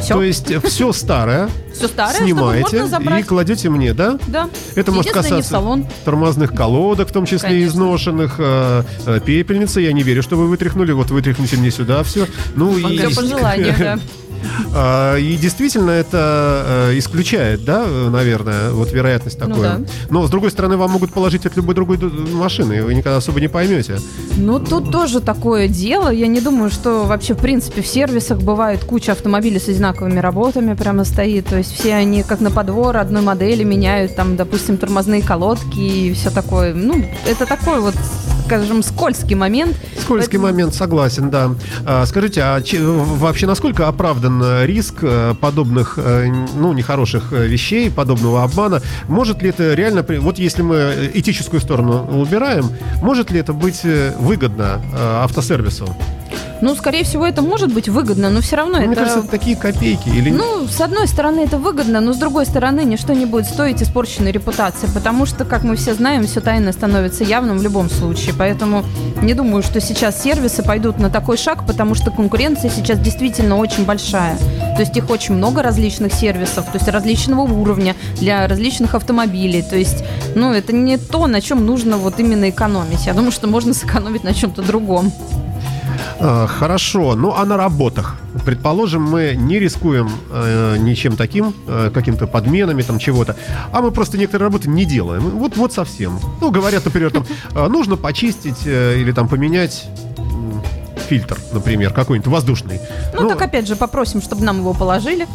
Все. 0.00 0.14
То 0.14 0.22
есть 0.22 0.64
все 0.64 0.92
старое 0.92 1.48
Все 1.72 1.88
старое, 1.88 2.16
снимаете 2.16 2.84
и 3.18 3.22
кладете 3.22 3.68
мне, 3.68 3.92
да? 3.94 4.18
Да. 4.26 4.48
Это 4.74 4.92
может 4.92 5.12
касаться 5.12 5.50
салон. 5.50 5.86
тормозных 6.04 6.54
колодок, 6.54 7.08
в 7.08 7.12
том 7.12 7.26
числе 7.26 7.48
Конечно. 7.50 7.68
изношенных, 7.68 8.34
э, 8.38 8.82
э, 9.06 9.20
пепельницы. 9.24 9.80
Я 9.80 9.92
не 9.92 10.02
верю, 10.02 10.22
что 10.22 10.36
вы 10.36 10.46
вытряхнули. 10.48 10.92
Вот 10.92 11.10
вытряхните 11.10 11.56
мне 11.56 11.70
сюда 11.70 12.02
все. 12.02 12.26
Ну 12.54 12.76
и 12.76 12.98
Все 12.98 13.14
по 13.14 13.22
желанию, 13.22 13.74
да. 13.78 13.98
А, 14.74 15.16
И 15.16 15.36
действительно 15.36 15.90
это 15.90 16.64
э, 16.90 16.98
исключает, 16.98 17.64
да, 17.64 17.86
наверное, 17.86 18.70
вот 18.70 18.92
вероятность 18.92 19.38
Ну 19.40 19.46
такое. 19.48 19.62
да. 19.78 19.80
Но 20.10 20.26
с 20.26 20.30
другой 20.30 20.50
стороны, 20.50 20.76
вам 20.76 20.90
могут 20.90 21.12
положить 21.12 21.46
от 21.46 21.56
любой 21.56 21.74
другой 21.74 21.98
машины, 21.98 22.74
и 22.78 22.80
вы 22.80 22.94
никогда 22.94 23.16
особо 23.18 23.40
не 23.40 23.48
поймете. 23.48 23.98
Ну, 24.36 24.58
тут 24.60 24.90
тоже 24.92 25.20
такое 25.20 25.68
дело. 25.68 26.08
Я 26.10 26.26
не 26.26 26.40
думаю, 26.40 26.70
что 26.70 27.04
вообще, 27.04 27.34
в 27.34 27.38
принципе, 27.38 27.82
в 27.82 27.86
сервисах 27.86 28.38
бывает 28.40 28.84
куча 28.84 29.12
автомобилей 29.12 29.58
с 29.58 29.68
одинаковыми 29.68 30.18
работами 30.20 30.74
прямо 30.74 31.04
стоит. 31.04 31.46
То 31.46 31.56
есть 31.58 31.72
все 31.72 31.94
они 31.94 32.22
как 32.22 32.40
на 32.40 32.50
подвор 32.50 32.96
одной 32.96 33.22
модели 33.22 33.64
меняют, 33.64 34.14
там, 34.16 34.36
допустим, 34.36 34.76
тормозные 34.76 35.22
колодки 35.22 35.78
и 35.80 36.12
все 36.14 36.30
такое. 36.30 36.74
Ну, 36.74 37.04
это 37.26 37.46
такой 37.46 37.80
вот, 37.80 37.94
скажем, 38.48 38.82
скользкий 38.82 39.34
момент. 39.36 39.76
Скользкий 40.00 40.38
Поэтому- 40.38 40.46
момент, 40.52 40.74
согласен, 40.74 41.28
да. 41.28 41.50
А, 41.84 42.06
скажите, 42.06 42.40
а 42.42 42.62
че- 42.62 42.80
вообще 42.80 43.46
насколько 43.46 43.86
оправдан 43.88 44.40
э, 44.42 44.64
риск 44.66 44.94
э, 45.02 45.34
подобных, 45.38 45.98
э, 45.98 46.32
ну, 46.56 46.72
нехороших 46.72 47.30
вещей, 47.32 47.90
подобного 47.90 48.42
обмана? 48.42 48.80
Может 49.06 49.42
ли 49.42 49.50
это 49.50 49.74
реально, 49.74 50.02
вот 50.20 50.38
если 50.38 50.62
мы 50.62 51.10
этическую 51.12 51.60
сторону 51.60 52.08
убираем, 52.22 52.70
может 53.02 53.30
ли 53.30 53.38
это 53.40 53.52
быть 53.52 53.82
выгодно 54.18 54.80
автосервису? 55.22 55.94
Ну, 56.60 56.74
скорее 56.74 57.04
всего, 57.04 57.26
это 57.26 57.42
может 57.42 57.72
быть 57.72 57.88
выгодно, 57.88 58.30
но 58.30 58.40
все 58.40 58.56
равно 58.56 58.78
Мне 58.78 58.86
это... 58.86 58.96
кажется, 58.96 59.18
это 59.20 59.28
такие 59.28 59.56
копейки. 59.56 60.08
Или... 60.08 60.30
Ну, 60.30 60.66
с 60.66 60.80
одной 60.80 61.06
стороны, 61.06 61.40
это 61.40 61.58
выгодно, 61.58 62.00
но 62.00 62.12
с 62.12 62.16
другой 62.16 62.46
стороны, 62.46 62.84
ничто 62.84 63.12
не 63.12 63.26
будет 63.26 63.46
стоить 63.46 63.82
испорченной 63.82 64.32
репутации, 64.32 64.88
потому 64.92 65.26
что, 65.26 65.44
как 65.44 65.62
мы 65.62 65.76
все 65.76 65.94
знаем, 65.94 66.26
все 66.26 66.40
тайное 66.40 66.72
становится 66.72 67.24
явным 67.24 67.58
в 67.58 67.62
любом 67.62 67.88
случае. 67.88 68.34
Поэтому 68.36 68.84
не 69.22 69.34
думаю, 69.34 69.62
что 69.62 69.80
сейчас 69.80 70.22
сервисы 70.22 70.62
пойдут 70.62 70.98
на 70.98 71.10
такой 71.10 71.36
шаг, 71.36 71.66
потому 71.66 71.94
что 71.94 72.10
конкуренция 72.10 72.70
сейчас 72.70 72.98
действительно 72.98 73.56
очень 73.56 73.84
большая. 73.84 74.36
То 74.76 74.80
есть 74.80 74.96
их 74.96 75.10
очень 75.10 75.34
много 75.34 75.62
различных 75.62 76.12
сервисов, 76.12 76.66
то 76.66 76.74
есть 76.74 76.88
различного 76.88 77.42
уровня 77.42 77.94
для 78.16 78.46
различных 78.46 78.94
автомобилей. 78.94 79.62
То 79.62 79.76
есть, 79.76 80.04
ну, 80.34 80.52
это 80.52 80.72
не 80.72 80.98
то, 80.98 81.26
на 81.26 81.40
чем 81.40 81.66
нужно 81.66 81.96
вот 81.96 82.18
именно 82.20 82.50
экономить. 82.50 83.06
Я 83.06 83.14
думаю, 83.14 83.32
что 83.32 83.46
можно 83.46 83.74
сэкономить 83.74 84.24
на 84.24 84.34
чем-то 84.34 84.62
другом. 84.62 85.12
А, 86.20 86.46
Хорошо, 86.46 87.14
ну 87.14 87.34
а 87.36 87.44
на 87.44 87.56
работах? 87.56 88.16
Предположим, 88.44 89.02
мы 89.02 89.34
не 89.36 89.58
рискуем 89.58 90.10
э, 90.30 90.76
ничем 90.78 91.16
таким, 91.16 91.54
э, 91.66 91.90
каким-то 91.92 92.26
подменами, 92.26 92.82
там 92.82 92.98
чего-то, 92.98 93.36
а 93.72 93.80
мы 93.80 93.90
просто 93.90 94.18
некоторые 94.18 94.46
работы 94.46 94.68
не 94.68 94.84
делаем. 94.84 95.22
Вот, 95.30 95.56
вот 95.56 95.72
совсем. 95.72 96.18
Ну, 96.40 96.50
говорят, 96.50 96.84
например, 96.84 97.10
там, 97.10 97.26
э, 97.54 97.68
нужно 97.68 97.96
почистить 97.96 98.66
э, 98.66 98.98
или 99.00 99.12
там 99.12 99.28
поменять 99.28 99.86
фильтр, 101.08 101.38
например, 101.52 101.92
какой-нибудь 101.92 102.30
воздушный. 102.30 102.80
Ну, 103.14 103.28
так 103.28 103.40
опять 103.40 103.66
же, 103.66 103.76
попросим, 103.76 104.20
чтобы 104.20 104.44
нам 104.44 104.58
его 104.58 104.74
положили. 104.74 105.26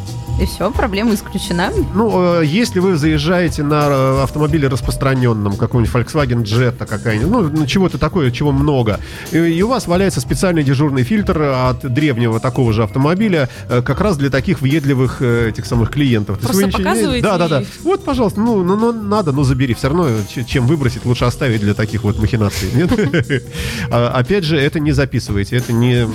И 0.42 0.46
все, 0.46 0.72
проблема 0.72 1.14
исключена. 1.14 1.72
Ну, 1.94 2.40
э, 2.42 2.46
если 2.46 2.80
вы 2.80 2.98
заезжаете 2.98 3.62
на 3.64 3.86
э, 3.88 4.24
автомобиле 4.24 4.68
распространенном, 4.68 5.56
какой-нибудь 5.56 5.94
Volkswagen 5.94 6.44
Jetta 6.44 6.86
какая-нибудь, 6.88 7.54
ну, 7.54 7.66
чего-то 7.68 7.98
такое, 8.00 8.32
чего 8.32 8.52
много, 8.52 9.00
и, 9.32 9.38
и 9.38 9.62
у 9.62 9.68
вас 9.68 9.86
валяется 9.88 10.22
специальный 10.22 10.64
дежурный 10.64 11.04
фильтр 11.04 11.40
от 11.42 11.82
древнего 11.94 12.40
такого 12.40 12.74
же 12.74 12.84
автомобиля, 12.84 13.48
э, 13.70 13.82
как 13.84 14.02
раз 14.02 14.18
для 14.18 14.32
таких 14.32 14.62
въедливых 14.62 15.18
э, 15.22 15.50
этих 15.50 15.66
самых 15.68 15.92
клиентов. 15.92 16.38
То 16.40 16.48
есть 16.48 16.60
Просто 16.60 16.62
вы 16.64 16.68
ничего 16.68 16.80
не- 16.80 16.86
показываете 16.90 17.24
Да, 17.28 17.38
да, 17.38 17.48
да. 17.48 17.62
и- 17.62 17.66
Вот, 17.84 18.04
пожалуйста, 18.04 18.42
ну, 18.42 18.64
ну, 18.64 18.76
ну, 18.76 18.92
надо, 18.92 19.32
ну, 19.34 19.44
забери. 19.44 19.76
Все 19.76 19.90
равно, 19.90 20.08
чем 20.48 20.66
выбросить, 20.66 21.06
лучше 21.06 21.26
оставить 21.26 21.62
для 21.62 21.76
таких 21.76 22.04
вот 22.04 22.18
махинаций. 22.20 22.70
Нет? 22.74 22.90
А, 23.92 24.10
Опять 24.16 24.44
же, 24.46 24.58
это 24.60 24.80
не 24.80 24.92
записывайте, 24.94 25.58
это 25.58 25.74
не, 25.74 26.08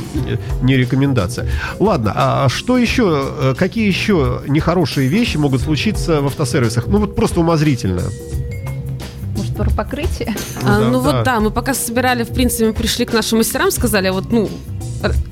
не 0.63 0.77
рекомендация. 0.77 1.49
Ладно, 1.79 2.13
а 2.17 2.49
что 2.49 2.79
еще, 2.79 3.55
какие 3.57 3.87
еще 3.87 4.08
нехорошие 4.13 5.09
вещи 5.09 5.37
могут 5.37 5.61
случиться 5.63 6.21
в 6.21 6.27
автосервисах? 6.27 6.87
Ну, 6.87 6.99
вот 6.99 7.17
просто 7.17 7.41
умозрительно. 7.41 8.03
Может, 9.37 9.57
про 9.57 9.71
покрытие? 9.71 10.35
А, 10.63 10.81
Да, 10.81 10.89
ну 10.89 11.03
да. 11.03 11.13
вот 11.13 11.25
да, 11.25 11.41
мы 11.41 11.51
пока 11.51 11.75
собирали, 11.75 12.25
в 12.25 12.31
принципе, 12.31 12.67
мы 12.67 12.73
пришли 12.73 13.05
к 13.05 13.13
нашим 13.13 13.39
мастерам, 13.39 13.71
сказали, 13.71 14.09
вот, 14.11 14.33
ну, 14.33 14.49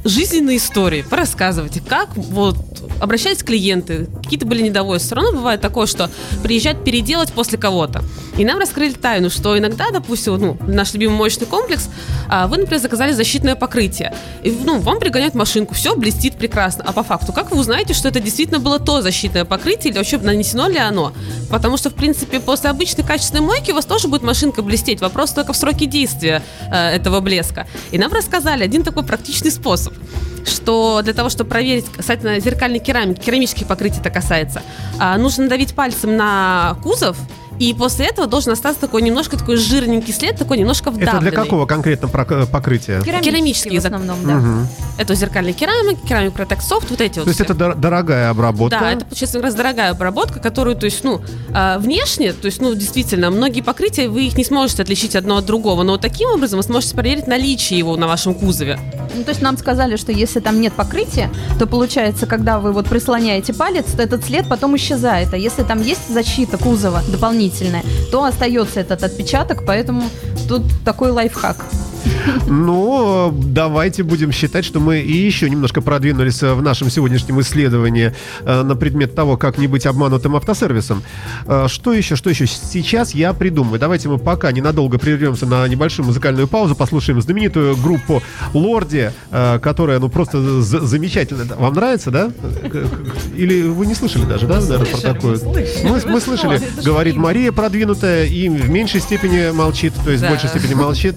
жизненные 0.04 0.58
истории, 0.58 1.02
порассказывайте, 1.02 1.80
как 1.80 2.16
вот 2.16 2.56
обращались 3.00 3.42
клиенты, 3.42 4.06
какие-то 4.22 4.46
были 4.46 4.62
недовольны. 4.62 5.02
Все 5.02 5.14
равно 5.14 5.32
бывает 5.32 5.60
такое, 5.60 5.86
что 5.86 6.10
приезжают 6.42 6.84
переделать 6.84 7.32
после 7.32 7.58
кого-то. 7.58 8.02
И 8.38 8.44
нам 8.44 8.58
раскрыли 8.58 8.92
тайну, 8.92 9.30
что 9.30 9.58
иногда, 9.58 9.90
допустим, 9.90 10.38
ну, 10.38 10.58
наш 10.66 10.92
любимый 10.92 11.14
мощный 11.14 11.46
комплекс, 11.46 11.88
а, 12.28 12.46
вы, 12.48 12.58
например, 12.58 12.80
заказали 12.80 13.12
защитное 13.12 13.54
покрытие. 13.54 14.14
И, 14.42 14.50
ну, 14.50 14.78
вам 14.78 14.98
пригоняют 14.98 15.34
машинку, 15.34 15.74
все 15.74 15.96
блестит 15.96 16.36
прекрасно. 16.36 16.84
А 16.86 16.92
по 16.92 17.02
факту, 17.02 17.32
как 17.32 17.50
вы 17.50 17.58
узнаете, 17.58 17.94
что 17.94 18.08
это 18.08 18.20
действительно 18.20 18.60
было 18.60 18.78
то 18.78 19.00
защитное 19.00 19.44
покрытие, 19.44 19.90
или 19.90 19.98
вообще 19.98 20.18
нанесено 20.18 20.68
ли 20.68 20.78
оно? 20.78 21.12
Потому 21.50 21.76
что, 21.76 21.90
в 21.90 21.94
принципе, 21.94 22.40
после 22.40 22.70
обычной 22.70 23.04
качественной 23.04 23.42
мойки 23.42 23.70
у 23.70 23.74
вас 23.74 23.86
тоже 23.86 24.08
будет 24.08 24.22
машинка 24.22 24.62
блестеть. 24.62 25.00
Вопрос 25.00 25.30
только 25.32 25.52
в 25.52 25.56
сроке 25.56 25.86
действия 25.86 26.42
э, 26.70 26.96
этого 26.96 27.20
блеска. 27.20 27.66
И 27.90 27.98
нам 27.98 28.12
рассказали 28.12 28.64
один 28.64 28.82
такой 28.82 29.02
практичный 29.02 29.50
способ 29.56 29.94
что 30.46 31.00
для 31.02 31.12
того, 31.12 31.28
чтобы 31.28 31.50
проверить 31.50 31.86
касательно 31.86 32.38
зеркальной 32.38 32.78
керамики, 32.78 33.20
керамических 33.20 33.66
покрытий 33.66 33.98
это 34.00 34.10
касается, 34.10 34.62
а, 34.98 35.18
нужно 35.18 35.44
надавить 35.44 35.74
пальцем 35.74 36.16
на 36.16 36.78
кузов, 36.82 37.16
и 37.58 37.74
после 37.74 38.06
этого 38.06 38.26
должен 38.26 38.52
остаться 38.52 38.80
такой 38.80 39.02
немножко 39.02 39.36
такой 39.38 39.56
жирненький 39.56 40.12
след, 40.12 40.36
такой 40.38 40.58
немножко 40.58 40.90
вдавленный. 40.90 41.28
Это 41.28 41.30
для 41.30 41.30
какого 41.32 41.66
конкретно 41.66 42.08
прок- 42.08 42.46
покрытия? 42.46 43.00
Керамические 43.02 43.80
в 43.80 43.84
основном, 43.84 44.18
да. 44.24 44.34
Мгм. 44.34 44.68
Это 44.98 45.14
зеркальная 45.14 45.52
керамика, 45.52 46.06
керамик 46.06 46.32
Protect 46.34 46.60
Soft, 46.60 46.86
вот 46.90 47.00
эти 47.00 47.18
вот 47.18 47.24
То 47.24 47.30
есть 47.30 47.36
все. 47.36 47.44
это 47.44 47.54
дор- 47.54 47.74
дорогая 47.74 48.30
обработка? 48.30 48.78
Да, 48.80 48.92
это, 48.92 49.04
получается, 49.04 49.38
как 49.38 49.44
раз 49.44 49.54
дорогая 49.54 49.90
обработка, 49.90 50.40
которую, 50.40 50.76
то 50.76 50.86
есть, 50.86 51.04
ну, 51.04 51.20
а, 51.52 51.78
внешне, 51.78 52.32
то 52.32 52.46
есть, 52.46 52.60
ну, 52.60 52.74
действительно, 52.74 53.30
многие 53.30 53.60
покрытия, 53.60 54.08
вы 54.08 54.24
их 54.26 54.36
не 54.38 54.44
сможете 54.44 54.82
отличить 54.82 55.14
одно 55.16 55.36
от 55.36 55.44
другого, 55.46 55.82
но 55.82 55.92
вот 55.92 56.00
таким 56.00 56.30
образом 56.30 56.58
вы 56.58 56.62
сможете 56.62 56.94
проверить 56.94 57.26
наличие 57.26 57.78
его 57.78 57.96
на 57.96 58.06
вашем 58.06 58.34
кузове. 58.34 58.78
Ну, 59.14 59.22
то 59.24 59.30
есть 59.30 59.40
нам 59.42 59.56
сказали, 59.56 59.96
что 59.96 60.12
если 60.12 60.40
там 60.40 60.60
нет 60.60 60.72
покрытия, 60.74 61.30
то 61.58 61.66
получается, 61.66 62.26
когда 62.26 62.58
вы 62.58 62.72
вот 62.72 62.86
прислоняете 62.88 63.54
палец, 63.54 63.86
то 63.96 64.02
этот 64.02 64.24
след 64.24 64.48
потом 64.48 64.76
исчезает. 64.76 65.32
А 65.32 65.36
если 65.36 65.62
там 65.62 65.80
есть 65.82 66.08
защита 66.12 66.58
кузова 66.58 67.02
дополнительная, 67.46 67.84
то 68.10 68.24
остается 68.24 68.80
этот 68.80 69.02
отпечаток, 69.02 69.64
поэтому 69.66 70.04
тут 70.48 70.62
такой 70.84 71.10
лайфхак. 71.10 71.56
Ну, 72.46 73.32
давайте 73.44 74.02
будем 74.02 74.32
считать, 74.32 74.64
что 74.64 74.80
мы 74.80 75.00
и 75.00 75.12
еще 75.12 75.48
немножко 75.50 75.80
продвинулись 75.80 76.42
э, 76.42 76.54
в 76.54 76.62
нашем 76.62 76.90
сегодняшнем 76.90 77.40
исследовании 77.40 78.12
э, 78.44 78.62
на 78.62 78.76
предмет 78.76 79.14
того, 79.14 79.36
как 79.36 79.58
не 79.58 79.66
быть 79.66 79.86
обманутым 79.86 80.36
автосервисом. 80.36 81.02
Э, 81.46 81.66
Что 81.68 81.92
еще, 81.92 82.16
что 82.16 82.30
еще? 82.30 82.46
Сейчас 82.46 83.14
я 83.14 83.32
придумаю. 83.32 83.78
Давайте 83.80 84.08
мы 84.08 84.18
пока 84.18 84.52
ненадолго 84.52 84.98
прервемся 84.98 85.46
на 85.46 85.66
небольшую 85.68 86.06
музыкальную 86.06 86.48
паузу, 86.48 86.74
послушаем 86.76 87.20
знаменитую 87.20 87.76
группу 87.76 88.22
Лорди, 88.54 89.12
которая, 89.30 89.98
ну, 89.98 90.08
просто 90.08 90.60
за- 90.62 90.80
замечательная. 90.80 91.46
Вам 91.56 91.74
нравится, 91.74 92.10
да? 92.10 92.30
Или 93.36 93.62
вы 93.62 93.86
не 93.86 93.94
слышали 93.94 94.24
даже, 94.24 94.46
да, 94.46 94.60
наверное, 94.60 94.86
про 94.86 95.00
такое? 95.00 95.38
Мы, 95.84 96.00
мы 96.06 96.20
слышали, 96.20 96.60
говорит 96.84 97.16
Мария 97.16 97.52
продвинутая 97.52 98.26
и 98.26 98.48
в 98.48 98.68
меньшей 98.70 99.00
степени 99.00 99.50
молчит, 99.54 99.92
то 100.04 100.10
есть 100.10 100.22
в 100.24 100.28
большей 100.28 100.48
степени 100.48 100.74
молчит 100.74 101.16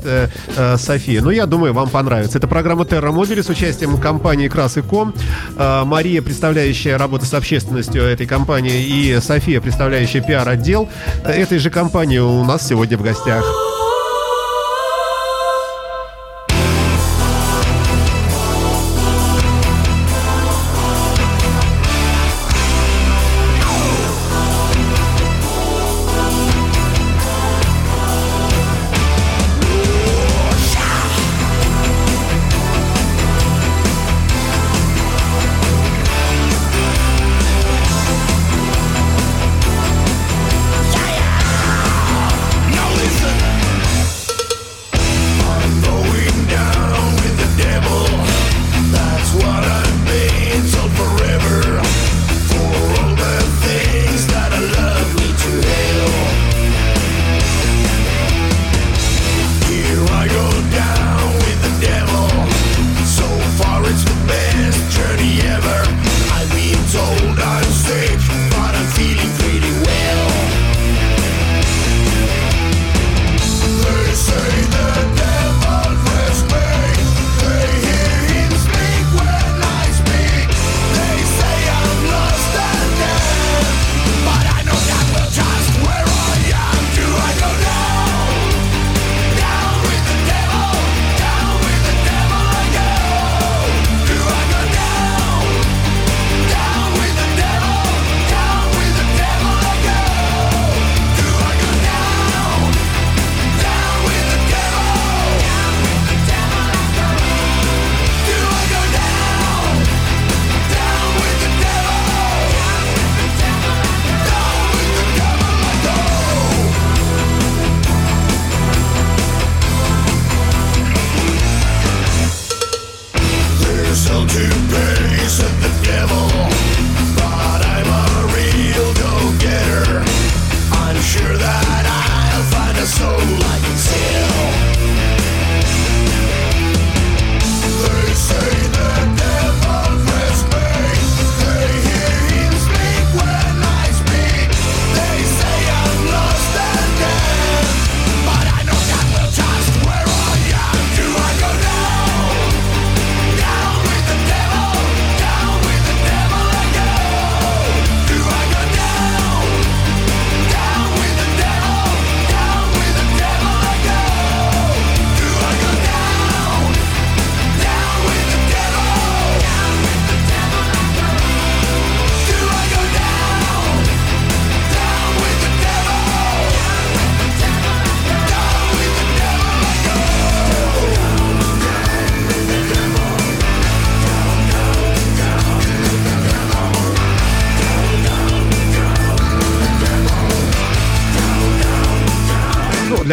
София. 0.79 1.21
Но 1.21 1.31
я 1.31 1.45
думаю, 1.45 1.73
вам 1.73 1.89
понравится. 1.89 2.37
Это 2.37 2.47
программа 2.47 2.85
Терра 2.85 3.11
Мобили 3.11 3.41
с 3.41 3.49
участием 3.49 3.97
компании 3.97 4.47
Крас 4.47 4.77
и 4.77 4.81
Ком. 4.81 5.13
Э, 5.57 5.83
Мария, 5.85 6.21
представляющая 6.21 6.97
работу 6.97 7.25
с 7.25 7.33
общественностью 7.33 8.03
этой 8.03 8.25
компании, 8.25 8.83
и 8.83 9.19
София, 9.21 9.61
представляющая 9.61 10.21
пиар-отдел 10.21 10.89
э, 11.23 11.31
этой 11.31 11.59
же 11.59 11.69
компании 11.69 12.19
у 12.19 12.43
нас 12.43 12.67
сегодня 12.67 12.97
в 12.97 13.01
гостях. 13.01 13.45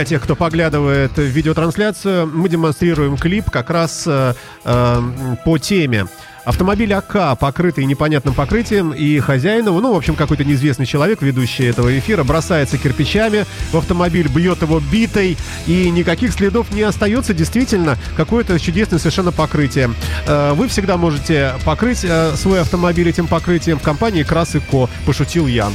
Тех, 0.07 0.23
кто 0.23 0.37
поглядывает 0.37 1.17
в 1.17 1.23
видеотрансляцию, 1.23 2.27
мы 2.27 2.49
демонстрируем 2.49 3.17
клип 3.17 3.51
как 3.51 3.71
раз 3.71 4.05
э, 4.07 4.35
э, 4.65 5.03
по 5.45 5.59
теме. 5.59 6.07
Автомобиль 6.45 6.95
АК, 6.95 7.37
покрытый 7.41 7.85
непонятным 7.87 8.33
покрытием, 8.33 8.93
и 8.93 9.19
хозяин 9.19 9.67
его, 9.67 9.81
ну, 9.81 9.93
в 9.93 9.97
общем, 9.97 10.15
какой-то 10.15 10.45
неизвестный 10.45 10.87
человек, 10.87 11.21
ведущий 11.21 11.65
этого 11.65 11.99
эфира, 11.99 12.23
бросается 12.23 12.79
кирпичами 12.79 13.45
в 13.73 13.77
автомобиль, 13.77 14.29
бьет 14.29 14.63
его 14.63 14.79
битой, 14.79 15.37
и 15.67 15.91
никаких 15.91 16.33
следов 16.33 16.71
не 16.71 16.83
остается. 16.83 17.35
Действительно, 17.35 17.99
какое-то 18.17 18.61
чудесное 18.61 19.01
совершенно 19.01 19.33
покрытие. 19.33 19.91
Э, 20.29 20.53
Вы 20.55 20.69
всегда 20.69 20.97
можете 20.97 21.55
покрыть 21.65 22.05
э, 22.05 22.37
свой 22.37 22.61
автомобиль 22.61 23.09
этим 23.09 23.27
покрытием 23.27 23.81
в 23.81 23.83
компании 23.83 24.23
Крас 24.23 24.55
и 24.55 24.61
Ко, 24.61 24.89
пошутил 25.05 25.49
Ян. 25.49 25.73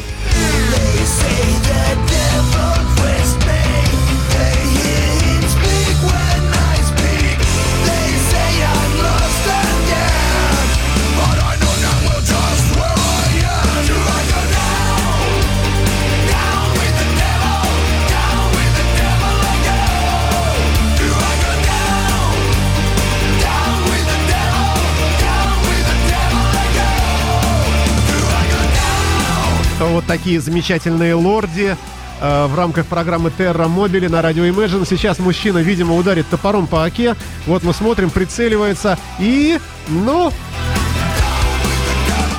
Такие 30.11 30.41
замечательные 30.41 31.13
лорди 31.13 31.77
э, 32.19 32.45
в 32.47 32.53
рамках 32.53 32.85
программы 32.85 33.31
Terra 33.37 33.73
Mobile 33.73 34.09
на 34.09 34.21
радио 34.21 34.43
Imagine. 34.43 34.85
Сейчас 34.85 35.19
мужчина, 35.19 35.59
видимо, 35.59 35.95
ударит 35.95 36.27
топором 36.27 36.67
по 36.67 36.83
оке. 36.83 37.15
Вот 37.45 37.63
мы 37.63 37.73
смотрим, 37.73 38.09
прицеливается 38.09 38.99
и... 39.19 39.57
Ну... 39.87 40.33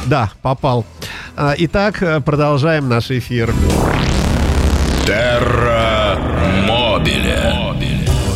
Да, 0.05 0.31
попал. 0.43 0.85
А, 1.35 1.55
Итак, 1.57 2.03
э, 2.03 2.21
продолжаем 2.21 2.91
наш 2.91 3.11
эфир. 3.11 3.55
Мобиле. 5.07 5.72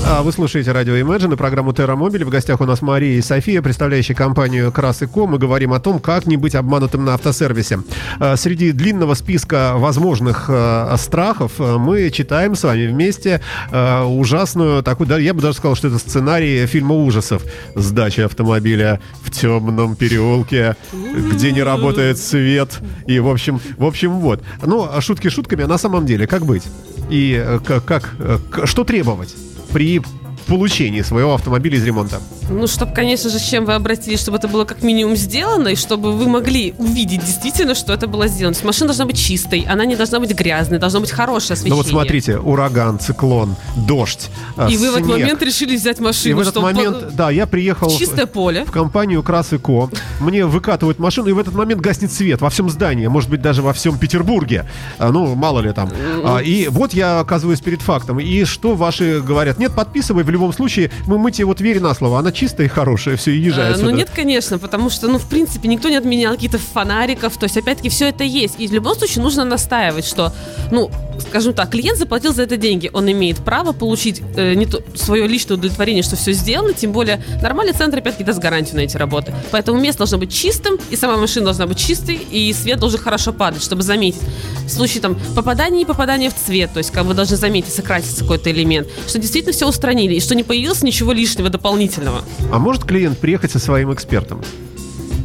А, 0.08 0.22
Вы 0.22 0.30
слушаете 0.30 0.70
радио 0.70 0.94
Imagine 0.94 1.34
и 1.34 1.36
программу 1.36 1.72
Terra 1.72 1.96
Mobile. 1.98 2.24
В 2.24 2.28
гостях 2.28 2.60
у 2.60 2.64
нас 2.64 2.80
Мария 2.80 3.18
и 3.18 3.22
София, 3.22 3.60
представляющие 3.60 4.14
компанию 4.14 4.70
Крас 4.70 5.02
и 5.02 5.06
Ко. 5.06 5.26
Мы 5.26 5.36
говорим 5.38 5.72
о 5.72 5.80
том, 5.80 5.98
как 5.98 6.26
не 6.26 6.36
быть 6.36 6.54
обманутым 6.54 7.04
на 7.04 7.14
автосервисе. 7.14 7.80
А, 8.20 8.36
Среди 8.36 8.70
длинного 8.70 9.14
списка 9.14 9.72
возможных 9.74 10.46
а, 10.48 10.94
страхов 10.96 11.58
мы 11.58 12.10
читаем 12.10 12.54
с 12.54 12.62
вами 12.62 12.86
вместе 12.86 13.40
ужасную 13.72 14.84
такую, 14.84 15.08
да, 15.08 15.18
я 15.18 15.34
бы 15.34 15.42
даже 15.42 15.56
сказал, 15.56 15.74
что 15.74 15.88
это 15.88 15.98
сценарий 15.98 16.66
фильма 16.66 16.94
ужасов. 16.94 17.42
Сдача 17.74 18.26
автомобиля 18.26 19.00
в 19.22 19.32
темном 19.32 19.96
переулке, 19.96 20.76
где 20.92 21.50
не 21.50 21.62
работает 21.62 22.18
свет. 22.18 22.78
И, 23.06 23.18
в 23.18 23.28
общем, 23.28 23.60
в 23.76 23.84
общем, 23.84 24.20
вот. 24.20 24.42
Ну, 24.64 24.88
шутки 25.00 25.28
шутками, 25.28 25.64
а 25.64 25.66
на 25.66 25.78
самом 25.78 26.06
деле, 26.06 26.28
как 26.28 26.46
быть? 26.46 26.62
И 27.10 27.40
э, 27.44 27.60
как, 27.64 27.84
как, 27.84 28.14
э, 28.18 28.38
что 28.64 28.84
требовать? 28.84 29.34
При 29.76 30.00
получении 30.46 31.02
своего 31.02 31.34
автомобиля 31.34 31.76
из 31.78 31.84
ремонта? 31.84 32.20
Ну, 32.48 32.66
чтобы, 32.66 32.92
конечно 32.92 33.28
же, 33.30 33.38
с 33.38 33.42
чем 33.42 33.64
вы 33.64 33.74
обратились, 33.74 34.20
чтобы 34.20 34.38
это 34.38 34.46
было 34.48 34.64
как 34.64 34.82
минимум 34.82 35.16
сделано, 35.16 35.68
и 35.68 35.74
чтобы 35.76 36.12
вы 36.12 36.28
могли 36.28 36.74
увидеть 36.78 37.24
действительно, 37.24 37.74
что 37.74 37.92
это 37.92 38.06
было 38.06 38.28
сделано. 38.28 38.54
То 38.54 38.58
есть 38.58 38.64
машина 38.66 38.86
должна 38.88 39.06
быть 39.06 39.18
чистой, 39.18 39.66
она 39.68 39.84
не 39.84 39.96
должна 39.96 40.20
быть 40.20 40.32
грязной, 40.34 40.78
должно 40.78 41.00
быть 41.00 41.10
хорошее 41.10 41.54
освещение. 41.54 41.70
Ну 41.70 41.76
вот 41.76 41.86
смотрите, 41.88 42.38
ураган, 42.38 42.98
циклон, 43.00 43.56
дождь, 43.76 44.28
а, 44.56 44.68
И 44.68 44.76
вы 44.76 44.90
в 44.90 44.94
этот 44.94 45.06
снег. 45.06 45.18
момент 45.20 45.42
решили 45.42 45.76
взять 45.76 45.98
машину, 45.98 46.30
И 46.30 46.34
в 46.34 46.40
этот 46.40 46.52
чтобы 46.54 46.72
момент, 46.72 47.14
да, 47.14 47.30
я 47.30 47.46
приехал 47.46 47.88
в- 47.88 47.98
чистое 47.98 48.26
поле. 48.26 48.64
в 48.64 48.70
компанию 48.70 49.22
Крас 49.22 49.52
и 49.52 49.58
Ко. 49.58 49.90
Мне 50.20 50.46
выкатывают 50.46 50.98
машину, 50.98 51.28
и 51.28 51.32
в 51.32 51.38
этот 51.38 51.54
момент 51.54 51.80
гаснет 51.80 52.12
свет 52.12 52.40
во 52.40 52.50
всем 52.50 52.70
здании, 52.70 53.06
может 53.08 53.28
быть, 53.30 53.42
даже 53.42 53.62
во 53.62 53.72
всем 53.72 53.98
Петербурге. 53.98 54.66
А, 54.98 55.10
Ну, 55.10 55.34
мало 55.34 55.60
ли 55.60 55.72
там. 55.72 55.90
А, 56.24 56.38
И 56.38 56.68
вот 56.68 56.92
я 56.94 57.18
оказываюсь 57.20 57.60
перед 57.60 57.82
фактом. 57.82 58.20
И 58.20 58.44
что 58.44 58.74
ваши 58.76 59.20
говорят? 59.20 59.58
Нет, 59.58 59.72
подписывай, 59.74 60.22
в 60.22 60.30
любом 60.36 60.52
случае, 60.52 60.90
мы, 61.06 61.18
мы 61.18 61.30
тебе 61.30 61.44
вот 61.44 61.60
верь 61.60 61.80
на 61.80 61.94
слово. 61.94 62.20
Она 62.20 62.32
чистая 62.32 62.66
и 62.66 62.70
хорошая, 62.70 63.16
все, 63.16 63.32
и 63.32 63.38
езжай 63.38 63.66
Э, 63.66 63.72
отсюда. 63.72 63.90
Ну 63.90 63.96
нет, 63.96 64.10
конечно, 64.14 64.58
потому 64.58 64.90
что, 64.90 65.08
ну, 65.08 65.18
в 65.18 65.28
принципе, 65.28 65.68
никто 65.68 65.88
не 65.88 65.96
отменял 65.96 66.34
каких-то 66.34 66.58
фонариков, 66.58 67.36
то 67.36 67.44
есть, 67.44 67.56
опять-таки, 67.56 67.88
все 67.88 68.08
это 68.08 68.24
есть. 68.24 68.54
И 68.58 68.66
в 68.66 68.72
любом 68.72 68.94
случае 68.96 69.22
нужно 69.22 69.44
настаивать, 69.44 70.04
что, 70.04 70.32
ну, 70.70 70.90
скажем 71.20 71.54
так, 71.54 71.70
клиент 71.70 71.98
заплатил 71.98 72.32
за 72.34 72.42
это 72.42 72.56
деньги, 72.56 72.90
он 72.92 73.10
имеет 73.10 73.38
право 73.38 73.72
получить 73.72 74.22
э, 74.36 74.54
не 74.54 74.66
то, 74.66 74.82
свое 74.94 75.26
личное 75.26 75.54
удовлетворение, 75.54 76.02
что 76.02 76.16
все 76.16 76.32
сделано, 76.32 76.72
тем 76.72 76.92
более 76.92 77.22
нормальный 77.42 77.72
центр, 77.72 77.98
опять-таки, 77.98 78.24
даст 78.24 78.38
гарантию 78.38 78.76
на 78.76 78.80
эти 78.80 78.96
работы. 78.96 79.34
Поэтому 79.50 79.80
место 79.80 79.98
должно 79.98 80.18
быть 80.18 80.32
чистым, 80.32 80.78
и 80.90 80.96
сама 80.96 81.16
машина 81.16 81.46
должна 81.46 81.66
быть 81.66 81.78
чистой, 81.78 82.16
и 82.16 82.52
свет 82.52 82.78
должен 82.78 83.00
хорошо 83.00 83.32
падать, 83.32 83.62
чтобы 83.62 83.82
заметить. 83.82 84.20
В 84.66 84.70
случае 84.70 85.00
там 85.00 85.16
попадания 85.34 85.82
и 85.82 85.84
попадания 85.84 86.30
в 86.30 86.34
цвет, 86.34 86.72
то 86.72 86.78
есть 86.78 86.90
как 86.90 87.04
вы 87.04 87.14
должны 87.14 87.36
заметить, 87.36 87.72
сократится 87.72 88.22
какой-то 88.22 88.50
элемент, 88.50 88.88
что 89.06 89.18
действительно 89.18 89.52
все 89.52 89.68
устранили, 89.68 90.14
и 90.14 90.20
что 90.26 90.34
не 90.34 90.42
появилось 90.42 90.82
ничего 90.82 91.12
лишнего 91.12 91.50
дополнительного. 91.50 92.22
А 92.50 92.58
может 92.58 92.84
клиент 92.84 93.18
приехать 93.18 93.52
со 93.52 93.60
своим 93.60 93.94
экспертом? 93.94 94.42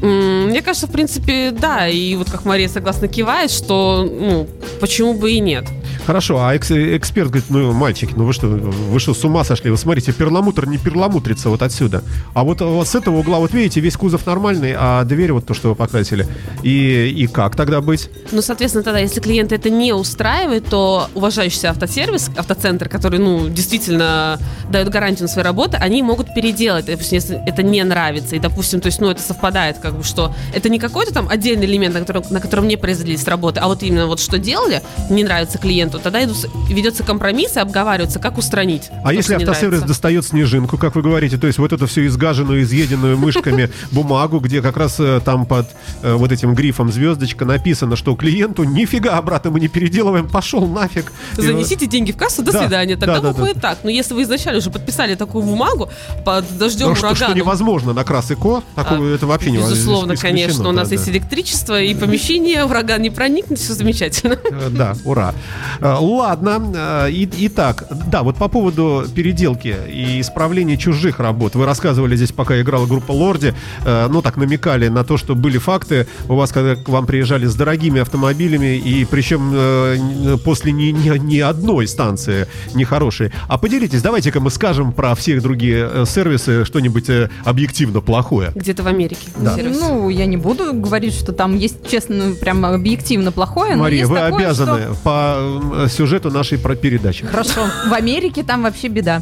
Мне 0.02 0.62
кажется, 0.62 0.88
в 0.88 0.92
принципе, 0.92 1.52
да. 1.52 1.88
И 1.88 2.16
вот 2.16 2.30
как 2.30 2.46
Мария 2.46 2.68
согласно 2.68 3.08
кивает, 3.08 3.52
что, 3.52 4.04
ну, 4.10 4.48
почему 4.80 5.14
бы 5.14 5.32
и 5.32 5.40
нет. 5.40 5.66
Хорошо, 6.06 6.44
а 6.44 6.56
экс- 6.56 6.72
эксперт 6.72 7.30
говорит, 7.30 7.50
ну, 7.50 7.72
мальчики, 7.74 8.14
ну 8.16 8.26
вы 8.26 8.34
что, 8.34 8.48
вы 8.48 9.00
что, 9.00 9.14
с 9.14 9.24
ума 9.24 9.44
сошли? 9.44 9.70
Вы 9.70 9.78
смотрите, 9.78 10.12
перламутр 10.12 10.66
не 10.66 10.80
перламутрится 10.80 11.50
вот 11.50 11.62
отсюда. 11.62 12.04
А 12.34 12.44
вот, 12.44 12.62
вот 12.62 12.88
с 12.88 12.96
этого 12.96 13.18
угла, 13.20 13.38
вот 13.38 13.54
видите, 13.54 13.80
весь 13.82 13.96
кузов 13.98 14.26
нормальный, 14.26 14.74
а 14.76 15.04
дверь 15.04 15.32
вот 15.32 15.46
то, 15.46 15.54
что 15.54 15.70
вы 15.70 15.76
покрасили. 15.76 16.26
И, 16.64 17.14
и 17.16 17.28
как 17.28 17.56
тогда 17.56 17.82
быть? 17.82 18.10
Ну, 18.32 18.42
соответственно, 18.42 18.84
тогда, 18.84 19.00
если 19.00 19.20
клиента 19.20 19.54
это 19.54 19.70
не 19.70 19.94
устраивает, 19.94 20.66
то 20.66 21.08
уважающийся 21.14 21.70
автосервис, 21.70 22.32
автоцентр, 22.36 22.90
который, 22.90 23.20
ну, 23.20 23.48
действительно 23.50 24.40
дает 24.72 24.90
гарантию 24.90 25.28
на 25.28 25.28
свои 25.28 25.44
работы, 25.44 25.78
они 25.78 26.02
могут 26.02 26.34
переделать, 26.34 26.86
допустим, 26.88 27.16
если 27.16 27.40
это 27.46 27.62
не 27.62 27.84
нравится. 27.84 28.36
И, 28.36 28.40
допустим, 28.40 28.82
то 28.82 28.88
есть, 28.88 29.00
ну, 29.00 29.10
это 29.12 29.22
совпадает, 29.22 29.78
как 29.78 29.91
бы, 29.96 30.04
что 30.04 30.34
это 30.54 30.70
не 30.70 30.80
какой-то 30.80 31.14
там 31.14 31.28
отдельный 31.30 31.66
элемент, 31.66 31.94
на 31.94 32.00
котором, 32.02 32.24
на 32.30 32.40
котором 32.40 32.68
не 32.68 32.78
произвелись 32.78 33.26
работы, 33.28 33.60
а 33.60 33.68
вот 33.68 33.84
именно 33.84 34.08
вот 34.08 34.20
что 34.20 34.38
делали, 34.38 34.82
не 35.10 35.24
нравится 35.24 35.58
клиенту, 35.58 36.00
тогда 36.00 36.24
идут- 36.24 36.50
ведется 36.70 37.04
компромисс 37.04 37.56
и 37.56 37.60
обговаривается, 37.60 38.20
как 38.20 38.38
устранить. 38.38 38.90
А 39.04 39.08
то, 39.08 39.12
если 39.12 39.36
автосервис 39.36 39.82
достает 39.82 40.26
снежинку, 40.26 40.78
как 40.78 40.96
вы 40.96 41.02
говорите, 41.02 41.38
то 41.38 41.48
есть 41.48 41.60
вот 41.60 41.74
эту 41.74 41.88
всю 41.88 42.06
изгаженную, 42.06 42.62
изъеденную 42.64 43.18
мышками 43.18 43.70
бумагу, 43.92 44.40
где 44.40 44.62
как 44.62 44.78
раз 44.78 45.00
э, 45.00 45.22
там 45.24 45.46
под 45.46 45.68
э, 46.02 46.14
вот 46.14 46.32
этим 46.32 46.54
грифом 46.56 46.92
звездочка 46.92 47.46
написано, 47.46 47.96
что 47.96 48.16
клиенту 48.16 48.64
нифига 48.64 49.18
обратно 49.18 49.52
мы 49.52 49.60
не 49.60 49.68
переделываем, 49.68 50.28
пошел 50.30 50.68
нафиг. 50.68 51.12
Занесите 51.36 51.88
деньги 51.88 52.12
в 52.12 52.18
кассу, 52.18 52.44
до 52.44 52.52
Да, 52.52 52.62
свидания. 52.62 52.96
Тогда 52.96 53.16
да, 53.16 53.22
да, 53.22 53.28
выходит 53.30 53.62
так. 53.62 53.80
Но 53.84 53.90
если 53.90 54.14
вы 54.14 54.24
изначально 54.24 54.60
уже 54.60 54.70
подписали 54.70 55.16
такую 55.16 55.44
бумагу 55.44 55.90
под 56.26 56.46
дождем, 56.58 56.90
ну, 56.90 56.96
что, 56.96 57.34
невозможно 57.34 57.94
на 57.94 58.04
крас 58.04 58.32
и 58.32 58.36
ко, 58.36 58.64
такое, 58.76 59.16
это 59.16 59.28
вообще 59.28 59.52
невозможно. 59.52 59.81
Безусловно, 59.82 60.16
конечно. 60.16 60.70
У 60.70 60.72
нас 60.72 60.90
да. 60.90 60.96
есть 60.96 61.10
электричество 61.10 61.82
и 61.82 61.94
помещение, 61.96 62.64
ураган 62.66 63.02
не 63.02 63.10
проникнет, 63.10 63.60
все 63.60 63.74
замечательно. 63.74 64.38
Э, 64.52 64.70
Да, 64.70 64.96
ура. 65.06 65.34
Э, 65.80 65.96
Ладно, 66.00 67.06
э, 67.08 67.12
и- 67.12 67.30
итак, 67.48 67.86
да, 68.08 68.22
вот 68.24 68.36
по 68.36 68.48
поводу 68.48 69.06
переделки 69.16 69.76
и 69.88 70.20
исправления 70.20 70.78
чужих 70.78 71.20
работ. 71.20 71.56
Вы 71.56 71.66
рассказывали 71.66 72.16
здесь, 72.16 72.32
пока 72.32 72.60
играла 72.62 72.86
группа 72.86 73.12
Лорди, 73.12 73.54
ну 73.86 74.22
так 74.22 74.38
намекали 74.38 74.88
на 74.90 75.04
то, 75.04 75.18
что 75.18 75.36
были 75.36 75.58
факты 75.58 76.08
у 76.28 76.36
вас, 76.36 76.52
когда 76.52 76.76
к 76.76 76.88
вам 76.90 77.06
приезжали 77.06 77.46
с 77.46 77.56
дорогими 77.56 78.02
автомобилями, 78.02 78.78
и 78.78 79.06
причем 79.06 80.38
после 80.40 80.72
ни, 80.72 80.92
ни, 80.92 81.18
ни 81.18 81.40
одной 81.40 81.88
станции 81.88 82.48
нехорошей. 82.74 83.32
А 83.48 83.58
поделитесь, 83.58 84.02
давайте-ка 84.02 84.40
мы 84.40 84.50
скажем 84.52 84.92
про 84.92 85.16
все 85.16 85.40
другие 85.40 86.06
сервисы 86.06 86.66
что-нибудь 86.66 87.10
объективно 87.46 88.02
плохое. 88.02 88.52
Где-то 88.56 88.84
в 88.84 88.88
Америке. 88.88 89.28
Да. 89.38 89.56
Сервис. 89.74 89.88
Ну, 89.90 90.10
я 90.10 90.26
не 90.26 90.38
буду 90.38 90.74
говорить, 90.74 91.14
что 91.14 91.32
там 91.34 91.56
есть, 91.58 91.88
честно, 91.90 92.34
прям 92.40 92.66
объективно 92.66 93.32
плохое. 93.32 93.76
но 93.76 93.84
Мария, 93.84 94.00
есть 94.00 94.10
вы 94.12 94.18
такое, 94.18 94.38
обязаны 94.40 94.82
что- 94.84 94.96
по 95.04 95.36
э, 95.84 95.88
сюжету 95.90 96.32
нашей 96.32 96.58
про- 96.58 96.76
передачи. 96.76 97.26
Хорошо. 97.26 97.66
В 97.88 97.94
Америке 97.94 98.44
там 98.44 98.64
вообще 98.64 98.88
беда. 98.88 99.22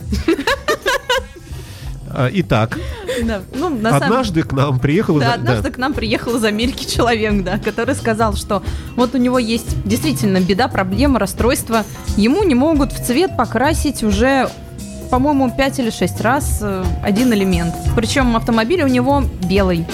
Э, 2.12 2.30
Итак, 2.34 2.78
Да. 3.24 3.42
Ну, 3.54 3.70
на 3.70 3.92
самом- 3.92 4.04
однажды 4.04 4.42
к 4.44 4.52
нам 4.54 4.80
приехал... 4.80 5.20
Да, 5.20 5.34
однажды 5.34 5.70
к 5.72 5.78
нам 5.78 5.94
приехал 5.94 6.36
из 6.38 6.44
Америки 6.44 6.86
человек, 6.90 7.44
да, 7.44 7.60
который 7.60 7.94
сказал, 7.96 8.36
что 8.36 8.64
вот 8.96 9.14
у 9.14 9.18
него 9.18 9.38
есть 9.38 9.84
действительно 9.86 10.40
беда, 10.40 10.68
проблема, 10.68 11.20
расстройство. 11.20 11.84
Ему 12.18 12.44
не 12.44 12.56
могут 12.56 12.94
в 12.94 13.06
цвет 13.06 13.38
покрасить 13.38 14.02
уже, 14.04 14.50
по-моему, 15.12 15.52
5 15.56 15.80
или 15.80 15.90
6 15.92 16.22
раз 16.22 16.60
э, 16.62 16.84
один 17.04 17.32
элемент. 17.34 17.76
Причем 17.96 18.36
автомобиль 18.36 18.82
у 18.84 18.88
него 18.88 19.24
белый. 19.48 19.86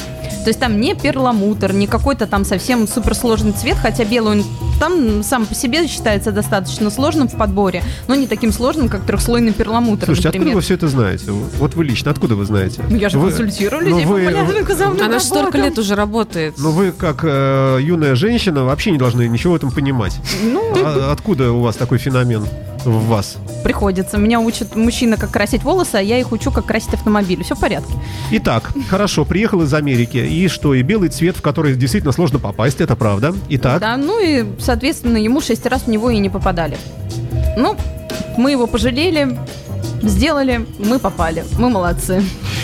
То 0.46 0.50
есть 0.50 0.60
там 0.60 0.80
не 0.80 0.94
перламутр, 0.94 1.74
не 1.74 1.88
какой-то 1.88 2.28
там 2.28 2.46
совсем 2.46 2.88
суперсложный 2.88 3.52
цвет, 3.52 3.78
хотя 3.78 4.06
белый 4.06 4.38
он 4.42 4.46
там 4.80 5.24
сам 5.24 5.48
по 5.48 5.56
себе 5.56 5.88
считается 5.88 6.32
достаточно 6.32 6.92
сложным 6.92 7.28
в 7.28 7.36
подборе, 7.36 7.82
но 8.08 8.14
не 8.14 8.28
таким 8.28 8.52
сложным, 8.52 8.88
как 8.88 9.02
трехслойный 9.08 9.54
перламутр, 9.54 10.06
Слушайте, 10.06 10.28
откуда 10.30 10.40
например. 10.42 10.56
вы 10.58 10.62
все 10.62 10.76
это 10.76 10.88
знаете? 10.88 11.32
Вот 11.32 11.74
вы 11.74 11.84
лично, 11.84 12.12
откуда 12.12 12.36
вы 12.36 12.46
знаете? 12.46 12.84
Ну, 12.88 12.96
я 12.96 13.10
же 13.10 13.18
Вы- 13.18 13.30
консультирую 13.30 13.82
ну, 13.90 13.90
людей 13.90 14.06
вы- 14.06 14.20
по 14.20 14.26
полярным 14.26 14.78
замным 14.78 15.04
Она 15.04 15.18
же 15.18 15.26
столько 15.26 15.58
лет 15.58 15.80
уже 15.80 15.96
работает. 15.96 16.54
Ну 16.60 16.70
вы, 16.70 16.92
как 16.92 17.22
э, 17.24 17.80
юная 17.82 18.14
женщина, 18.14 18.66
вообще 18.66 18.92
не 18.92 19.00
должны 19.00 19.28
ничего 19.28 19.54
в 19.54 19.56
этом 19.56 19.72
понимать. 19.72 20.16
Ну, 20.44 20.62
А 20.86 21.12
откуда 21.12 21.52
у 21.54 21.62
вас 21.62 21.76
такой 21.76 21.98
феномен 21.98 22.46
в 22.86 23.08
вас? 23.08 23.38
Приходится. 23.64 24.18
Меня 24.18 24.40
учит 24.40 24.76
мужчина, 24.76 25.18
как 25.18 25.32
красить 25.32 25.64
волосы, 25.64 25.96
а 25.96 26.02
я 26.02 26.20
их 26.20 26.32
учу, 26.32 26.52
как 26.52 26.66
красить 26.66 26.94
автомобиль. 26.94 27.44
Все 27.44 27.56
в 27.56 27.60
порядке. 27.60 27.94
Итак, 28.32 28.72
хорошо, 28.90 29.26
приехал 29.26 29.62
из 29.64 29.74
Америки. 29.74 30.18
И 30.18 30.48
что? 30.48 30.74
И 30.74 30.82
белый 30.82 31.10
цвет, 31.10 31.38
в 31.38 31.42
который 31.42 31.76
действительно 31.76 32.12
сложно 32.14 32.40
попасть, 32.40 32.82
это 32.82 32.96
правда. 32.96 33.34
Итак, 33.50 33.82
Да, 33.82 33.98
ну 33.98 34.20
и, 34.24 34.46
соответственно, 34.60 35.18
ему 35.18 35.42
шесть 35.42 35.66
раз 35.66 35.84
в 35.84 35.88
него 35.88 36.10
и 36.10 36.18
не 36.20 36.30
попадали. 36.30 36.78
Ну, 37.58 37.76
мы 38.38 38.52
его 38.52 38.68
пожалели, 38.68 39.38
сделали, 40.02 40.66
мы 40.80 41.00
попали. 41.00 41.44
Мы 41.58 41.70
молодцы. 41.70 42.24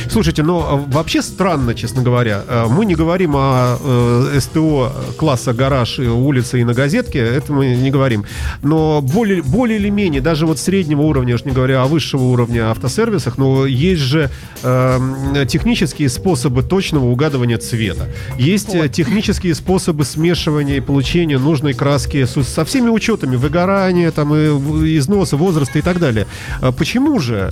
слушайте, 0.09 0.43
но 0.43 0.85
э, 0.87 0.93
вообще 0.93 1.21
странно, 1.21 1.73
честно 1.73 2.01
говоря. 2.01 2.43
Э, 2.47 2.65
Мы 2.69 2.85
не 2.85 2.95
говорим 2.95 3.33
о 3.35 3.77
э, 3.81 4.39
СТО 4.39 4.91
класса 5.17 5.53
гараж, 5.53 5.99
э, 5.99 6.07
улица 6.07 6.57
и 6.57 6.63
на 6.63 6.73
газетке, 6.73 7.19
это 7.19 7.53
мы 7.53 7.75
не 7.75 7.91
говорим. 7.91 8.25
Но 8.61 9.01
более, 9.01 9.41
более 9.41 9.79
или 9.79 9.89
менее, 9.89 10.21
даже 10.21 10.45
вот 10.45 10.59
среднего 10.59 11.01
уровня, 11.01 11.35
уж 11.35 11.45
не 11.45 11.51
говоря 11.51 11.81
о 11.83 11.85
высшего 11.87 12.23
уровня 12.23 12.69
автосервисах, 12.71 13.37
но 13.37 13.65
есть 13.65 14.01
же 14.01 14.29
э, 14.63 15.45
технические 15.47 16.09
способы 16.09 16.63
точного 16.63 17.05
угадывания 17.05 17.57
цвета. 17.57 18.07
Есть 18.37 18.75
э, 18.75 18.89
технические 18.89 19.55
способы 19.55 20.05
смешивания 20.05 20.77
и 20.77 20.81
получения 20.81 21.37
нужной 21.37 21.73
краски 21.73 22.25
со, 22.25 22.43
со 22.43 22.65
всеми 22.65 22.89
учетами 22.89 23.35
выгорания, 23.35 24.11
там, 24.11 24.35
и 24.35 24.97
износа, 24.97 25.37
возраста 25.37 25.79
и 25.79 25.81
так 25.81 25.99
далее. 25.99 26.27
А 26.61 26.71
Почему 26.71 27.19
же? 27.21 27.51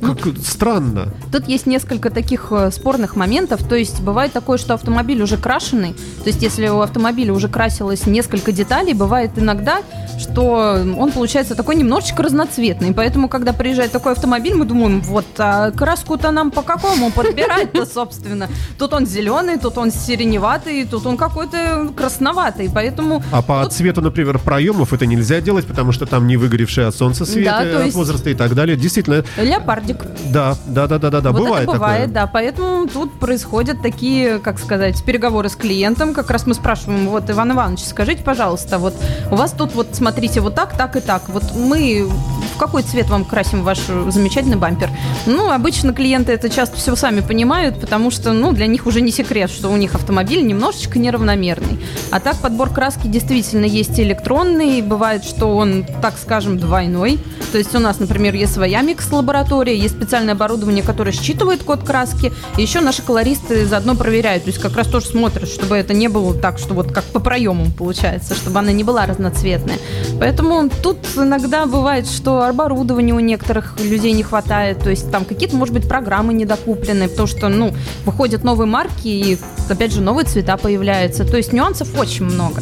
Как- 0.00 0.18
странно. 0.44 1.12
Тут 1.32 1.46
есть 1.48 1.66
несколько 1.66 2.10
таких 2.10 2.48
э, 2.50 2.70
спорных 2.70 3.16
моментов. 3.16 3.62
То 3.68 3.76
есть 3.76 4.00
бывает 4.00 4.32
такое, 4.32 4.58
что 4.58 4.74
автомобиль 4.74 5.22
уже 5.22 5.36
крашеный. 5.36 5.92
То 6.22 6.28
есть 6.28 6.42
если 6.42 6.68
у 6.68 6.80
автомобиля 6.80 7.32
уже 7.32 7.48
красилось 7.48 8.06
несколько 8.06 8.52
деталей, 8.52 8.94
бывает 8.94 9.32
иногда, 9.36 9.82
что 10.18 10.82
он 10.98 11.12
получается 11.12 11.54
такой 11.54 11.76
немножечко 11.76 12.22
разноцветный. 12.22 12.92
Поэтому, 12.94 13.28
когда 13.28 13.52
приезжает 13.52 13.92
такой 13.92 14.12
автомобиль, 14.12 14.54
мы 14.54 14.64
думаем, 14.64 15.00
вот, 15.02 15.26
а 15.38 15.70
краску-то 15.70 16.30
нам 16.30 16.50
по 16.50 16.62
какому 16.62 17.10
подбирать-то, 17.10 17.84
собственно? 17.86 18.48
Тут 18.78 18.92
он 18.94 19.06
зеленый, 19.06 19.58
тут 19.58 19.76
он 19.78 19.90
сиреневатый, 19.90 20.84
тут 20.86 21.06
он 21.06 21.16
какой-то 21.16 21.90
красноватый. 21.96 22.70
Поэтому 22.72 23.22
А 23.32 23.42
по 23.42 23.66
цвету, 23.68 24.00
например, 24.00 24.38
проемов 24.38 24.92
это 24.92 25.06
нельзя 25.06 25.40
делать, 25.40 25.66
потому 25.66 25.92
что 25.92 26.06
там 26.06 26.26
не 26.26 26.36
выгоревшие 26.36 26.86
от 26.86 26.94
солнца 26.94 27.24
свет, 27.24 27.44
Да, 27.46 27.84
есть- 27.84 27.96
возраста 27.96 28.30
и 28.30 28.34
так 28.34 28.54
далее. 28.54 28.76
Действительно, 28.76 29.24
леопардик 29.36 29.89
дождик. 29.92 30.06
Да, 30.32 30.56
да, 30.66 30.86
да, 30.86 30.98
да, 30.98 31.10
да, 31.10 31.20
да. 31.20 31.32
вот 31.32 31.42
бывает 31.42 31.62
это 31.64 31.72
бывает, 31.72 32.00
такое. 32.00 32.14
да. 32.14 32.26
Поэтому 32.26 32.88
тут 32.88 33.18
происходят 33.18 33.82
такие, 33.82 34.38
как 34.38 34.58
сказать, 34.58 35.02
переговоры 35.04 35.48
с 35.48 35.56
клиентом. 35.56 36.14
Как 36.14 36.30
раз 36.30 36.46
мы 36.46 36.54
спрашиваем, 36.54 37.08
вот, 37.08 37.28
Иван 37.30 37.52
Иванович, 37.52 37.84
скажите, 37.84 38.22
пожалуйста, 38.22 38.78
вот 38.78 38.94
у 39.30 39.36
вас 39.36 39.52
тут 39.52 39.74
вот, 39.74 39.88
смотрите, 39.92 40.40
вот 40.40 40.54
так, 40.54 40.76
так 40.76 40.96
и 40.96 41.00
так. 41.00 41.28
Вот 41.28 41.44
мы 41.54 42.08
в 42.54 42.58
какой 42.58 42.82
цвет 42.82 43.08
вам 43.08 43.24
красим 43.24 43.62
ваш 43.62 43.78
замечательный 44.08 44.56
бампер? 44.56 44.90
Ну, 45.26 45.50
обычно 45.50 45.92
клиенты 45.92 46.32
это 46.32 46.48
часто 46.50 46.76
все 46.76 46.94
сами 46.96 47.20
понимают, 47.20 47.80
потому 47.80 48.10
что, 48.10 48.32
ну, 48.32 48.52
для 48.52 48.66
них 48.66 48.86
уже 48.86 49.00
не 49.00 49.10
секрет, 49.10 49.50
что 49.50 49.68
у 49.68 49.76
них 49.76 49.94
автомобиль 49.94 50.46
немножечко 50.46 50.98
неравномерный. 50.98 51.80
А 52.10 52.20
так 52.20 52.36
подбор 52.36 52.70
краски 52.70 53.06
действительно 53.06 53.64
есть 53.64 53.98
электронный, 53.98 54.82
бывает, 54.82 55.24
что 55.24 55.56
он, 55.56 55.84
так 56.02 56.14
скажем, 56.18 56.58
двойной. 56.58 57.18
То 57.52 57.58
есть 57.58 57.74
у 57.74 57.78
нас, 57.78 57.98
например, 57.98 58.34
есть 58.34 58.52
своя 58.52 58.82
микс-лаборатория, 58.82 59.74
есть 59.80 59.96
специальное 59.96 60.34
оборудование, 60.34 60.82
которое 60.82 61.12
считывает 61.12 61.62
код 61.62 61.82
краски, 61.82 62.32
и 62.56 62.62
еще 62.62 62.80
наши 62.80 63.02
колористы 63.02 63.66
заодно 63.66 63.94
проверяют, 63.94 64.44
то 64.44 64.50
есть 64.50 64.60
как 64.60 64.76
раз 64.76 64.86
тоже 64.86 65.06
смотрят, 65.06 65.48
чтобы 65.48 65.76
это 65.76 65.94
не 65.94 66.08
было 66.08 66.34
так, 66.34 66.58
что 66.58 66.74
вот 66.74 66.92
как 66.92 67.04
по 67.04 67.20
проемам 67.20 67.72
получается, 67.72 68.34
чтобы 68.34 68.58
она 68.58 68.72
не 68.72 68.84
была 68.84 69.06
разноцветная. 69.06 69.78
Поэтому 70.18 70.70
тут 70.82 70.98
иногда 71.16 71.66
бывает, 71.66 72.06
что 72.06 72.42
оборудования 72.42 73.14
у 73.14 73.20
некоторых 73.20 73.78
людей 73.80 74.12
не 74.12 74.22
хватает, 74.22 74.78
то 74.82 74.90
есть 74.90 75.10
там 75.10 75.24
какие-то, 75.24 75.56
может 75.56 75.74
быть, 75.74 75.88
программы 75.88 76.34
недокуплены, 76.34 77.08
потому 77.08 77.28
что, 77.28 77.48
ну, 77.48 77.72
выходят 78.04 78.44
новые 78.44 78.66
марки, 78.66 79.08
и, 79.08 79.38
опять 79.68 79.92
же, 79.92 80.00
новые 80.00 80.26
цвета 80.26 80.56
появляются. 80.56 81.24
То 81.24 81.36
есть 81.36 81.52
нюансов 81.52 81.98
очень 81.98 82.24
много. 82.24 82.60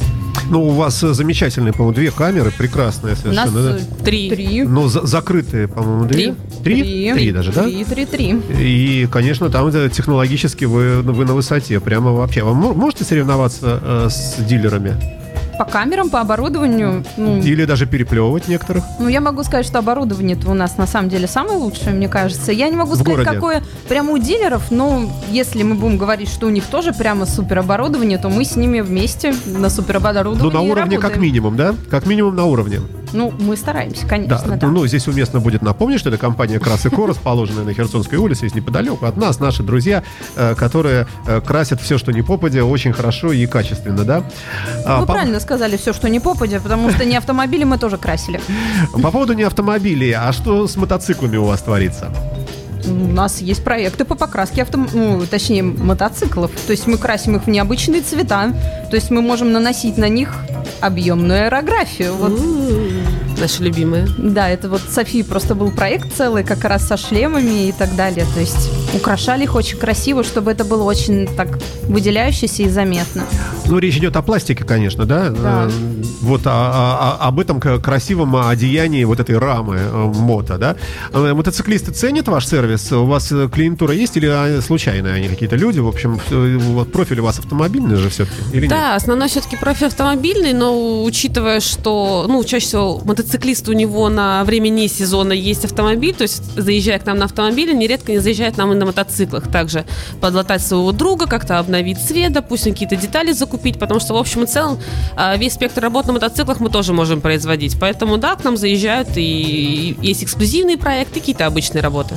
Ну, 0.51 0.63
у 0.65 0.71
вас 0.71 1.03
э, 1.03 1.13
замечательные, 1.13 1.73
по-моему, 1.73 1.95
две 1.95 2.11
камеры, 2.11 2.51
прекрасные 2.57 3.15
У 3.25 3.29
нас 3.33 3.51
совершенно. 3.51 3.63
да? 3.63 3.77
э, 3.79 4.05
Три. 4.05 4.31
три. 4.31 4.63
Но 4.63 4.89
за- 4.89 5.07
закрытые, 5.07 5.69
по-моему, 5.69 6.05
две. 6.07 6.35
Три? 6.65 7.13
Три 7.13 7.33
даже, 7.33 7.53
да? 7.53 7.65
Три, 7.65 7.85
три, 7.85 8.07
три. 8.07 8.41
И, 8.59 9.07
конечно, 9.11 9.51
там 9.51 9.67
это 9.67 9.89
технологически 9.91 10.65
вы, 10.65 11.03
вы 11.03 11.25
на 11.25 11.35
высоте. 11.35 11.81
Прямо 11.81 12.13
вообще. 12.13 12.43
Вы 12.45 12.55
мо- 12.55 12.73
можете 12.75 13.05
соревноваться 13.05 13.81
э, 13.83 14.09
с 14.11 14.37
дилерами? 14.43 15.18
По 15.59 15.65
камерам, 15.65 16.09
по 16.09 16.21
оборудованию, 16.21 17.05
ну, 17.17 17.39
Или 17.41 17.65
даже 17.65 17.87
переплевывать 17.87 18.47
некоторых? 18.49 18.85
Ну, 19.01 19.09
я 19.09 19.21
могу 19.21 19.43
сказать, 19.43 19.67
что 19.67 19.81
оборудование 19.81 20.39
у 20.47 20.55
нас 20.55 20.77
на 20.79 20.87
самом 20.87 21.09
деле 21.09 21.27
самое 21.27 21.59
лучшее, 21.59 21.93
мне 21.95 22.09
кажется. 22.09 22.53
Я 22.53 22.69
не 22.69 22.77
могу 22.77 22.93
В 22.93 22.95
сказать, 22.95 23.17
городе. 23.17 23.31
какое 23.35 23.63
прямо 23.89 24.13
у 24.13 24.19
дилеров, 24.19 24.71
но 24.71 25.11
если 25.31 25.65
мы 25.65 25.75
будем 25.75 25.99
говорить, 25.99 26.29
что 26.31 26.47
у 26.47 26.51
них 26.51 26.65
тоже 26.65 26.93
прямо 26.93 27.27
супер 27.27 27.59
оборудование, 27.59 28.19
то 28.19 28.29
мы 28.29 28.45
с 28.45 28.55
ними 28.57 28.81
вместе 28.81 29.35
на 29.47 29.69
супер 29.69 29.97
оборудовании 29.97 30.43
Ну, 30.43 30.51
на 30.51 30.61
уровне 30.61 30.97
как 30.97 31.05
работаем. 31.11 31.23
минимум, 31.23 31.57
да? 31.57 31.75
Как 31.91 32.07
минимум 32.07 32.37
на 32.37 32.45
уровне. 32.45 32.81
Ну, 33.13 33.33
мы 33.41 33.57
стараемся, 33.57 34.07
конечно, 34.07 34.39
Да, 34.47 34.57
да. 34.57 34.67
ну 34.69 34.87
здесь 34.87 35.07
уместно 35.09 35.41
будет 35.41 35.63
напомнить, 35.63 36.01
что 36.01 36.09
это 36.11 36.19
компания 36.19 36.59
Крас 36.59 36.87
и 36.87 36.91
Ко, 36.91 37.07
расположенная 37.07 37.65
на 37.65 37.73
Херсонской 37.73 38.19
улице, 38.19 38.41
здесь 38.41 38.55
неподалеку 38.55 39.07
от 39.07 39.17
нас, 39.17 39.41
наши 39.41 39.63
друзья, 39.63 40.03
э, 40.37 40.55
которые 40.55 41.07
э, 41.27 41.41
красят 41.41 41.81
все, 41.81 41.99
что 41.99 42.13
не 42.13 42.23
попадя, 42.23 42.65
очень 42.65 42.93
хорошо 42.93 43.33
и 43.33 43.47
качественно, 43.47 44.05
да? 44.05 44.23
А, 44.85 45.01
Вы 45.01 45.07
по, 45.07 45.15
правильно 45.15 45.41
сказали 45.41 45.77
все, 45.77 45.93
что 45.93 46.09
не 46.09 46.21
попадя, 46.21 46.61
потому 46.61 46.91
что 46.91 47.05
не 47.05 47.17
автомобили 47.17 47.65
мы 47.65 47.79
тоже 47.79 47.97
красили. 47.99 48.41
по 49.03 49.11
поводу 49.11 49.33
не 49.33 49.43
автомобилей, 49.43 50.13
а 50.13 50.33
что 50.33 50.67
с 50.67 50.77
мотоциклами 50.77 51.37
у 51.37 51.45
вас 51.45 51.63
творится? 51.63 52.11
У 52.87 53.13
нас 53.13 53.41
есть 53.41 53.65
проекты 53.65 54.05
по 54.05 54.15
покраске 54.15 54.63
авто... 54.63 54.79
ну, 54.79 55.25
точнее, 55.27 55.63
мотоциклов. 55.63 56.51
То 56.67 56.73
есть 56.73 56.87
мы 56.87 56.99
красим 56.99 57.37
их 57.37 57.45
в 57.45 57.49
необычные 57.49 58.03
цвета. 58.03 58.53
То 58.91 58.97
есть 58.97 59.11
мы 59.11 59.21
можем 59.23 59.53
наносить 59.53 59.99
на 59.99 60.09
них 60.09 60.35
объемную 60.81 61.47
аэрографию. 61.47 62.15
Вот 62.15 62.39
Наши 63.41 63.63
любимые. 63.63 64.09
Да, 64.19 64.49
это 64.49 64.69
вот 64.69 64.81
Софии 64.93 65.23
просто 65.23 65.55
был 65.55 65.71
проект 65.71 66.13
целый, 66.17 66.43
как 66.43 66.65
раз 66.65 66.87
со 66.89 66.97
шлемами 66.97 67.69
и 67.69 67.73
так 67.73 67.95
далее. 67.95 68.27
То 68.35 68.41
есть 68.41 68.71
украшали 68.95 69.45
их 69.45 69.55
очень 69.55 69.79
красиво, 69.79 70.25
чтобы 70.25 70.51
это 70.51 70.65
было 70.65 70.83
очень 70.83 71.27
так 71.37 71.59
выделяющееся 71.85 72.65
и 72.65 72.69
заметно. 72.69 73.23
Ну, 73.67 73.79
речь 73.79 73.97
идет 73.97 74.17
о 74.17 74.23
пластике, 74.23 74.65
конечно, 74.65 75.05
да? 75.05 75.29
Да. 75.31 75.65
Э, 75.67 75.71
Вот 76.21 76.47
о- 76.47 76.51
о- 77.21 77.29
об 77.29 77.39
этом 77.39 77.61
красивом 77.61 78.35
одеянии 78.35 79.05
вот 79.05 79.21
этой 79.21 79.39
рамы 79.39 79.77
э, 79.77 80.13
мото, 80.17 80.59
да? 80.59 80.77
Э, 81.13 81.33
Мотоциклисты 81.33 81.93
ценят 81.93 82.27
ваш 82.29 82.47
сервис? 82.47 82.91
У 82.93 83.05
вас 83.05 83.29
клиентура 83.53 83.95
есть 83.95 84.17
или 84.17 84.27
а, 84.27 84.61
случайные 84.63 85.15
они 85.15 85.29
какие-то 85.29 85.55
люди? 85.57 85.79
В 85.79 85.87
общем, 85.87 86.19
вот 86.31 86.91
профиль 86.93 87.21
у 87.21 87.25
вас 87.25 87.39
автомобильный 87.39 87.97
же 87.97 88.09
все-таки? 88.11 88.37
Или 88.53 88.63
нет? 88.63 88.71
Да, 88.71 88.97
основной 88.97 89.29
все-таки 89.29 89.57
профиль 89.57 89.87
автомобильный, 89.87 90.53
но 90.55 91.05
учитывая, 91.05 91.61
что, 91.61 92.27
ну, 92.29 92.43
чаще 92.45 92.67
всего 92.67 92.99
мотоциклист 93.29 93.69
у 93.69 93.73
него 93.75 94.09
на 94.09 94.43
время 94.45 94.71
не 94.71 94.89
сезона 94.89 95.35
есть 95.35 95.65
автомобиль, 95.67 96.15
то 96.15 96.23
есть 96.23 96.43
заезжая 96.57 96.99
к 96.99 97.05
нам 97.05 97.19
на 97.19 97.27
автомобиле, 97.27 97.75
нередко 97.75 98.13
не 98.13 98.21
заезжает 98.21 98.57
нам 98.57 98.73
и 98.73 98.75
на 98.75 98.87
мотоциклах. 98.87 99.49
Также 99.49 99.85
подлатать 100.23 100.63
своего 100.63 100.93
друга, 100.93 101.27
как-то 101.27 101.59
обновить 101.59 101.99
цвет, 101.99 102.33
допустим, 102.33 102.73
какие-то 102.73 102.97
детали 102.97 103.33
закупить, 103.33 103.79
потому 103.79 104.01
что, 104.01 104.15
в 104.15 104.17
общем 104.17 104.45
и 104.45 104.47
целом, 104.47 104.79
а, 105.15 105.37
весь 105.37 105.53
спектр 105.53 105.83
работ 105.83 106.07
на 106.07 106.15
мотоциклах 106.15 106.61
мы 106.61 106.71
тоже 106.71 106.95
можем 106.95 107.21
производить. 107.21 107.77
Поэтому, 107.79 108.17
да, 108.17 108.35
к 108.35 108.45
нам 108.45 108.57
заезжают 108.57 109.11
и 109.17 109.95
есть 110.01 110.25
эксклюзивные 110.25 110.79
проекты, 110.79 111.21
какие-то 111.21 111.45
обычные 111.45 111.83
работы. 111.83 112.15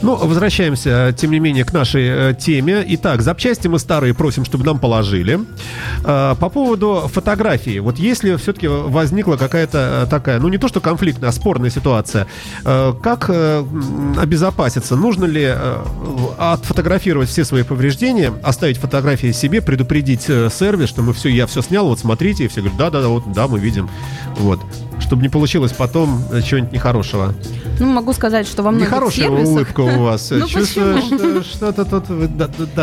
Ну, 0.00 0.14
возвращаемся, 0.14 1.12
тем 1.18 1.32
не 1.32 1.40
менее, 1.40 1.64
к 1.64 1.72
нашей 1.72 2.04
э, 2.06 2.34
теме. 2.38 2.84
Итак, 2.86 3.22
запчасти 3.22 3.66
мы 3.66 3.80
старые 3.80 4.14
просим, 4.14 4.44
чтобы 4.44 4.64
нам 4.64 4.78
положили. 4.78 5.40
Э, 6.04 6.36
по 6.38 6.48
поводу 6.48 7.10
фотографии. 7.12 7.80
Вот 7.80 7.98
если 7.98 8.36
все-таки 8.36 8.68
возникла 8.68 9.36
какая-то 9.36 10.04
э, 10.04 10.10
такая, 10.10 10.38
ну 10.38 10.51
не 10.52 10.58
то 10.58 10.68
что 10.68 10.80
конфликтная, 10.80 11.30
а 11.30 11.32
спорная 11.32 11.70
ситуация, 11.70 12.26
э, 12.64 12.94
как 13.02 13.26
э, 13.28 13.64
обезопаситься? 14.18 14.96
Нужно 14.96 15.24
ли 15.24 15.44
э, 15.46 15.84
отфотографировать 16.38 17.30
все 17.30 17.44
свои 17.44 17.62
повреждения, 17.62 18.32
оставить 18.42 18.76
фотографии 18.76 19.32
себе, 19.32 19.62
предупредить 19.62 20.22
сервис, 20.22 20.90
что 20.90 21.02
мы 21.02 21.14
все, 21.14 21.30
я 21.30 21.46
все 21.46 21.62
снял, 21.62 21.88
вот 21.88 21.98
смотрите, 21.98 22.44
и 22.44 22.48
все 22.48 22.60
говорят, 22.60 22.78
да-да-да, 22.78 23.08
вот, 23.08 23.32
да, 23.32 23.48
мы 23.48 23.58
видим. 23.58 23.88
Вот. 24.36 24.60
Чтобы 25.02 25.22
не 25.22 25.28
получилось 25.28 25.72
потом 25.72 26.22
э, 26.32 26.40
чего-нибудь 26.42 26.72
нехорошего. 26.72 27.34
Ну, 27.80 27.86
могу 27.92 28.12
сказать, 28.12 28.46
что 28.46 28.62
во 28.62 28.70
многих 28.70 28.90
Нехорошая 28.90 29.26
сервисах... 29.26 29.48
улыбка 29.48 29.80
у 29.80 30.02
вас. 30.04 30.30
Ну, 30.30 30.46
Чувствую, 30.46 31.02
что 31.02 31.42
что-то 31.42 31.84
тут... 31.84 32.04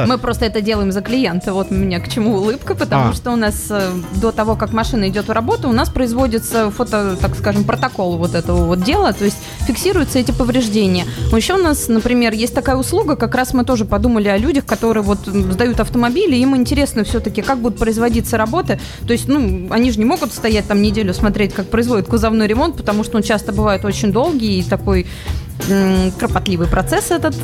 Мы 0.07 0.17
просто 0.17 0.45
это 0.45 0.61
делаем 0.61 0.91
за 0.91 1.01
клиента. 1.01 1.53
Вот 1.53 1.72
у 1.72 1.76
меня 1.76 1.99
к 1.99 2.09
чему 2.09 2.36
улыбка, 2.36 2.76
потому 2.76 3.09
А. 3.09 3.13
что 3.13 3.32
у 3.32 3.36
нас 3.36 3.67
э, 3.70 3.91
до 4.22 4.32
того, 4.32 4.55
как 4.55 4.74
машина 4.74 5.07
идет 5.09 5.28
в 5.28 5.32
работу, 5.32 5.70
у 5.70 5.74
нас 5.74 5.89
производится 5.89 6.70
фото, 6.72 7.15
так 7.20 7.36
скажем, 7.36 7.63
протокол 7.63 8.17
вот 8.17 8.36
этого 8.36 8.65
вот 8.65 8.84
дела, 8.84 9.13
то 9.13 9.26
есть 9.26 9.38
фиксируются 9.65 10.20
эти 10.20 10.32
повреждения. 10.32 11.05
Еще 11.36 11.53
у 11.53 11.63
нас, 11.63 11.88
например, 11.88 12.34
есть 12.34 12.53
такая 12.53 12.76
услуга, 12.76 13.15
как 13.15 13.36
раз 13.36 13.53
мы 13.53 13.63
тоже 13.63 13.86
подумали 13.86 14.28
о 14.28 14.38
людях, 14.38 14.65
которые 14.65 15.03
вот 15.03 15.20
сдают 15.26 15.80
автомобили, 15.80 16.36
им 16.36 16.55
интересно 16.55 17.03
все-таки, 17.03 17.41
как 17.41 17.59
будут 17.59 17.80
производиться 17.80 18.38
работы. 18.38 18.80
То 19.07 19.13
есть, 19.13 19.28
ну, 19.28 19.67
они 19.72 19.91
же 19.91 19.99
не 19.99 20.05
могут 20.05 20.34
стоять 20.34 20.67
там 20.67 20.82
неделю 20.82 21.13
смотреть, 21.13 21.53
как 21.53 21.70
производят 21.70 22.07
кузовной 22.10 22.47
ремонт, 22.47 22.76
потому 22.76 23.03
что 23.03 23.18
он 23.18 23.24
часто 23.24 23.53
бывает 23.53 23.86
очень 23.86 24.12
долгий 24.12 24.60
и 24.60 24.64
такой 24.64 25.05
кропотливый 26.20 26.68
процесс 26.68 27.12
этот. 27.12 27.36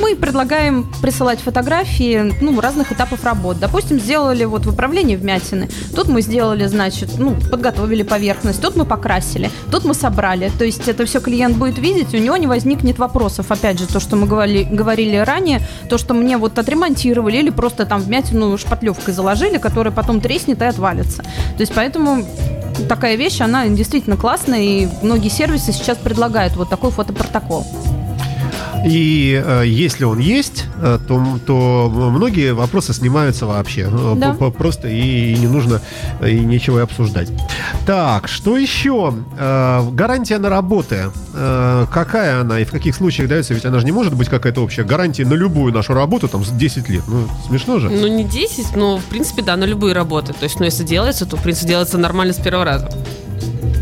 Мы 0.00 0.16
предлагаем 0.16 0.86
присылать 1.00 1.40
фотографии 1.40 2.34
ну, 2.40 2.60
разных 2.60 2.92
этапов 2.92 3.24
работ. 3.24 3.58
Допустим, 3.58 3.98
сделали 3.98 4.44
вот 4.44 4.66
выправление 4.66 5.16
вмятины. 5.16 5.68
Тут 5.94 6.08
мы 6.08 6.22
сделали, 6.22 6.66
значит, 6.66 7.18
ну, 7.18 7.36
подготовили 7.50 8.02
поверхность. 8.02 8.60
Тут 8.60 8.76
мы 8.76 8.84
покрасили. 8.84 9.50
Тут 9.70 9.84
мы 9.84 9.94
собрали. 9.94 10.50
То 10.58 10.64
есть 10.64 10.88
это 10.88 11.06
все 11.06 11.20
клиент 11.20 11.56
будет 11.56 11.78
видеть, 11.78 12.14
у 12.14 12.18
него 12.18 12.36
не 12.36 12.46
возникнет 12.46 12.98
вопросов. 12.98 13.50
Опять 13.50 13.78
же, 13.78 13.86
то, 13.86 14.00
что 14.00 14.16
мы 14.16 14.26
говорили, 14.26 14.64
говорили 14.64 15.16
ранее, 15.16 15.60
то, 15.88 15.98
что 15.98 16.14
мне 16.14 16.36
вот 16.36 16.58
отремонтировали 16.58 17.36
или 17.36 17.50
просто 17.50 17.86
там 17.86 18.00
вмятину 18.00 18.56
шпатлевкой 18.58 19.14
заложили, 19.14 19.58
которая 19.58 19.92
потом 19.92 20.20
треснет 20.20 20.62
и 20.62 20.64
отвалится. 20.64 21.22
То 21.22 21.60
есть 21.60 21.72
поэтому 21.74 22.24
такая 22.88 23.16
вещь, 23.16 23.40
она 23.40 23.66
действительно 23.68 24.16
классная, 24.16 24.60
и 24.60 24.88
многие 25.02 25.28
сервисы 25.28 25.72
сейчас 25.72 25.98
предлагают 25.98 26.56
вот 26.56 26.68
такой 26.68 26.90
фотопротокол. 26.90 27.66
И 28.86 29.42
э, 29.44 29.64
если 29.66 30.04
он 30.04 30.18
есть, 30.18 30.64
э, 30.80 30.98
то, 31.06 31.38
то 31.46 31.90
многие 31.92 32.54
вопросы 32.54 32.92
снимаются 32.92 33.46
вообще. 33.46 33.88
Э, 33.90 34.14
Да. 34.16 34.34
Просто 34.50 34.88
и, 34.88 35.32
и 35.34 35.38
не 35.38 35.46
нужно, 35.48 35.80
э, 36.20 36.30
и 36.30 36.40
нечего 36.40 36.78
и 36.78 36.82
обсуждать. 36.82 37.28
Так, 37.86 38.28
что 38.28 38.56
еще? 38.56 39.14
Э, 39.38 39.82
гарантия 39.92 40.38
на 40.38 40.48
работы. 40.48 41.10
Э, 41.34 41.86
какая 41.92 42.40
она 42.40 42.60
и 42.60 42.64
в 42.64 42.70
каких 42.70 42.94
случаях 42.94 43.28
дается? 43.28 43.54
Ведь 43.54 43.64
она 43.64 43.78
же 43.80 43.84
не 43.86 43.92
может 43.92 44.14
быть 44.14 44.28
какая-то 44.28 44.62
общая. 44.62 44.84
Гарантия 44.84 45.24
на 45.24 45.34
любую 45.34 45.72
нашу 45.72 45.94
работу, 45.94 46.28
там, 46.28 46.44
с 46.44 46.50
10 46.50 46.88
лет. 46.88 47.02
Ну, 47.08 47.26
смешно 47.48 47.78
же. 47.78 47.90
Ну, 47.90 48.06
не 48.06 48.24
10, 48.24 48.76
но, 48.76 48.98
в 48.98 49.04
принципе, 49.04 49.42
да, 49.42 49.56
на 49.56 49.64
любые 49.64 49.94
работы. 49.94 50.32
То 50.32 50.44
есть, 50.44 50.58
ну, 50.58 50.64
если 50.64 50.84
делается, 50.84 51.26
то, 51.26 51.36
в 51.36 51.42
принципе, 51.42 51.68
делается 51.68 51.98
нормально 51.98 52.32
с 52.32 52.38
первого 52.38 52.64
раза. 52.64 52.90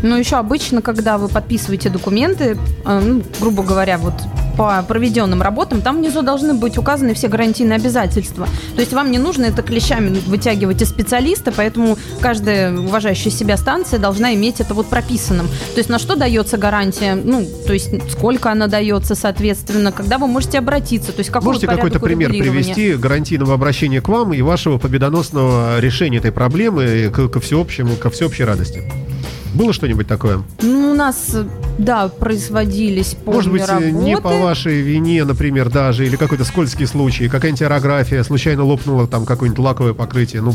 Но 0.05 0.17
еще 0.17 0.35
обычно, 0.35 0.81
когда 0.83 1.17
вы 1.17 1.27
подписываете 1.27 1.89
документы, 1.89 2.57
э, 2.85 2.99
ну, 2.99 3.23
грубо 3.41 3.63
говоря, 3.63 3.97
вот 3.97 4.13
по 4.55 4.83
проведенным 4.87 5.41
работам, 5.41 5.81
там 5.81 5.97
внизу 5.97 6.21
должны 6.21 6.53
быть 6.53 6.77
указаны 6.77 7.13
все 7.13 7.27
гарантийные 7.27 7.75
обязательства. 7.75 8.47
То 8.75 8.81
есть 8.81 8.93
вам 8.93 9.11
не 9.11 9.17
нужно 9.17 9.45
это 9.45 9.63
клещами 9.63 10.17
вытягивать 10.27 10.81
из 10.81 10.89
специалиста, 10.89 11.51
поэтому 11.51 11.97
каждая 12.21 12.73
уважающая 12.77 13.31
себя 13.31 13.57
станция 13.57 13.99
должна 13.99 14.33
иметь 14.35 14.61
это 14.61 14.73
вот 14.73 14.87
прописанным. 14.87 15.47
То 15.73 15.79
есть 15.79 15.89
на 15.89 15.99
что 15.99 16.15
дается 16.15 16.57
гарантия, 16.57 17.15
ну, 17.15 17.45
то 17.65 17.73
есть 17.73 17.89
сколько 18.11 18.51
она 18.51 18.67
дается, 18.67 19.15
соответственно, 19.15 19.91
когда 19.91 20.17
вы 20.19 20.27
можете 20.27 20.59
обратиться, 20.59 21.11
то 21.11 21.19
есть 21.19 21.31
какой 21.31 21.47
Можете 21.47 21.67
какой-то 21.67 21.99
пример 21.99 22.29
привести 22.29 22.93
гарантийного 22.93 23.55
обращения 23.55 24.01
к 24.01 24.07
вам 24.07 24.33
и 24.33 24.41
вашего 24.41 24.77
победоносного 24.77 25.79
решения 25.79 26.19
этой 26.19 26.31
проблемы 26.31 27.11
к- 27.13 27.27
ко 27.27 27.39
всеобщему, 27.39 27.95
ко 27.95 28.09
всеобщей 28.09 28.43
радости? 28.43 28.83
Было 29.55 29.71
что-нибудь 29.71 30.07
такое? 30.07 30.43
Ну, 30.61 30.91
у 30.91 30.93
нас, 30.93 31.29
э, 31.33 31.45
да, 31.77 32.09
производились 32.09 33.15
Может 33.25 33.51
быть, 33.51 33.65
полные 33.65 33.89
э, 33.89 33.91
не 33.91 34.15
работы. 34.15 34.35
по 34.35 34.41
вашей 34.43 34.81
вине, 34.81 35.23
например, 35.23 35.69
даже, 35.69 36.05
или 36.05 36.17
какой-то 36.17 36.43
скользкий 36.43 36.85
случай, 36.85 37.29
какая-нибудь 37.29 37.61
аэрография, 37.61 38.23
случайно 38.23 38.65
лопнуло 38.65 39.07
там 39.07 39.25
какое-нибудь 39.25 39.63
лаковое 39.63 39.93
покрытие, 39.93 40.41
ну, 40.41 40.53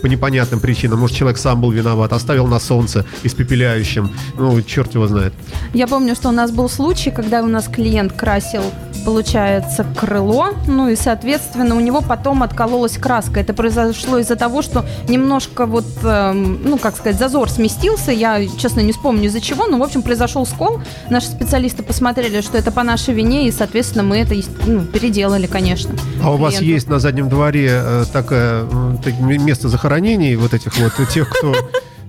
по 0.00 0.06
непонятным 0.06 0.60
причинам. 0.60 1.00
Может, 1.00 1.16
человек 1.16 1.38
сам 1.38 1.60
был 1.60 1.72
виноват, 1.72 2.12
оставил 2.12 2.46
на 2.46 2.60
солнце 2.60 3.04
испепеляющим. 3.24 4.10
Ну, 4.38 4.62
черт 4.62 4.94
его 4.94 5.08
знает. 5.08 5.32
Я 5.74 5.88
помню, 5.88 6.14
что 6.14 6.28
у 6.28 6.32
нас 6.32 6.52
был 6.52 6.68
случай, 6.68 7.10
когда 7.10 7.42
у 7.42 7.46
нас 7.46 7.66
клиент 7.66 8.12
красил, 8.12 8.62
получается, 9.04 9.84
крыло, 9.96 10.50
ну 10.68 10.88
и, 10.88 10.96
соответственно, 10.96 11.74
у 11.74 11.80
него 11.80 12.00
потом 12.00 12.42
откололась 12.44 12.96
краска. 12.96 13.40
Это 13.40 13.54
произошло 13.54 14.18
из-за 14.18 14.36
того, 14.36 14.62
что 14.62 14.84
немножко 15.08 15.66
вот, 15.66 15.86
эм, 16.04 16.60
ну, 16.64 16.78
как 16.78 16.96
сказать, 16.96 17.18
зазор 17.18 17.50
сместился. 17.50 18.12
Я, 18.12 18.35
честно, 18.58 18.80
не 18.80 18.92
вспомню 18.92 19.26
из-за 19.26 19.40
чего, 19.40 19.66
но, 19.66 19.78
в 19.78 19.82
общем, 19.82 20.02
произошел 20.02 20.46
скол. 20.46 20.80
Наши 21.10 21.26
специалисты 21.28 21.82
посмотрели, 21.82 22.40
что 22.40 22.58
это 22.58 22.70
по 22.70 22.82
нашей 22.82 23.14
вине, 23.14 23.48
и, 23.48 23.52
соответственно, 23.52 24.02
мы 24.02 24.18
это 24.18 24.34
ну, 24.66 24.84
переделали, 24.84 25.46
конечно. 25.46 25.94
А 26.22 26.32
у 26.32 26.36
вас 26.36 26.54
клиенту. 26.54 26.74
есть 26.74 26.88
на 26.88 26.98
заднем 26.98 27.28
дворе 27.28 27.68
э, 27.70 28.04
такое 28.12 28.62
м, 28.62 28.98
так- 28.98 29.14
м- 29.18 29.44
место 29.46 29.68
захоронений 29.68 30.36
вот 30.36 30.54
этих 30.54 30.76
вот 30.78 30.92
э, 30.98 31.06
тех, 31.06 31.28
кто 31.30 31.54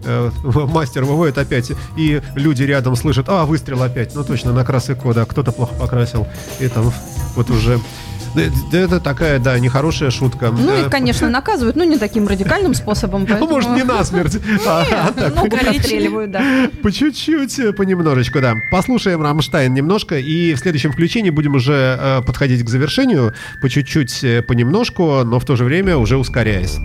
э, 0.04 0.32
мастер 0.46 1.04
выводит 1.06 1.38
опять, 1.38 1.72
и 1.98 2.22
люди 2.36 2.64
рядом 2.64 2.96
слышат, 2.96 3.26
а, 3.30 3.46
выстрел 3.46 3.84
опять. 3.84 4.16
Ну, 4.16 4.24
точно, 4.24 4.54
на 4.54 4.64
красный 4.64 4.96
кода. 4.96 5.26
Кто-то 5.26 5.52
плохо 5.52 5.74
покрасил. 5.76 6.28
И 6.60 6.68
там 6.68 6.92
вот 7.36 7.50
уже... 7.50 7.80
Это 8.38 9.00
такая, 9.00 9.40
да, 9.40 9.58
нехорошая 9.60 10.12
шутка. 10.12 10.52
Ну, 10.52 10.80
их, 10.80 10.90
конечно, 10.90 11.30
наказывают, 11.30 11.76
но 11.76 11.84
не 11.84 11.98
таким 11.98 12.28
радикальным 12.28 12.74
способом. 12.74 13.22
Ну, 13.22 13.28
поэтому- 13.28 13.52
может, 13.52 13.70
не 13.72 13.84
насмерть. 13.84 14.38
а, 14.68 14.86
а 14.92 15.32
Ну, 15.36 15.48
расстреливают, 15.50 16.32
да. 16.32 16.70
По 16.82 16.92
чуть-чуть, 16.92 17.60
э, 17.60 17.74
понемножечку, 17.74 18.40
да. 18.40 18.56
Послушаем 18.72 19.22
Рамштайн 19.22 19.74
немножко, 19.74 20.18
и 20.18 20.54
в 20.54 20.60
следующем 20.60 20.92
включении 20.92 21.30
будем 21.30 21.56
уже 21.56 21.98
э, 22.00 22.22
подходить 22.22 22.64
к 22.64 22.70
завершению, 22.70 23.34
по 23.62 23.70
чуть-чуть, 23.70 24.24
э, 24.24 24.42
понемножку, 24.42 25.24
но 25.24 25.40
в 25.40 25.46
то 25.46 25.56
же 25.56 25.64
время 25.64 25.98
уже 25.98 26.18
ускоряясь. 26.18 26.78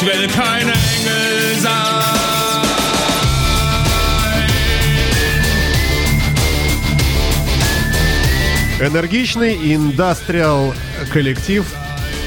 Ich 0.00 0.06
will 0.06 0.28
kein 0.28 0.68
Engel 0.68 1.20
Энергичный 8.80 9.74
индастриал 9.74 10.74
коллектив. 11.12 11.66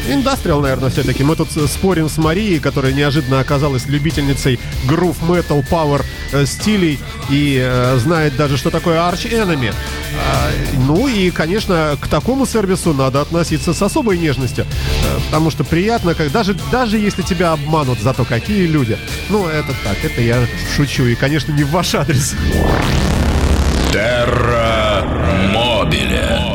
Индастриал, 0.08 0.62
наверное, 0.62 0.92
все-таки. 0.92 1.24
Мы 1.24 1.36
тут 1.36 1.50
спорим 1.52 2.10
с 2.10 2.18
Марией, 2.18 2.60
которая 2.60 2.94
неожиданно 2.94 3.40
оказалась 3.40 3.88
любительницей 3.88 4.60
грув 4.86 5.28
метал 5.28 5.64
пауэр 5.68 6.06
э, 6.32 6.46
стилей 6.46 7.00
и 7.30 7.58
э, 7.60 7.98
знает 7.98 8.36
даже, 8.36 8.58
что 8.58 8.70
такое 8.70 8.98
Arch 8.98 9.32
Enemy. 9.32 9.74
А, 10.20 10.52
ну 10.86 11.08
и, 11.08 11.32
конечно, 11.32 11.98
к 12.00 12.08
такому 12.08 12.46
сервису 12.46 12.94
надо 12.94 13.22
относиться 13.22 13.74
с 13.74 13.82
особой 13.82 14.20
нежностью. 14.20 14.68
Потому 15.26 15.50
что 15.50 15.64
приятно, 15.64 16.14
как 16.14 16.32
даже, 16.32 16.56
даже 16.72 16.98
если 16.98 17.22
тебя 17.22 17.54
обманут, 17.54 18.00
зато 18.00 18.26
какие 18.26 18.66
люди. 18.68 18.98
Ну, 19.30 19.48
это 19.48 19.74
так, 19.84 19.98
это 20.04 20.22
я 20.22 20.38
шучу. 20.76 21.06
И, 21.06 21.16
конечно, 21.16 21.52
не 21.52 21.64
в 21.64 21.72
ваш 21.72 21.96
адрес. 21.96 22.36
Терра 23.92 25.06
Мобиле. 25.54 26.54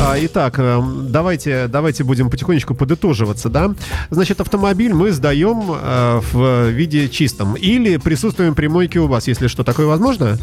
А, 0.00 0.14
Итак, 0.20 0.58
эм, 0.58 1.12
давайте, 1.12 1.66
давайте 1.68 2.02
будем 2.02 2.30
потихонечку 2.30 2.74
подытоживаться, 2.74 3.50
да? 3.50 3.74
Значит, 4.08 4.40
автомобиль 4.40 4.94
мы 4.94 5.12
сдаем 5.12 5.70
э, 5.70 6.20
в 6.32 6.68
виде 6.70 7.10
чистом. 7.10 7.54
Или 7.56 7.98
присутствуем 7.98 8.54
при 8.54 8.68
мойке 8.68 9.00
у 9.00 9.06
вас, 9.06 9.28
если 9.28 9.48
что. 9.48 9.64
Такое 9.64 9.86
возможно? 9.86 10.38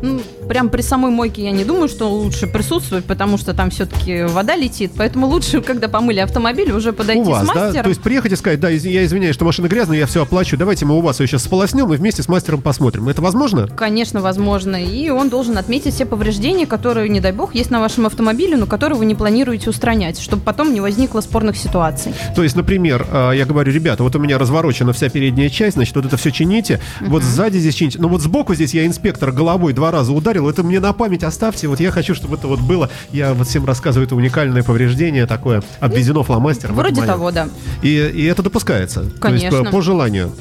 Ну, 0.00 0.22
прям 0.50 0.68
при 0.68 0.82
самой 0.82 1.12
мойке 1.12 1.44
я 1.44 1.52
не 1.52 1.64
думаю, 1.64 1.88
что 1.88 2.10
лучше 2.10 2.48
присутствовать, 2.48 3.04
потому 3.04 3.38
что 3.38 3.54
там 3.54 3.70
все-таки 3.70 4.24
вода 4.24 4.56
летит. 4.56 4.90
Поэтому 4.96 5.28
лучше, 5.28 5.60
когда 5.60 5.86
помыли 5.86 6.18
автомобиль, 6.18 6.72
уже 6.72 6.92
подойти 6.92 7.20
у 7.20 7.30
вас, 7.30 7.44
с 7.44 7.46
да? 7.46 7.54
мастером. 7.54 7.84
То 7.84 7.88
есть 7.88 8.02
приехать 8.02 8.32
и 8.32 8.36
сказать, 8.36 8.58
да, 8.58 8.68
из- 8.68 8.84
я 8.84 9.04
извиняюсь, 9.04 9.36
что 9.36 9.44
машина 9.44 9.68
грязная, 9.68 9.98
я 9.98 10.06
все 10.06 10.22
оплачу, 10.22 10.56
давайте 10.56 10.86
мы 10.86 10.98
у 10.98 11.02
вас 11.02 11.20
ее 11.20 11.28
сейчас 11.28 11.44
сполоснем 11.44 11.92
и 11.94 11.96
вместе 11.96 12.24
с 12.24 12.28
мастером 12.28 12.62
посмотрим. 12.62 13.08
Это 13.08 13.22
возможно? 13.22 13.68
Конечно, 13.68 14.20
возможно. 14.20 14.74
И 14.74 15.08
он 15.10 15.28
должен 15.28 15.56
отметить 15.56 15.94
все 15.94 16.04
повреждения, 16.04 16.66
которые, 16.66 17.08
не 17.08 17.20
дай 17.20 17.30
бог, 17.30 17.54
есть 17.54 17.70
на 17.70 17.78
вашем 17.78 18.06
автомобиле, 18.06 18.56
но 18.56 18.66
которые 18.66 18.98
вы 18.98 19.06
не 19.06 19.14
планируете 19.14 19.70
устранять, 19.70 20.18
чтобы 20.18 20.42
потом 20.42 20.74
не 20.74 20.80
возникло 20.80 21.20
спорных 21.20 21.56
ситуаций. 21.56 22.12
То 22.34 22.42
есть, 22.42 22.56
например, 22.56 23.06
э, 23.08 23.34
я 23.36 23.46
говорю, 23.46 23.70
ребята, 23.72 24.02
вот 24.02 24.16
у 24.16 24.18
меня 24.18 24.36
разворочена 24.36 24.92
вся 24.92 25.10
передняя 25.10 25.48
часть, 25.48 25.76
значит, 25.76 25.94
вот 25.94 26.06
это 26.06 26.16
все 26.16 26.32
чините, 26.32 26.80
вот 27.02 27.22
сзади 27.22 27.58
здесь 27.58 27.76
чините, 27.76 28.00
но 28.00 28.08
вот 28.08 28.20
сбоку 28.20 28.52
здесь 28.56 28.74
я 28.74 28.84
инспектор 28.84 29.30
головой 29.30 29.74
два 29.74 29.92
раза 29.92 30.12
ударил, 30.12 30.39
это 30.48 30.62
мне 30.62 30.80
на 30.80 30.92
память 30.92 31.22
оставьте, 31.24 31.68
вот 31.68 31.80
я 31.80 31.90
хочу, 31.90 32.14
чтобы 32.14 32.36
это 32.36 32.46
вот 32.46 32.60
было, 32.60 32.88
я 33.12 33.34
вот 33.34 33.46
всем 33.48 33.64
рассказываю, 33.66 34.06
это 34.06 34.14
уникальное 34.14 34.62
повреждение 34.62 35.26
такое, 35.26 35.62
обведено 35.80 36.22
фломастером. 36.22 36.74
это 36.78 36.82
Вроде 36.82 37.02
того, 37.02 37.30
да. 37.30 37.48
И, 37.82 37.88
и 37.88 38.24
это 38.24 38.42
допускается. 38.42 39.00
То 39.00 39.06
есть 39.06 39.20
Конечно. 39.20 39.64
по, 39.64 39.70
по 39.70 39.80
желанию. 39.82 40.32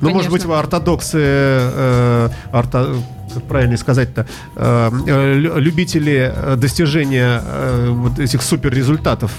Ну, 0.00 0.10
может 0.10 0.28
Конечно. 0.28 0.30
быть, 0.32 0.44
вы 0.44 0.58
ортодоксы, 0.58 1.18
э, 1.20 2.28
орто- 2.52 2.96
как 3.34 3.42
правильно 3.44 3.76
сказать-то, 3.76 4.26
э, 4.56 4.90
э, 5.06 5.34
лю- 5.34 5.58
любители 5.58 6.32
э, 6.34 6.56
достижения 6.56 7.40
вот 7.88 8.18
этих 8.18 8.42
супер 8.42 8.72
результатов, 8.72 9.30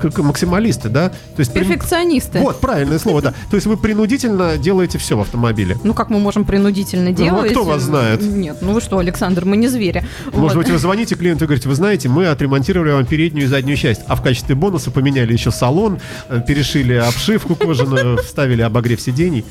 как 0.00 0.18
максималисты, 0.18 0.88
да? 0.88 1.08
То 1.08 1.40
есть 1.40 1.52
Перфекционисты. 1.52 2.38
Вот, 2.40 2.60
правильное 2.60 2.98
слово, 2.98 3.22
да. 3.22 3.34
То 3.50 3.56
есть 3.56 3.66
вы 3.66 3.76
принудительно 3.76 4.56
делаете 4.56 4.98
все 4.98 5.16
в 5.16 5.20
автомобиле. 5.20 5.76
Ну, 5.84 5.94
как 5.94 6.10
мы 6.10 6.18
можем 6.18 6.44
принудительно 6.44 7.12
делать? 7.12 7.50
а 7.50 7.50
кто 7.50 7.64
вас 7.64 7.82
знает? 7.82 8.22
Нет, 8.22 8.58
ну 8.60 8.72
вы 8.72 8.80
что, 8.80 8.98
Александр, 8.98 9.44
мы 9.44 9.56
не 9.56 9.68
звери. 9.68 10.04
Может 10.32 10.56
Вот. 10.56 10.64
быть, 10.64 10.70
вы 10.72 10.78
звоните 10.78 11.14
клиенту 11.14 11.44
и 11.44 11.46
говорите, 11.46 11.68
вы 11.68 11.74
знаете, 11.74 12.08
мы 12.08 12.26
отремонтировали 12.26 12.92
вам 12.92 13.06
переднюю 13.06 13.44
и 13.44 13.48
заднюю 13.48 13.76
часть, 13.76 14.02
а 14.08 14.16
в 14.16 14.22
качестве 14.22 14.54
бонуса 14.54 14.90
поменяли 14.90 15.32
еще 15.32 15.50
салон, 15.50 15.98
перешили 16.46 16.94
обшивку 16.94 17.54
кожаную, 17.54 18.18
вставили 18.18 18.62
обогрев 18.62 19.00
сидений. 19.00 19.44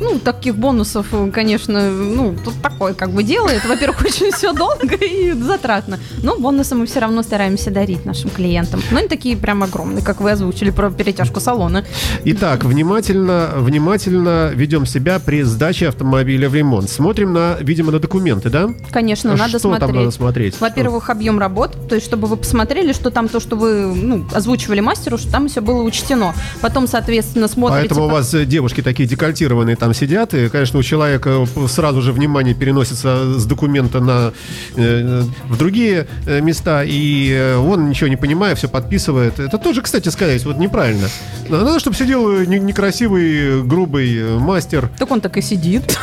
Ну, 0.00 0.18
таких 0.18 0.56
бонусов, 0.56 1.06
конечно, 1.32 1.90
ну, 1.90 2.34
тут 2.44 2.54
такое 2.62 2.94
как 2.94 3.10
бы 3.10 3.22
делает. 3.22 3.64
Во-первых, 3.64 4.00
очень 4.04 4.32
все 4.32 4.52
долго 4.52 4.96
и 4.96 5.32
затратно. 5.32 5.98
Но 6.22 6.38
бонусы 6.38 6.74
мы 6.74 6.86
все 6.86 7.00
равно 7.00 7.22
стараемся 7.22 7.70
дарить 7.70 8.04
нашим 8.04 8.30
клиентам. 8.30 8.82
Но 8.90 8.98
они 8.98 9.08
такие 9.08 9.36
прям 9.36 9.62
огромные, 9.62 10.04
как 10.04 10.20
вы 10.20 10.30
озвучили 10.32 10.70
про 10.70 10.90
перетяжку 10.90 11.40
салона. 11.40 11.84
Итак, 12.24 12.64
внимательно, 12.64 13.50
внимательно 13.56 14.50
ведем 14.54 14.86
себя 14.86 15.18
при 15.18 15.42
сдаче 15.42 15.88
автомобиля 15.88 16.48
в 16.48 16.54
ремонт. 16.54 16.88
Смотрим 16.90 17.32
на, 17.32 17.56
видимо, 17.60 17.92
на 17.92 17.98
документы, 17.98 18.50
да? 18.50 18.68
Конечно, 18.90 19.32
А 19.32 19.36
надо 19.36 19.58
что 19.58 19.70
там 19.70 19.78
смотреть. 19.78 19.96
надо 19.96 20.10
смотреть? 20.10 20.60
Во-первых, 20.60 21.10
объем 21.10 21.38
работ, 21.38 21.76
то 21.88 21.94
есть 21.94 22.06
чтобы 22.06 22.26
вы 22.28 22.36
посмотрели, 22.36 22.92
что 22.92 23.10
там 23.10 23.28
то, 23.28 23.40
что 23.40 23.56
вы 23.56 23.86
ну, 23.94 24.24
озвучивали 24.32 24.80
мастеру, 24.80 25.18
что 25.18 25.30
там 25.30 25.48
все 25.48 25.60
было 25.60 25.82
учтено. 25.82 26.34
Потом, 26.60 26.86
соответственно, 26.86 27.48
смотрите... 27.48 27.88
Поэтому 27.88 28.06
у 28.06 28.08
по- 28.08 28.14
вас 28.16 28.32
э, 28.34 28.44
девушки 28.44 28.82
такие 28.82 29.08
декольтированные 29.08 29.76
там 29.84 29.92
сидят, 29.92 30.32
и, 30.32 30.48
конечно, 30.48 30.78
у 30.78 30.82
человека 30.82 31.46
сразу 31.68 32.00
же 32.00 32.12
внимание 32.12 32.54
переносится 32.54 33.38
с 33.38 33.44
документа 33.44 34.00
на 34.00 34.32
э, 34.76 35.22
в 35.44 35.58
другие 35.58 36.06
э, 36.26 36.40
места, 36.40 36.84
и 36.84 37.30
э, 37.30 37.56
он 37.56 37.90
ничего 37.90 38.08
не 38.08 38.16
понимая, 38.16 38.54
все 38.54 38.66
подписывает. 38.66 39.38
Это 39.38 39.58
тоже, 39.58 39.82
кстати 39.82 40.08
сказать, 40.08 40.42
вот 40.46 40.56
неправильно. 40.56 41.08
Надо, 41.50 41.78
чтобы 41.80 41.96
сидел 41.96 42.40
не- 42.46 42.60
некрасивый, 42.60 43.62
грубый 43.62 44.38
мастер. 44.38 44.88
Так 44.98 45.10
он 45.10 45.20
так 45.20 45.36
и 45.36 45.42
сидит. 45.42 45.98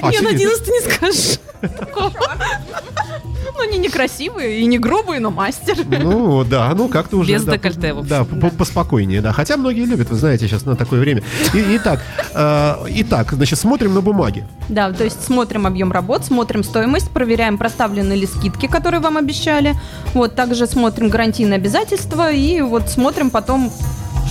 А, 0.00 0.06
Я 0.06 0.12
сидит. 0.12 0.22
надеялась, 0.32 0.60
ты 0.60 0.70
не 0.70 0.80
скажешь. 0.80 1.38
Ну, 3.56 3.62
они 3.62 3.78
некрасивые 3.78 4.60
и 4.60 4.66
не 4.66 4.78
грубые, 4.78 5.20
но 5.20 5.30
мастер. 5.30 5.76
Ну, 5.88 6.44
да, 6.44 6.72
ну 6.74 6.88
как-то 6.88 7.16
уже... 7.16 7.32
Без 7.32 7.44
да, 7.44 7.52
декольте, 7.52 7.94
в 7.94 7.98
общем, 7.98 8.08
Да, 8.10 8.24
по- 8.24 8.50
поспокойнее, 8.50 9.20
да. 9.22 9.32
Хотя 9.32 9.56
многие 9.56 9.84
любят, 9.86 10.10
вы 10.10 10.16
знаете, 10.16 10.46
сейчас 10.46 10.64
на 10.66 10.76
такое 10.76 11.00
время. 11.00 11.22
И- 11.54 11.76
Итак, 11.76 12.02
э, 12.34 12.74
итак, 12.88 13.32
значит, 13.32 13.58
смотрим 13.58 13.94
на 13.94 14.00
бумаги. 14.02 14.44
Да, 14.68 14.92
то 14.92 15.04
есть 15.04 15.24
смотрим 15.24 15.66
объем 15.66 15.90
работ, 15.92 16.24
смотрим 16.24 16.64
стоимость, 16.64 17.10
проверяем, 17.10 17.56
проставлены 17.58 18.12
ли 18.12 18.26
скидки, 18.26 18.66
которые 18.66 19.00
вам 19.00 19.16
обещали. 19.16 19.74
Вот, 20.14 20.34
также 20.34 20.66
смотрим 20.66 21.08
гарантийные 21.08 21.56
обязательства 21.56 22.30
и 22.32 22.60
вот 22.60 22.88
смотрим 22.90 23.30
потом, 23.30 23.72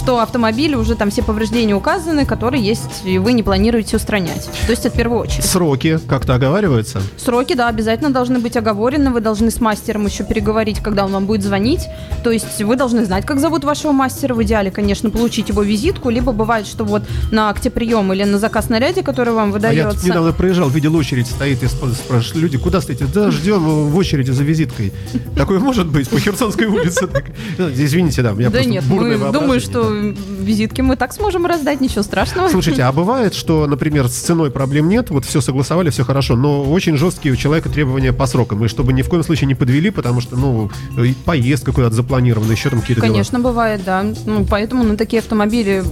что 0.06 0.20
автомобиль 0.20 0.76
уже 0.76 0.93
там 0.93 1.10
все 1.10 1.24
повреждения 1.24 1.74
указаны, 1.74 2.28
которые 2.28 2.64
есть, 2.64 3.01
и 3.06 3.18
вы 3.18 3.34
не 3.34 3.41
планируете 3.41 3.95
устранять. 3.97 4.47
То 4.68 4.72
есть 4.72 4.86
это 4.86 4.93
в 4.93 4.97
первую 4.97 5.20
очередь. 5.22 5.43
Сроки 5.43 5.99
как-то 6.08 6.36
оговариваются. 6.36 7.01
Сроки, 7.18 7.56
да, 7.56 7.70
обязательно 7.70 8.12
должны 8.12 8.38
быть 8.38 8.56
оговорены. 8.56 9.10
Вы 9.10 9.22
должны 9.22 9.49
с 9.49 9.60
мастером 9.60 10.06
еще 10.06 10.24
переговорить, 10.24 10.80
когда 10.80 11.06
он 11.06 11.12
вам 11.12 11.26
будет 11.26 11.41
звонить. 11.41 11.88
То 12.24 12.30
есть 12.30 12.62
вы 12.62 12.76
должны 12.76 13.03
знать, 13.06 13.26
как 13.26 13.39
зовут 13.39 13.64
вашего 13.64 13.93
мастера. 13.93 14.36
В 14.36 14.43
идеале, 14.43 14.70
конечно, 14.70 15.10
получить 15.10 15.49
его 15.49 15.64
визитку. 15.64 16.12
Либо 16.12 16.34
бывает, 16.34 16.68
что 16.68 16.84
вот 16.84 17.01
на 17.32 17.49
актеприем 17.49 18.14
или 18.14 18.26
на 18.26 18.38
заказ 18.38 18.70
наряде, 18.70 19.01
который 19.01 19.34
вам 19.34 19.45
А 19.56 19.58
я 19.58 19.86
тут 19.86 19.93
выдается. 19.95 20.06
недавно 20.06 20.34
проезжал, 20.34 20.70
видел 20.70 20.95
очередь, 20.95 21.26
стоит 21.26 21.64
и 21.64 21.66
спра- 21.66 21.95
спрашивают, 21.95 22.43
люди, 22.43 22.60
куда 22.60 22.80
стоите? 22.80 23.08
Да, 23.12 23.32
ждем 23.32 23.64
в 23.89 23.97
очереди 23.97 24.30
за 24.30 24.43
визиткой. 24.43 24.93
Такое 25.36 25.58
может 25.58 25.88
быть 25.88 26.08
по 26.10 26.20
Херсонской 26.20 26.68
улице. 26.68 27.10
Э, 27.58 27.72
Извините, 27.74 28.22
да, 28.22 28.34
у 28.34 28.36
меня 28.36 28.49
Да 28.49 28.58
просто 28.58 28.70
нет, 28.70 28.84
бурное 28.84 29.18
мы 29.18 29.32
думаю, 29.32 29.60
что 29.60 29.95
визитки 29.96 30.82
мы 30.82 30.96
так 30.96 31.14
сможем 31.14 31.46
раздать, 31.46 31.82
ничего 31.82 32.04
страшного. 32.04 32.50
Слушайте, 32.50 32.84
а 32.84 32.91
бывает, 32.91 33.34
что, 33.34 33.68
например, 33.68 34.08
с 34.08 34.14
ценой 34.14 34.52
проблем 34.52 34.89
нет, 34.89 35.10
вот 35.10 35.26
все 35.26 35.41
согласовали, 35.41 35.89
все 35.89 36.04
хорошо, 36.04 36.36
но 36.36 36.64
очень 36.64 36.98
жесткие 36.98 37.34
у 37.34 37.38
человека 37.38 37.70
требования 37.70 38.14
по 38.14 38.26
срокам, 38.26 38.64
и 38.66 38.68
чтобы 38.68 38.93
ни 38.93 39.02
в 39.02 39.10
коем 39.10 39.24
случае 39.24 39.48
не 39.48 39.56
подвели, 39.56 39.89
потому 39.89 40.22
что, 40.22 40.36
ну, 40.36 40.70
поездка 41.26 41.72
куда-то 41.72 41.96
запланирована, 41.96 42.52
еще 42.52 42.70
там 42.70 42.82
какие-то 42.82 43.02
дела. 43.02 43.12
Конечно, 43.12 43.39
бывает, 43.39 43.82
да. 43.86 44.06
Ну, 44.26 44.46
поэтому 44.46 44.84
на 44.84 44.98
такие 44.98 45.20
автомобили 45.20 45.84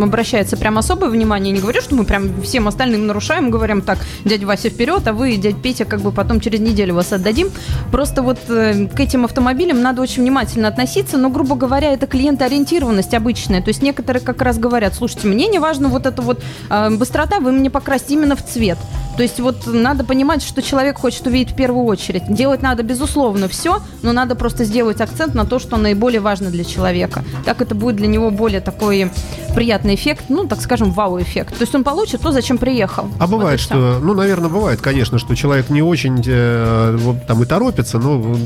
обращается 0.00 0.56
прям 0.56 0.78
особое 0.78 1.10
внимание. 1.10 1.52
Не 1.52 1.60
говорю, 1.60 1.80
что 1.80 1.94
мы 1.94 2.04
прям 2.04 2.42
всем 2.42 2.68
остальным 2.68 3.06
нарушаем, 3.06 3.50
говорим 3.50 3.82
так, 3.82 3.98
дядя 4.24 4.46
Вася 4.46 4.70
вперед, 4.70 5.06
а 5.06 5.12
вы, 5.12 5.36
дядя 5.36 5.56
Петя, 5.56 5.84
как 5.84 6.00
бы 6.00 6.12
потом 6.12 6.40
через 6.40 6.60
неделю 6.60 6.94
вас 6.94 7.12
отдадим. 7.12 7.50
Просто 7.90 8.22
вот 8.22 8.38
э, 8.48 8.88
к 8.88 9.00
этим 9.00 9.24
автомобилям 9.24 9.80
надо 9.82 10.02
очень 10.02 10.22
внимательно 10.22 10.68
относиться, 10.68 11.18
но, 11.18 11.30
грубо 11.30 11.56
говоря, 11.56 11.92
это 11.92 12.06
клиентоориентированность 12.06 13.14
обычная. 13.52 13.62
То 13.62 13.68
есть 13.68 13.82
некоторые 13.82 14.22
как 14.22 14.42
раз 14.42 14.58
говорят, 14.58 14.94
слушайте, 14.94 15.28
мне 15.28 15.48
не 15.48 15.58
важно 15.58 15.88
вот 15.88 16.06
эта 16.06 16.22
вот 16.22 16.42
э, 16.70 16.90
быстрота, 16.90 17.40
вы 17.40 17.52
мне 17.52 17.70
покрасьте 17.70 18.14
именно 18.14 18.36
в 18.36 18.44
цвет. 18.44 18.78
То 19.16 19.22
есть 19.22 19.40
вот 19.40 19.66
надо 19.66 20.04
понимать, 20.04 20.42
что 20.42 20.62
человек 20.62 20.98
хочет 20.98 21.26
увидеть 21.26 21.52
в 21.52 21.56
первую 21.56 21.84
очередь. 21.84 22.22
Делать 22.28 22.62
надо, 22.62 22.82
безусловно, 22.82 23.46
все, 23.46 23.80
но 24.02 24.12
надо 24.12 24.34
просто 24.34 24.64
сделать 24.64 25.00
акцент 25.00 25.34
на 25.34 25.44
то, 25.44 25.58
что 25.58 25.76
наиболее 25.76 26.20
важно 26.20 26.50
для 26.50 26.64
человека. 26.64 27.22
Так 27.44 27.60
это 27.60 27.74
будет 27.74 27.96
для 27.96 28.06
него 28.06 28.30
более 28.30 28.60
такой 28.60 29.10
приятный 29.54 29.94
эффект, 29.94 30.24
ну, 30.28 30.46
так 30.46 30.62
скажем, 30.62 30.92
вау-эффект. 30.92 31.54
То 31.56 31.62
есть 31.62 31.74
он 31.74 31.84
получит 31.84 32.22
то, 32.22 32.32
зачем 32.32 32.56
приехал. 32.56 33.08
А 33.18 33.26
бывает, 33.26 33.60
что, 33.60 33.98
ну, 34.02 34.14
наверное, 34.14 34.48
бывает, 34.48 34.80
конечно, 34.80 35.18
что 35.18 35.34
человек 35.34 35.68
не 35.68 35.82
очень 35.82 36.22
э, 36.26 36.98
там 37.26 37.42
и 37.42 37.46
торопится, 37.46 37.98
но 37.98 38.36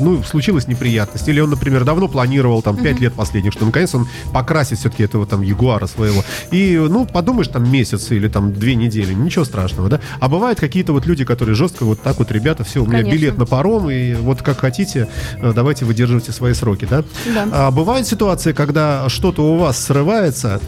ну, 0.00 0.22
случилась 0.24 0.66
неприятность. 0.66 1.28
Или 1.28 1.40
он, 1.40 1.50
например, 1.50 1.84
давно 1.84 2.08
планировал 2.08 2.62
там 2.62 2.76
5 2.76 3.00
лет 3.00 3.14
последних, 3.14 3.52
что 3.52 3.64
наконец 3.64 3.94
он 3.94 4.08
покрасит 4.56 4.78
все-таки 4.78 5.02
этого 5.02 5.26
там 5.26 5.42
Ягуара 5.42 5.86
своего. 5.86 6.24
И, 6.50 6.76
ну, 6.88 7.04
подумаешь, 7.06 7.48
там 7.48 7.70
месяц 7.70 8.10
или 8.10 8.28
там 8.28 8.54
две 8.54 8.74
недели, 8.74 9.12
ничего 9.12 9.44
страшного, 9.44 9.90
да? 9.90 10.00
А 10.18 10.28
бывают 10.28 10.58
какие-то 10.58 10.92
вот 10.92 11.06
люди, 11.06 11.24
которые 11.24 11.54
жестко 11.54 11.84
вот 11.84 12.00
так 12.00 12.18
вот, 12.18 12.32
ребята, 12.32 12.64
все, 12.64 12.82
у 12.82 12.86
меня 12.86 13.00
Конечно. 13.00 13.18
билет 13.18 13.38
на 13.38 13.44
паром, 13.44 13.90
и 13.90 14.14
вот 14.14 14.40
как 14.40 14.60
хотите, 14.60 15.08
э, 15.36 15.52
давайте 15.54 15.84
выдерживайте 15.84 16.32
свои 16.32 16.54
сроки, 16.54 16.86
да? 16.88 17.04
Да. 17.34 17.48
А 17.52 17.70
бывают 17.70 18.06
ситуации, 18.06 18.52
когда 18.52 19.08
что-то 19.10 19.42
у 19.42 19.56
вас 19.56 19.78
срывается, 19.78 20.60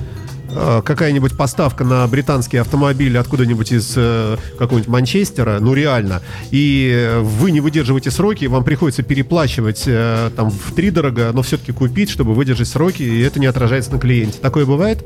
какая-нибудь 0.84 1.36
поставка 1.36 1.84
на 1.84 2.06
британский 2.06 2.56
автомобиль 2.56 3.16
откуда-нибудь 3.16 3.72
из 3.72 3.94
э, 3.96 4.36
какого-нибудь 4.58 4.88
Манчестера, 4.88 5.58
ну 5.60 5.74
реально, 5.74 6.22
и 6.50 6.92
э, 6.94 7.20
вы 7.20 7.50
не 7.50 7.60
выдерживаете 7.60 8.10
сроки, 8.10 8.46
вам 8.46 8.64
приходится 8.64 9.02
переплачивать 9.02 9.84
э, 9.86 10.30
там 10.34 10.50
в 10.50 10.74
три 10.74 10.90
дорого, 10.90 11.30
но 11.32 11.42
все-таки 11.42 11.72
купить, 11.72 12.10
чтобы 12.10 12.34
выдержать 12.34 12.68
сроки, 12.68 13.02
и 13.02 13.20
это 13.20 13.40
не 13.40 13.46
отражается 13.46 13.92
на 13.92 13.98
клиенте. 13.98 14.38
Такое 14.40 14.66
бывает? 14.66 15.04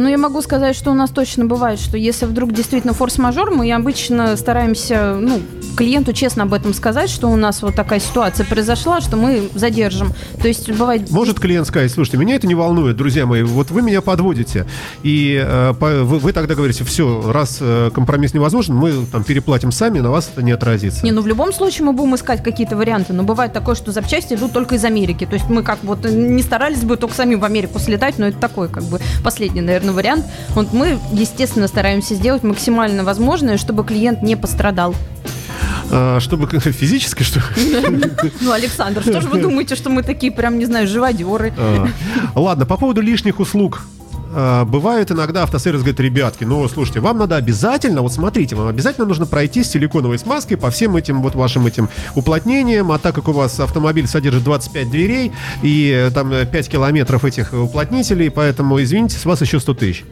Ну, 0.00 0.08
я 0.08 0.16
могу 0.16 0.40
сказать, 0.40 0.74
что 0.76 0.90
у 0.92 0.94
нас 0.94 1.10
точно 1.10 1.44
бывает, 1.44 1.78
что 1.78 1.98
если 1.98 2.24
вдруг 2.24 2.54
действительно 2.54 2.94
форс-мажор, 2.94 3.50
мы 3.50 3.70
обычно 3.70 4.34
стараемся, 4.38 5.18
ну, 5.20 5.42
клиенту 5.76 6.14
честно 6.14 6.44
об 6.44 6.54
этом 6.54 6.72
сказать, 6.72 7.10
что 7.10 7.28
у 7.28 7.36
нас 7.36 7.60
вот 7.60 7.74
такая 7.74 8.00
ситуация 8.00 8.46
произошла, 8.46 9.02
что 9.02 9.18
мы 9.18 9.50
задержим. 9.54 10.14
То 10.40 10.48
есть 10.48 10.70
бывает... 10.70 11.10
Может 11.10 11.38
клиент 11.38 11.66
сказать, 11.66 11.92
слушайте, 11.92 12.16
меня 12.16 12.36
это 12.36 12.46
не 12.46 12.54
волнует, 12.54 12.96
друзья 12.96 13.26
мои, 13.26 13.42
вот 13.42 13.70
вы 13.70 13.82
меня 13.82 14.00
подводите, 14.00 14.64
и 15.02 15.38
э, 15.46 15.74
по- 15.78 16.02
вы, 16.04 16.18
вы 16.18 16.32
тогда 16.32 16.54
говорите, 16.54 16.82
все, 16.84 17.30
раз 17.30 17.58
э, 17.60 17.90
компромисс 17.92 18.32
невозможен, 18.32 18.76
мы 18.76 19.04
там 19.12 19.22
переплатим 19.22 19.70
сами, 19.70 20.00
на 20.00 20.10
вас 20.10 20.30
это 20.32 20.42
не 20.42 20.52
отразится. 20.52 21.04
Не, 21.04 21.12
ну 21.12 21.20
в 21.20 21.26
любом 21.26 21.52
случае 21.52 21.84
мы 21.84 21.92
будем 21.92 22.14
искать 22.14 22.42
какие-то 22.42 22.74
варианты, 22.74 23.12
но 23.12 23.22
бывает 23.22 23.52
такое, 23.52 23.74
что 23.74 23.92
запчасти 23.92 24.32
идут 24.32 24.54
только 24.54 24.76
из 24.76 24.84
Америки. 24.86 25.26
То 25.26 25.34
есть 25.34 25.50
мы 25.50 25.62
как 25.62 25.80
вот 25.82 26.06
не 26.06 26.42
старались 26.42 26.84
бы 26.84 26.96
только 26.96 27.14
сами 27.14 27.34
в 27.34 27.44
Америку 27.44 27.78
слетать, 27.78 28.18
но 28.18 28.28
это 28.28 28.38
такой 28.38 28.70
как 28.70 28.84
бы 28.84 28.98
последний, 29.22 29.60
наверное, 29.60 29.89
вариант. 29.92 30.24
Вот 30.50 30.72
мы, 30.72 30.98
естественно, 31.12 31.68
стараемся 31.68 32.14
сделать 32.14 32.42
максимально 32.42 33.04
возможное, 33.04 33.58
чтобы 33.58 33.84
клиент 33.84 34.22
не 34.22 34.36
пострадал. 34.36 34.94
А, 35.90 36.20
чтобы 36.20 36.46
физически, 36.60 37.22
что? 37.22 37.40
Ну, 38.40 38.52
Александр, 38.52 39.02
что 39.02 39.20
же 39.20 39.28
вы 39.28 39.40
думаете, 39.40 39.74
что 39.74 39.90
мы 39.90 40.02
такие 40.02 40.32
прям, 40.32 40.58
не 40.58 40.66
знаю, 40.66 40.86
живодеры? 40.86 41.52
А, 41.56 41.86
Ладно, 42.34 42.66
по 42.66 42.76
поводу 42.76 43.00
лишних 43.00 43.40
услуг. 43.40 43.82
А, 44.32 44.64
Бывают 44.64 45.10
иногда 45.10 45.42
автосервис 45.42 45.80
говорит, 45.80 46.00
ребятки, 46.00 46.44
ну, 46.44 46.66
слушайте, 46.68 47.00
вам 47.00 47.18
надо 47.18 47.36
обязательно, 47.36 48.02
вот 48.02 48.12
смотрите, 48.12 48.54
вам 48.54 48.68
обязательно 48.68 49.06
нужно 49.06 49.26
пройти 49.26 49.64
с 49.64 49.70
силиконовой 49.70 50.18
смазкой 50.18 50.56
по 50.56 50.70
всем 50.70 50.96
этим 50.96 51.22
вот 51.22 51.34
вашим 51.34 51.66
этим 51.66 51.88
уплотнениям, 52.14 52.92
а 52.92 52.98
так 52.98 53.14
как 53.14 53.28
у 53.28 53.32
вас 53.32 53.58
автомобиль 53.58 54.06
содержит 54.06 54.44
25 54.44 54.90
дверей 54.90 55.32
и 55.62 55.90
э, 55.90 56.10
там 56.12 56.32
э, 56.32 56.46
5 56.46 56.68
километров 56.68 57.24
этих 57.24 57.52
уплотнителей, 57.52 58.30
поэтому, 58.30 58.80
извините, 58.80 59.18
с 59.18 59.24
вас 59.24 59.40
еще 59.40 59.58
100 59.58 59.74
тысяч. 59.74 60.04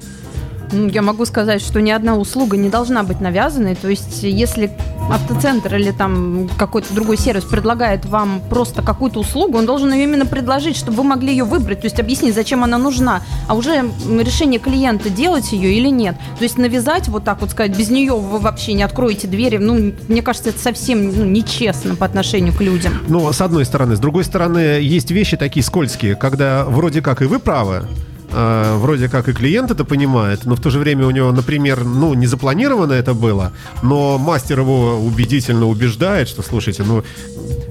Ну, 0.72 0.88
Я 0.88 1.02
могу 1.02 1.24
сказать, 1.24 1.62
что 1.62 1.80
ни 1.80 1.90
одна 1.90 2.16
услуга 2.16 2.56
не 2.56 2.68
должна 2.68 3.02
быть 3.02 3.20
навязанной. 3.20 3.74
То 3.74 3.88
есть, 3.88 4.22
если 4.22 4.70
автоцентр 5.10 5.74
или 5.76 5.90
там 5.90 6.48
какой-то 6.58 6.92
другой 6.94 7.16
сервис 7.16 7.44
предлагает 7.44 8.04
вам 8.04 8.42
просто 8.48 8.82
какую-то 8.82 9.20
услугу, 9.20 9.58
он 9.58 9.66
должен 9.66 9.92
ее 9.92 10.04
именно 10.04 10.26
предложить, 10.26 10.76
чтобы 10.76 10.98
вы 10.98 11.04
могли 11.04 11.30
ее 11.30 11.44
выбрать, 11.44 11.80
то 11.80 11.86
есть 11.86 11.98
объяснить, 11.98 12.34
зачем 12.34 12.62
она 12.64 12.78
нужна, 12.78 13.22
а 13.46 13.54
уже 13.54 13.90
решение 14.20 14.60
клиента 14.60 15.10
делать 15.10 15.52
ее 15.52 15.72
или 15.72 15.88
нет. 15.88 16.16
То 16.38 16.44
есть 16.44 16.58
навязать 16.58 17.08
вот 17.08 17.24
так 17.24 17.40
вот 17.40 17.50
сказать, 17.50 17.76
без 17.76 17.90
нее 17.90 18.12
вы 18.12 18.38
вообще 18.38 18.74
не 18.74 18.82
откроете 18.82 19.28
двери, 19.28 19.56
ну, 19.56 19.92
мне 20.08 20.22
кажется, 20.22 20.50
это 20.50 20.58
совсем 20.58 21.06
ну, 21.06 21.24
нечестно 21.24 21.94
по 21.96 22.04
отношению 22.04 22.52
к 22.52 22.60
людям. 22.60 22.92
Ну, 23.08 23.32
с 23.32 23.40
одной 23.40 23.64
стороны. 23.64 23.96
С 23.96 24.00
другой 24.00 24.24
стороны, 24.24 24.58
есть 24.58 25.10
вещи 25.10 25.36
такие 25.36 25.64
скользкие, 25.64 26.16
когда 26.16 26.64
вроде 26.64 27.00
как 27.00 27.22
и 27.22 27.24
вы 27.24 27.38
правы, 27.38 27.84
э, 28.30 28.76
вроде 28.78 29.08
как 29.08 29.28
и 29.28 29.32
клиент 29.32 29.70
это 29.70 29.84
понимает, 29.84 30.44
но 30.44 30.54
в 30.54 30.60
то 30.60 30.70
же 30.70 30.78
время 30.78 31.06
у 31.06 31.10
него, 31.10 31.32
например, 31.32 31.84
ну, 31.84 32.14
не 32.14 32.26
запланировано 32.26 32.92
это 32.92 33.14
было, 33.14 33.52
но 33.82 34.18
мастер 34.18 34.60
его 34.60 34.98
убедительно 34.98 35.66
убеждает, 35.66 36.28
что, 36.28 36.42
слушайте, 36.42 36.82
ну, 36.82 37.02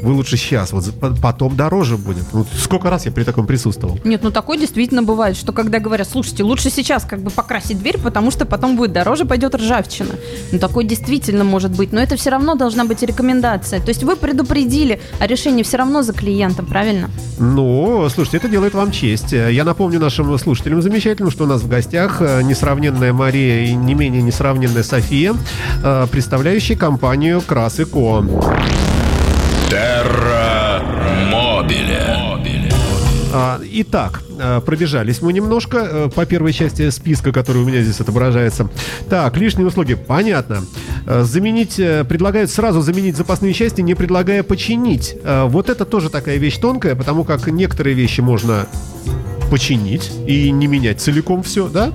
вы 0.02 0.14
лучше 0.14 0.38
сейчас, 0.38 0.72
вот 0.72 0.86
потом 1.22 1.56
дороже 1.56 1.98
будет. 1.98 2.26
Ну, 2.34 2.46
сколько 2.60 2.90
раз 2.90 3.06
я 3.06 3.12
при 3.12 3.24
таком 3.24 3.48
присутствовал? 3.48 4.00
Нет, 4.04 4.22
ну 4.24 4.32
такое 4.32 4.58
действительно 4.58 5.04
бывает, 5.04 5.38
что 5.38 5.52
когда 5.52 5.80
говорят, 5.80 6.08
слушайте, 6.10 6.44
лучше 6.44 6.70
сейчас 6.70 7.04
как 7.04 7.22
бы 7.22 7.30
покрасить 7.30 7.80
дверь, 7.80 7.98
потому 7.98 8.32
что 8.32 8.46
потом 8.46 8.76
будет 8.76 8.94
дороже, 8.94 9.26
пойдет 9.26 9.56
ржавчина. 9.56 10.16
Ну 10.52 10.60
такое 10.60 10.86
действительно 10.86 11.44
может 11.44 11.72
быть, 11.72 11.92
но 11.92 12.00
это 12.00 12.16
все 12.16 12.30
равно 12.30 12.56
должна 12.56 12.86
быть 12.86 13.02
рекомендация. 13.04 13.80
То 13.80 13.90
есть 13.90 14.04
вы 14.04 14.16
предупредили, 14.16 15.00
а 15.20 15.28
решение 15.28 15.64
все 15.64 15.78
равно 15.78 16.02
за 16.02 16.14
клиентом, 16.14 16.66
правильно? 16.66 17.10
Ну, 17.40 18.08
слушайте, 18.10 18.38
это 18.38 18.50
делает 18.50 18.74
вам 18.74 18.92
честь. 18.92 19.32
Я 19.32 19.64
напомню 19.64 20.00
нашим 20.00 20.38
слушателям 20.38 20.47
замечательным, 20.56 21.32
что 21.32 21.44
у 21.44 21.48
нас 21.48 21.62
в 21.62 21.68
гостях 21.68 22.22
э, 22.22 22.42
несравненная 22.42 23.12
Мария 23.12 23.66
и 23.66 23.74
не 23.74 23.94
менее 23.94 24.22
несравненная 24.22 24.84
София, 24.84 25.36
э, 25.84 26.08
представляющие 26.10 26.78
компанию 26.78 27.42
Крас 27.42 27.80
и 27.80 27.86
Ко. 27.86 28.26
Терра 29.70 30.82
Мобиле. 31.32 32.16
А, 33.34 33.60
Итак, 33.62 34.24
э, 34.40 34.62
пробежались 34.66 35.22
мы 35.22 35.34
немножко 35.34 36.10
по 36.16 36.26
первой 36.26 36.54
части 36.54 36.90
списка, 36.90 37.34
который 37.34 37.62
у 37.62 37.66
меня 37.66 37.82
здесь 37.82 38.00
отображается. 38.00 38.70
Так, 39.10 39.36
лишние 39.36 39.68
услуги, 39.68 39.96
понятно. 39.96 40.64
Заменить, 41.06 41.76
предлагают 41.76 42.50
сразу 42.50 42.82
заменить 42.82 43.18
запасные 43.18 43.54
части, 43.54 43.82
не 43.82 43.96
предлагая 43.96 44.44
починить. 44.44 45.18
Вот 45.24 45.70
это 45.70 45.84
тоже 45.86 46.10
такая 46.10 46.38
вещь 46.38 46.58
тонкая, 46.58 46.96
потому 46.96 47.26
как 47.26 47.48
некоторые 47.48 47.96
вещи 47.96 48.22
можно 48.22 48.66
починить 49.50 50.12
и 50.26 50.52
не 50.52 50.68
менять 50.68 51.02
целиком 51.02 51.44
все, 51.44 51.68
да? 51.68 51.94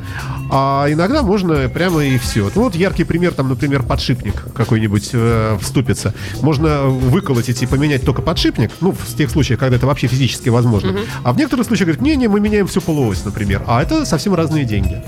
А 0.50 0.86
иногда 0.90 1.22
можно 1.22 1.68
прямо 1.68 2.04
и 2.04 2.18
все. 2.18 2.50
Ну, 2.54 2.64
вот 2.64 2.74
яркий 2.74 3.04
пример, 3.04 3.32
там, 3.32 3.48
например, 3.48 3.82
подшипник 3.82 4.34
какой-нибудь 4.54 5.10
э, 5.12 5.58
вступится. 5.60 6.14
Можно 6.42 6.82
выколотить 6.82 7.62
и 7.62 7.66
поменять 7.66 8.04
только 8.04 8.20
подшипник, 8.22 8.70
ну, 8.80 8.92
в 8.92 9.16
тех 9.16 9.30
случаях, 9.30 9.60
когда 9.60 9.76
это 9.76 9.86
вообще 9.86 10.08
физически 10.08 10.50
возможно. 10.50 10.94
А 11.22 11.32
в 11.32 11.36
некоторых 11.38 11.66
случаях 11.66 11.86
говорят, 11.88 12.02
не-не, 12.02 12.28
мы 12.28 12.40
меняем 12.40 12.66
всю 12.66 12.80
полуось, 12.80 13.24
например. 13.24 13.62
А 13.66 13.82
это 13.82 14.04
совсем 14.04 14.34
разные 14.34 14.64
деньги. 14.64 15.02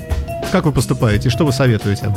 Как 0.53 0.67
вы 0.67 0.73
поступаете? 0.73 1.31
Что 1.31 1.45
вы 1.45 1.53
советуете? 1.53 2.13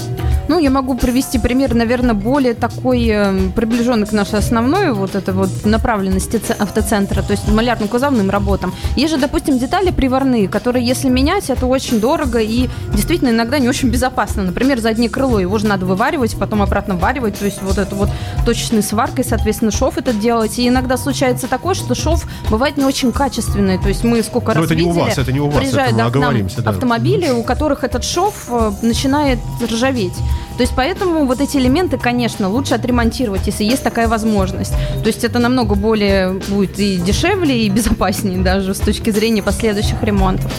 Ну, 0.48 0.60
я 0.60 0.70
могу 0.70 0.96
привести 0.96 1.40
пример, 1.40 1.74
наверное, 1.74 2.14
более 2.14 2.54
такой 2.54 3.08
э, 3.08 3.50
приближенный 3.56 4.06
к 4.06 4.12
нашей 4.12 4.40
основной 4.40 4.94
вот 4.94 5.16
этой 5.16 5.34
вот 5.34 5.50
направленности 5.66 6.40
автоцентра, 6.58 7.22
то 7.22 7.32
есть 7.32 7.48
малярным 7.48 7.90
кузовным 7.90 8.30
работам. 8.30 8.74
Есть 8.96 9.14
же, 9.14 9.20
допустим, 9.20 9.58
детали 9.58 9.92
приварные, 9.92 10.48
которые, 10.48 10.86
если 10.86 11.10
менять, 11.10 11.50
это 11.50 11.66
очень 11.66 12.00
дорого 12.00 12.40
и 12.40 12.70
действительно 12.94 13.30
иногда 13.30 13.60
не 13.60 13.68
очень 13.68 13.90
безопасно. 13.90 14.44
Например, 14.44 14.80
заднее 14.80 15.10
крыло, 15.10 15.40
его 15.40 15.58
же 15.58 15.66
надо 15.66 15.86
вываривать, 15.86 16.38
потом 16.38 16.62
обратно 16.62 16.96
варивать, 16.96 17.40
то 17.40 17.46
есть 17.46 17.62
вот 17.62 17.78
эту 17.78 17.96
вот 17.96 18.10
точечной 18.46 18.84
сваркой, 18.84 19.26
соответственно, 19.26 19.72
шов 19.72 19.98
этот 19.98 20.20
делать. 20.20 20.60
И 20.60 20.68
иногда 20.68 20.98
случается 20.98 21.48
такое, 21.48 21.74
что 21.74 21.96
шов 21.96 22.26
бывает 22.50 22.78
не 22.78 22.86
очень 22.86 23.12
качественный, 23.12 23.80
то 23.80 23.88
есть 23.88 24.04
мы 24.04 24.22
сколько 24.22 24.54
Ну, 24.54 24.62
раз 24.62 24.66
это 24.66 24.76
не 24.76 24.84
у 24.84 24.90
видели, 24.92 25.04
вас, 25.04 25.18
это 25.18 25.32
не 25.32 25.40
у 25.40 25.48
вас, 25.48 25.58
приезжают, 25.58 25.88
это 25.88 25.96
мы 25.96 25.98
да, 25.98 26.06
оговоримся, 26.06 26.62
да. 26.62 26.70
автомобили, 26.70 27.30
у 27.32 27.44
которых 27.44 27.84
этот 27.84 28.04
шов 28.04 28.17
э, 28.50 28.72
начинает 28.82 29.40
ржаветь. 29.62 30.18
То 30.58 30.62
есть 30.62 30.74
поэтому 30.76 31.26
вот 31.26 31.40
эти 31.40 31.58
элементы, 31.58 31.98
конечно, 31.98 32.50
лучше 32.50 32.74
отремонтировать, 32.74 33.46
если 33.46 33.64
есть 33.64 33.84
такая 33.84 34.08
возможность. 34.08 34.72
То 34.72 35.08
есть 35.08 35.24
это 35.24 35.40
намного 35.40 35.76
более 35.76 36.42
будет 36.50 36.80
и 36.80 36.98
дешевле, 36.98 37.66
и 37.66 37.70
безопаснее 37.70 38.40
даже 38.40 38.74
с 38.74 38.80
точки 38.80 39.12
зрения 39.12 39.44
последующих 39.44 40.02
ремонтов. 40.02 40.52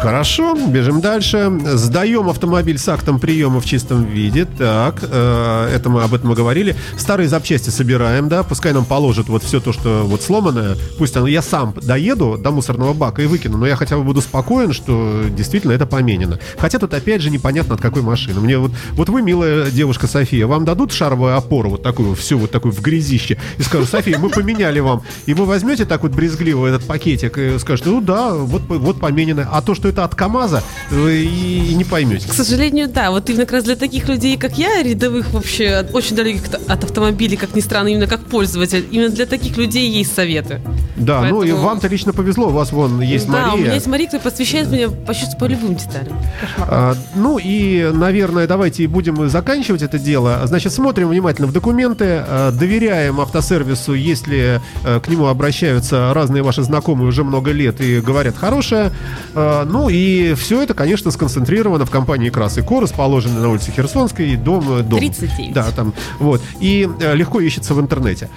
Хорошо, 0.00 0.56
бежим 0.68 1.00
дальше. 1.00 1.50
Сдаем 1.64 2.28
автомобиль 2.28 2.78
с 2.78 2.88
актом 2.88 3.18
приема 3.18 3.60
в 3.60 3.64
чистом 3.64 4.04
виде. 4.04 4.44
Так, 4.44 5.02
э, 5.02 5.70
это 5.74 5.88
мы 5.88 6.02
об 6.02 6.14
этом 6.14 6.32
и 6.32 6.36
говорили. 6.36 6.76
Старые 6.96 7.28
запчасти 7.28 7.70
собираем, 7.70 8.28
да, 8.28 8.42
пускай 8.42 8.72
нам 8.72 8.84
положат 8.84 9.28
вот 9.28 9.42
все 9.42 9.60
то, 9.60 9.72
что 9.72 10.04
вот 10.04 10.22
сломанное. 10.22 10.76
Пусть 10.98 11.16
оно, 11.16 11.26
я 11.26 11.42
сам 11.42 11.74
доеду 11.82 12.38
до 12.38 12.50
мусорного 12.50 12.92
бака 12.92 13.22
и 13.22 13.26
выкину, 13.26 13.58
но 13.58 13.66
я 13.66 13.76
хотя 13.76 13.96
бы 13.96 14.04
буду 14.04 14.20
спокоен, 14.20 14.72
что 14.72 15.24
действительно 15.28 15.72
это 15.72 15.86
поменено. 15.86 16.38
Хотя 16.58 16.78
тут 16.78 16.94
опять 16.94 17.22
же 17.22 17.30
непонятно 17.30 17.74
от 17.74 17.80
какой 17.80 18.02
машины. 18.02 18.40
Мне 18.40 18.58
вот, 18.58 18.72
вот 18.92 19.08
вы, 19.16 19.22
милая 19.22 19.70
девушка 19.70 20.06
София, 20.06 20.46
вам 20.46 20.66
дадут 20.66 20.92
шаровую 20.92 21.36
опору 21.36 21.70
вот 21.70 21.82
такую, 21.82 22.14
всю 22.14 22.36
вот 22.36 22.50
такую 22.50 22.72
в 22.72 22.82
грязище, 22.82 23.38
и 23.56 23.62
скажут, 23.62 23.88
София, 23.88 24.18
мы 24.18 24.28
поменяли 24.28 24.80
вам. 24.80 25.02
И 25.24 25.32
вы 25.32 25.46
возьмете 25.46 25.86
так 25.86 26.02
вот 26.02 26.12
брезгливо 26.12 26.66
этот 26.66 26.84
пакетик 26.84 27.38
и 27.38 27.58
скажете, 27.58 27.88
ну 27.88 28.02
да, 28.02 28.34
вот, 28.34 28.62
вот 28.68 29.00
поменено. 29.00 29.48
А 29.50 29.62
то, 29.62 29.74
что 29.74 29.88
это 29.88 30.04
от 30.04 30.14
КАМАЗа, 30.14 30.62
вы 30.90 31.24
и, 31.24 31.70
и 31.70 31.74
не 31.74 31.84
поймете. 31.84 32.28
К 32.28 32.34
сожалению, 32.34 32.88
да. 32.88 33.10
Вот 33.10 33.30
именно 33.30 33.44
как 33.46 33.54
раз 33.54 33.64
для 33.64 33.76
таких 33.76 34.06
людей, 34.08 34.36
как 34.36 34.58
я, 34.58 34.82
рядовых 34.82 35.32
вообще, 35.32 35.86
очень 35.94 36.14
далеких 36.14 36.42
от- 36.68 36.84
автомобилей, 36.84 37.36
как 37.38 37.54
ни 37.54 37.60
странно, 37.60 37.88
именно 37.88 38.06
как 38.06 38.20
пользователь, 38.26 38.84
именно 38.90 39.08
для 39.08 39.24
таких 39.24 39.56
людей 39.56 39.88
есть 39.88 40.14
советы. 40.14 40.60
Да, 40.96 41.22
ну 41.22 41.42
и 41.42 41.46
Поэтому- 41.46 41.62
вам-то 41.66 41.88
лично 41.88 42.12
повезло, 42.12 42.48
у 42.48 42.50
вас 42.50 42.70
вон 42.70 43.00
есть 43.00 43.26
да, 43.30 43.44
у 43.44 43.50
Мария. 43.52 43.64
меня 43.64 43.74
есть 43.76 43.86
Мария, 43.86 44.06
которая 44.08 44.30
посвящает 44.30 44.70
меня 44.70 44.90
почти 44.90 45.26
по 45.40 45.46
любым 45.46 45.76
деталям. 45.76 46.18
А, 46.58 46.94
ну 47.14 47.38
и, 47.42 47.90
наверное, 47.94 48.46
давайте 48.46 48.82
и 48.82 48.86
будем 48.86 49.05
будем 49.12 49.28
заканчивать 49.28 49.82
это 49.82 49.98
дело. 49.98 50.42
Значит, 50.46 50.72
смотрим 50.72 51.08
внимательно 51.08 51.46
в 51.46 51.52
документы, 51.52 52.24
э, 52.26 52.50
доверяем 52.52 53.20
автосервису, 53.20 53.94
если 53.94 54.60
э, 54.84 55.00
к 55.00 55.08
нему 55.08 55.26
обращаются 55.26 56.12
разные 56.14 56.42
ваши 56.42 56.62
знакомые 56.62 57.08
уже 57.08 57.24
много 57.24 57.52
лет 57.52 57.80
и 57.80 58.00
говорят 58.00 58.36
хорошее. 58.36 58.92
Э, 59.34 59.64
Ну 59.66 59.88
и 59.88 60.34
все 60.34 60.62
это, 60.62 60.74
конечно, 60.74 61.10
сконцентрировано 61.10 61.86
в 61.86 61.90
компании 61.90 62.30
Крас 62.30 62.58
и 62.58 62.62
Ко, 62.62 62.80
расположенной 62.80 63.40
на 63.40 63.48
улице 63.50 63.70
Херсонской, 63.72 64.36
дом, 64.36 64.64
дом. 64.88 64.98
39. 64.98 65.52
Да, 65.52 65.70
там, 65.70 65.92
вот. 66.18 66.42
И 66.60 66.88
легко 67.14 67.40
ищется 67.40 67.74
в 67.74 67.80
интернете. 67.80 68.28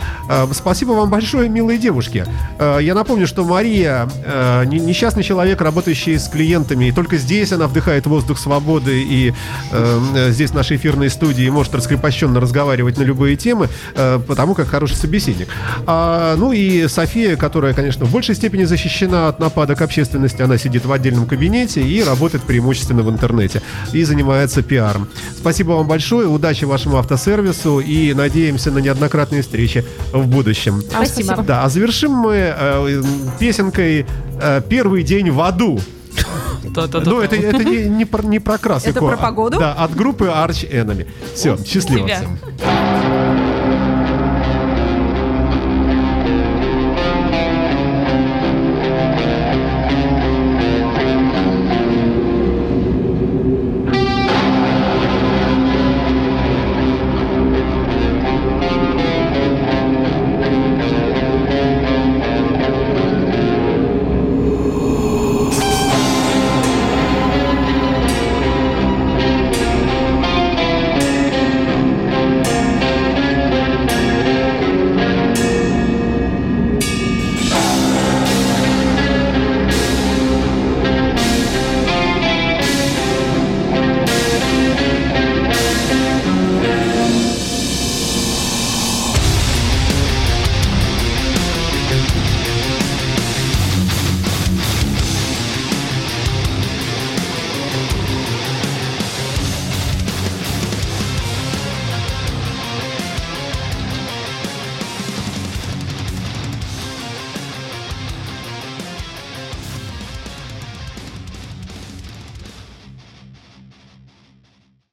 Спасибо 0.53 0.91
вам 0.91 1.09
большое, 1.09 1.49
милые 1.49 1.79
девушки. 1.79 2.25
Я 2.59 2.93
напомню, 2.95 3.27
что 3.27 3.43
Мария 3.43 4.07
не- 4.65 4.79
несчастный 4.79 5.23
человек, 5.23 5.61
работающий 5.61 6.17
с 6.19 6.27
клиентами, 6.27 6.85
и 6.85 6.91
только 6.91 7.17
здесь 7.17 7.51
она 7.51 7.67
вдыхает 7.67 8.05
воздух 8.07 8.37
свободы 8.37 9.01
и 9.03 9.33
здесь 10.29 10.53
нашей 10.59 10.75
эфирной 10.75 11.09
студии 11.09 11.47
может 11.49 11.73
раскрепощенно 11.73 12.41
разговаривать 12.41 12.97
на 12.97 13.03
любые 13.03 13.37
темы, 13.37 13.69
э, 13.95 14.19
потому 14.27 14.55
как 14.55 14.67
хороший 14.67 14.97
собеседник. 14.97 15.47
А, 15.85 16.35
ну 16.35 16.51
и 16.51 16.89
София, 16.89 17.37
которая, 17.37 17.73
конечно, 17.73 18.05
в 18.05 18.11
большей 18.11 18.35
степени 18.35 18.65
защищена 18.65 19.29
от 19.29 19.39
нападок 19.39 19.81
общественности, 19.81 20.41
она 20.41 20.57
сидит 20.57 20.85
в 20.85 20.91
отдельном 20.91 21.27
кабинете 21.27 21.81
и 21.81 22.03
работает 22.03 22.43
преимущественно 22.43 23.03
в 23.03 23.09
интернете 23.09 23.61
и 23.93 24.03
занимается 24.03 24.61
пиаром. 24.61 25.07
Спасибо 25.37 25.71
вам 25.71 25.87
большое, 25.87 26.27
удачи 26.27 26.65
вашему 26.65 26.97
автосервису 26.97 27.79
и 27.79 28.13
надеемся 28.13 28.69
на 28.71 28.79
неоднократные 28.79 29.43
встречи 29.43 29.85
в 30.11 30.27
будущем. 30.27 30.81
Спасибо. 30.81 31.41
Да, 31.41 31.63
а 31.63 31.69
завершим 31.69 32.11
мы 32.11 32.35
э, 32.35 33.01
песенкой 33.39 34.05
э, 34.41 34.61
«Первый 34.67 35.03
день 35.03 35.31
в 35.31 35.39
аду». 35.39 35.79
Ну, 37.05 37.21
это, 37.21 37.35
это 37.35 37.63
не, 37.63 37.89
не, 37.89 38.05
про, 38.05 38.21
не 38.23 38.39
про 38.39 38.55
Это 38.55 38.99
про 38.99 39.17
погоду? 39.17 39.59
Да, 39.59 39.73
от 39.73 39.95
группы 39.95 40.25
Arch 40.25 40.69
Enemy. 40.69 41.07
Все, 41.33 41.57
счастливо 41.65 42.07
всем. 42.07 42.37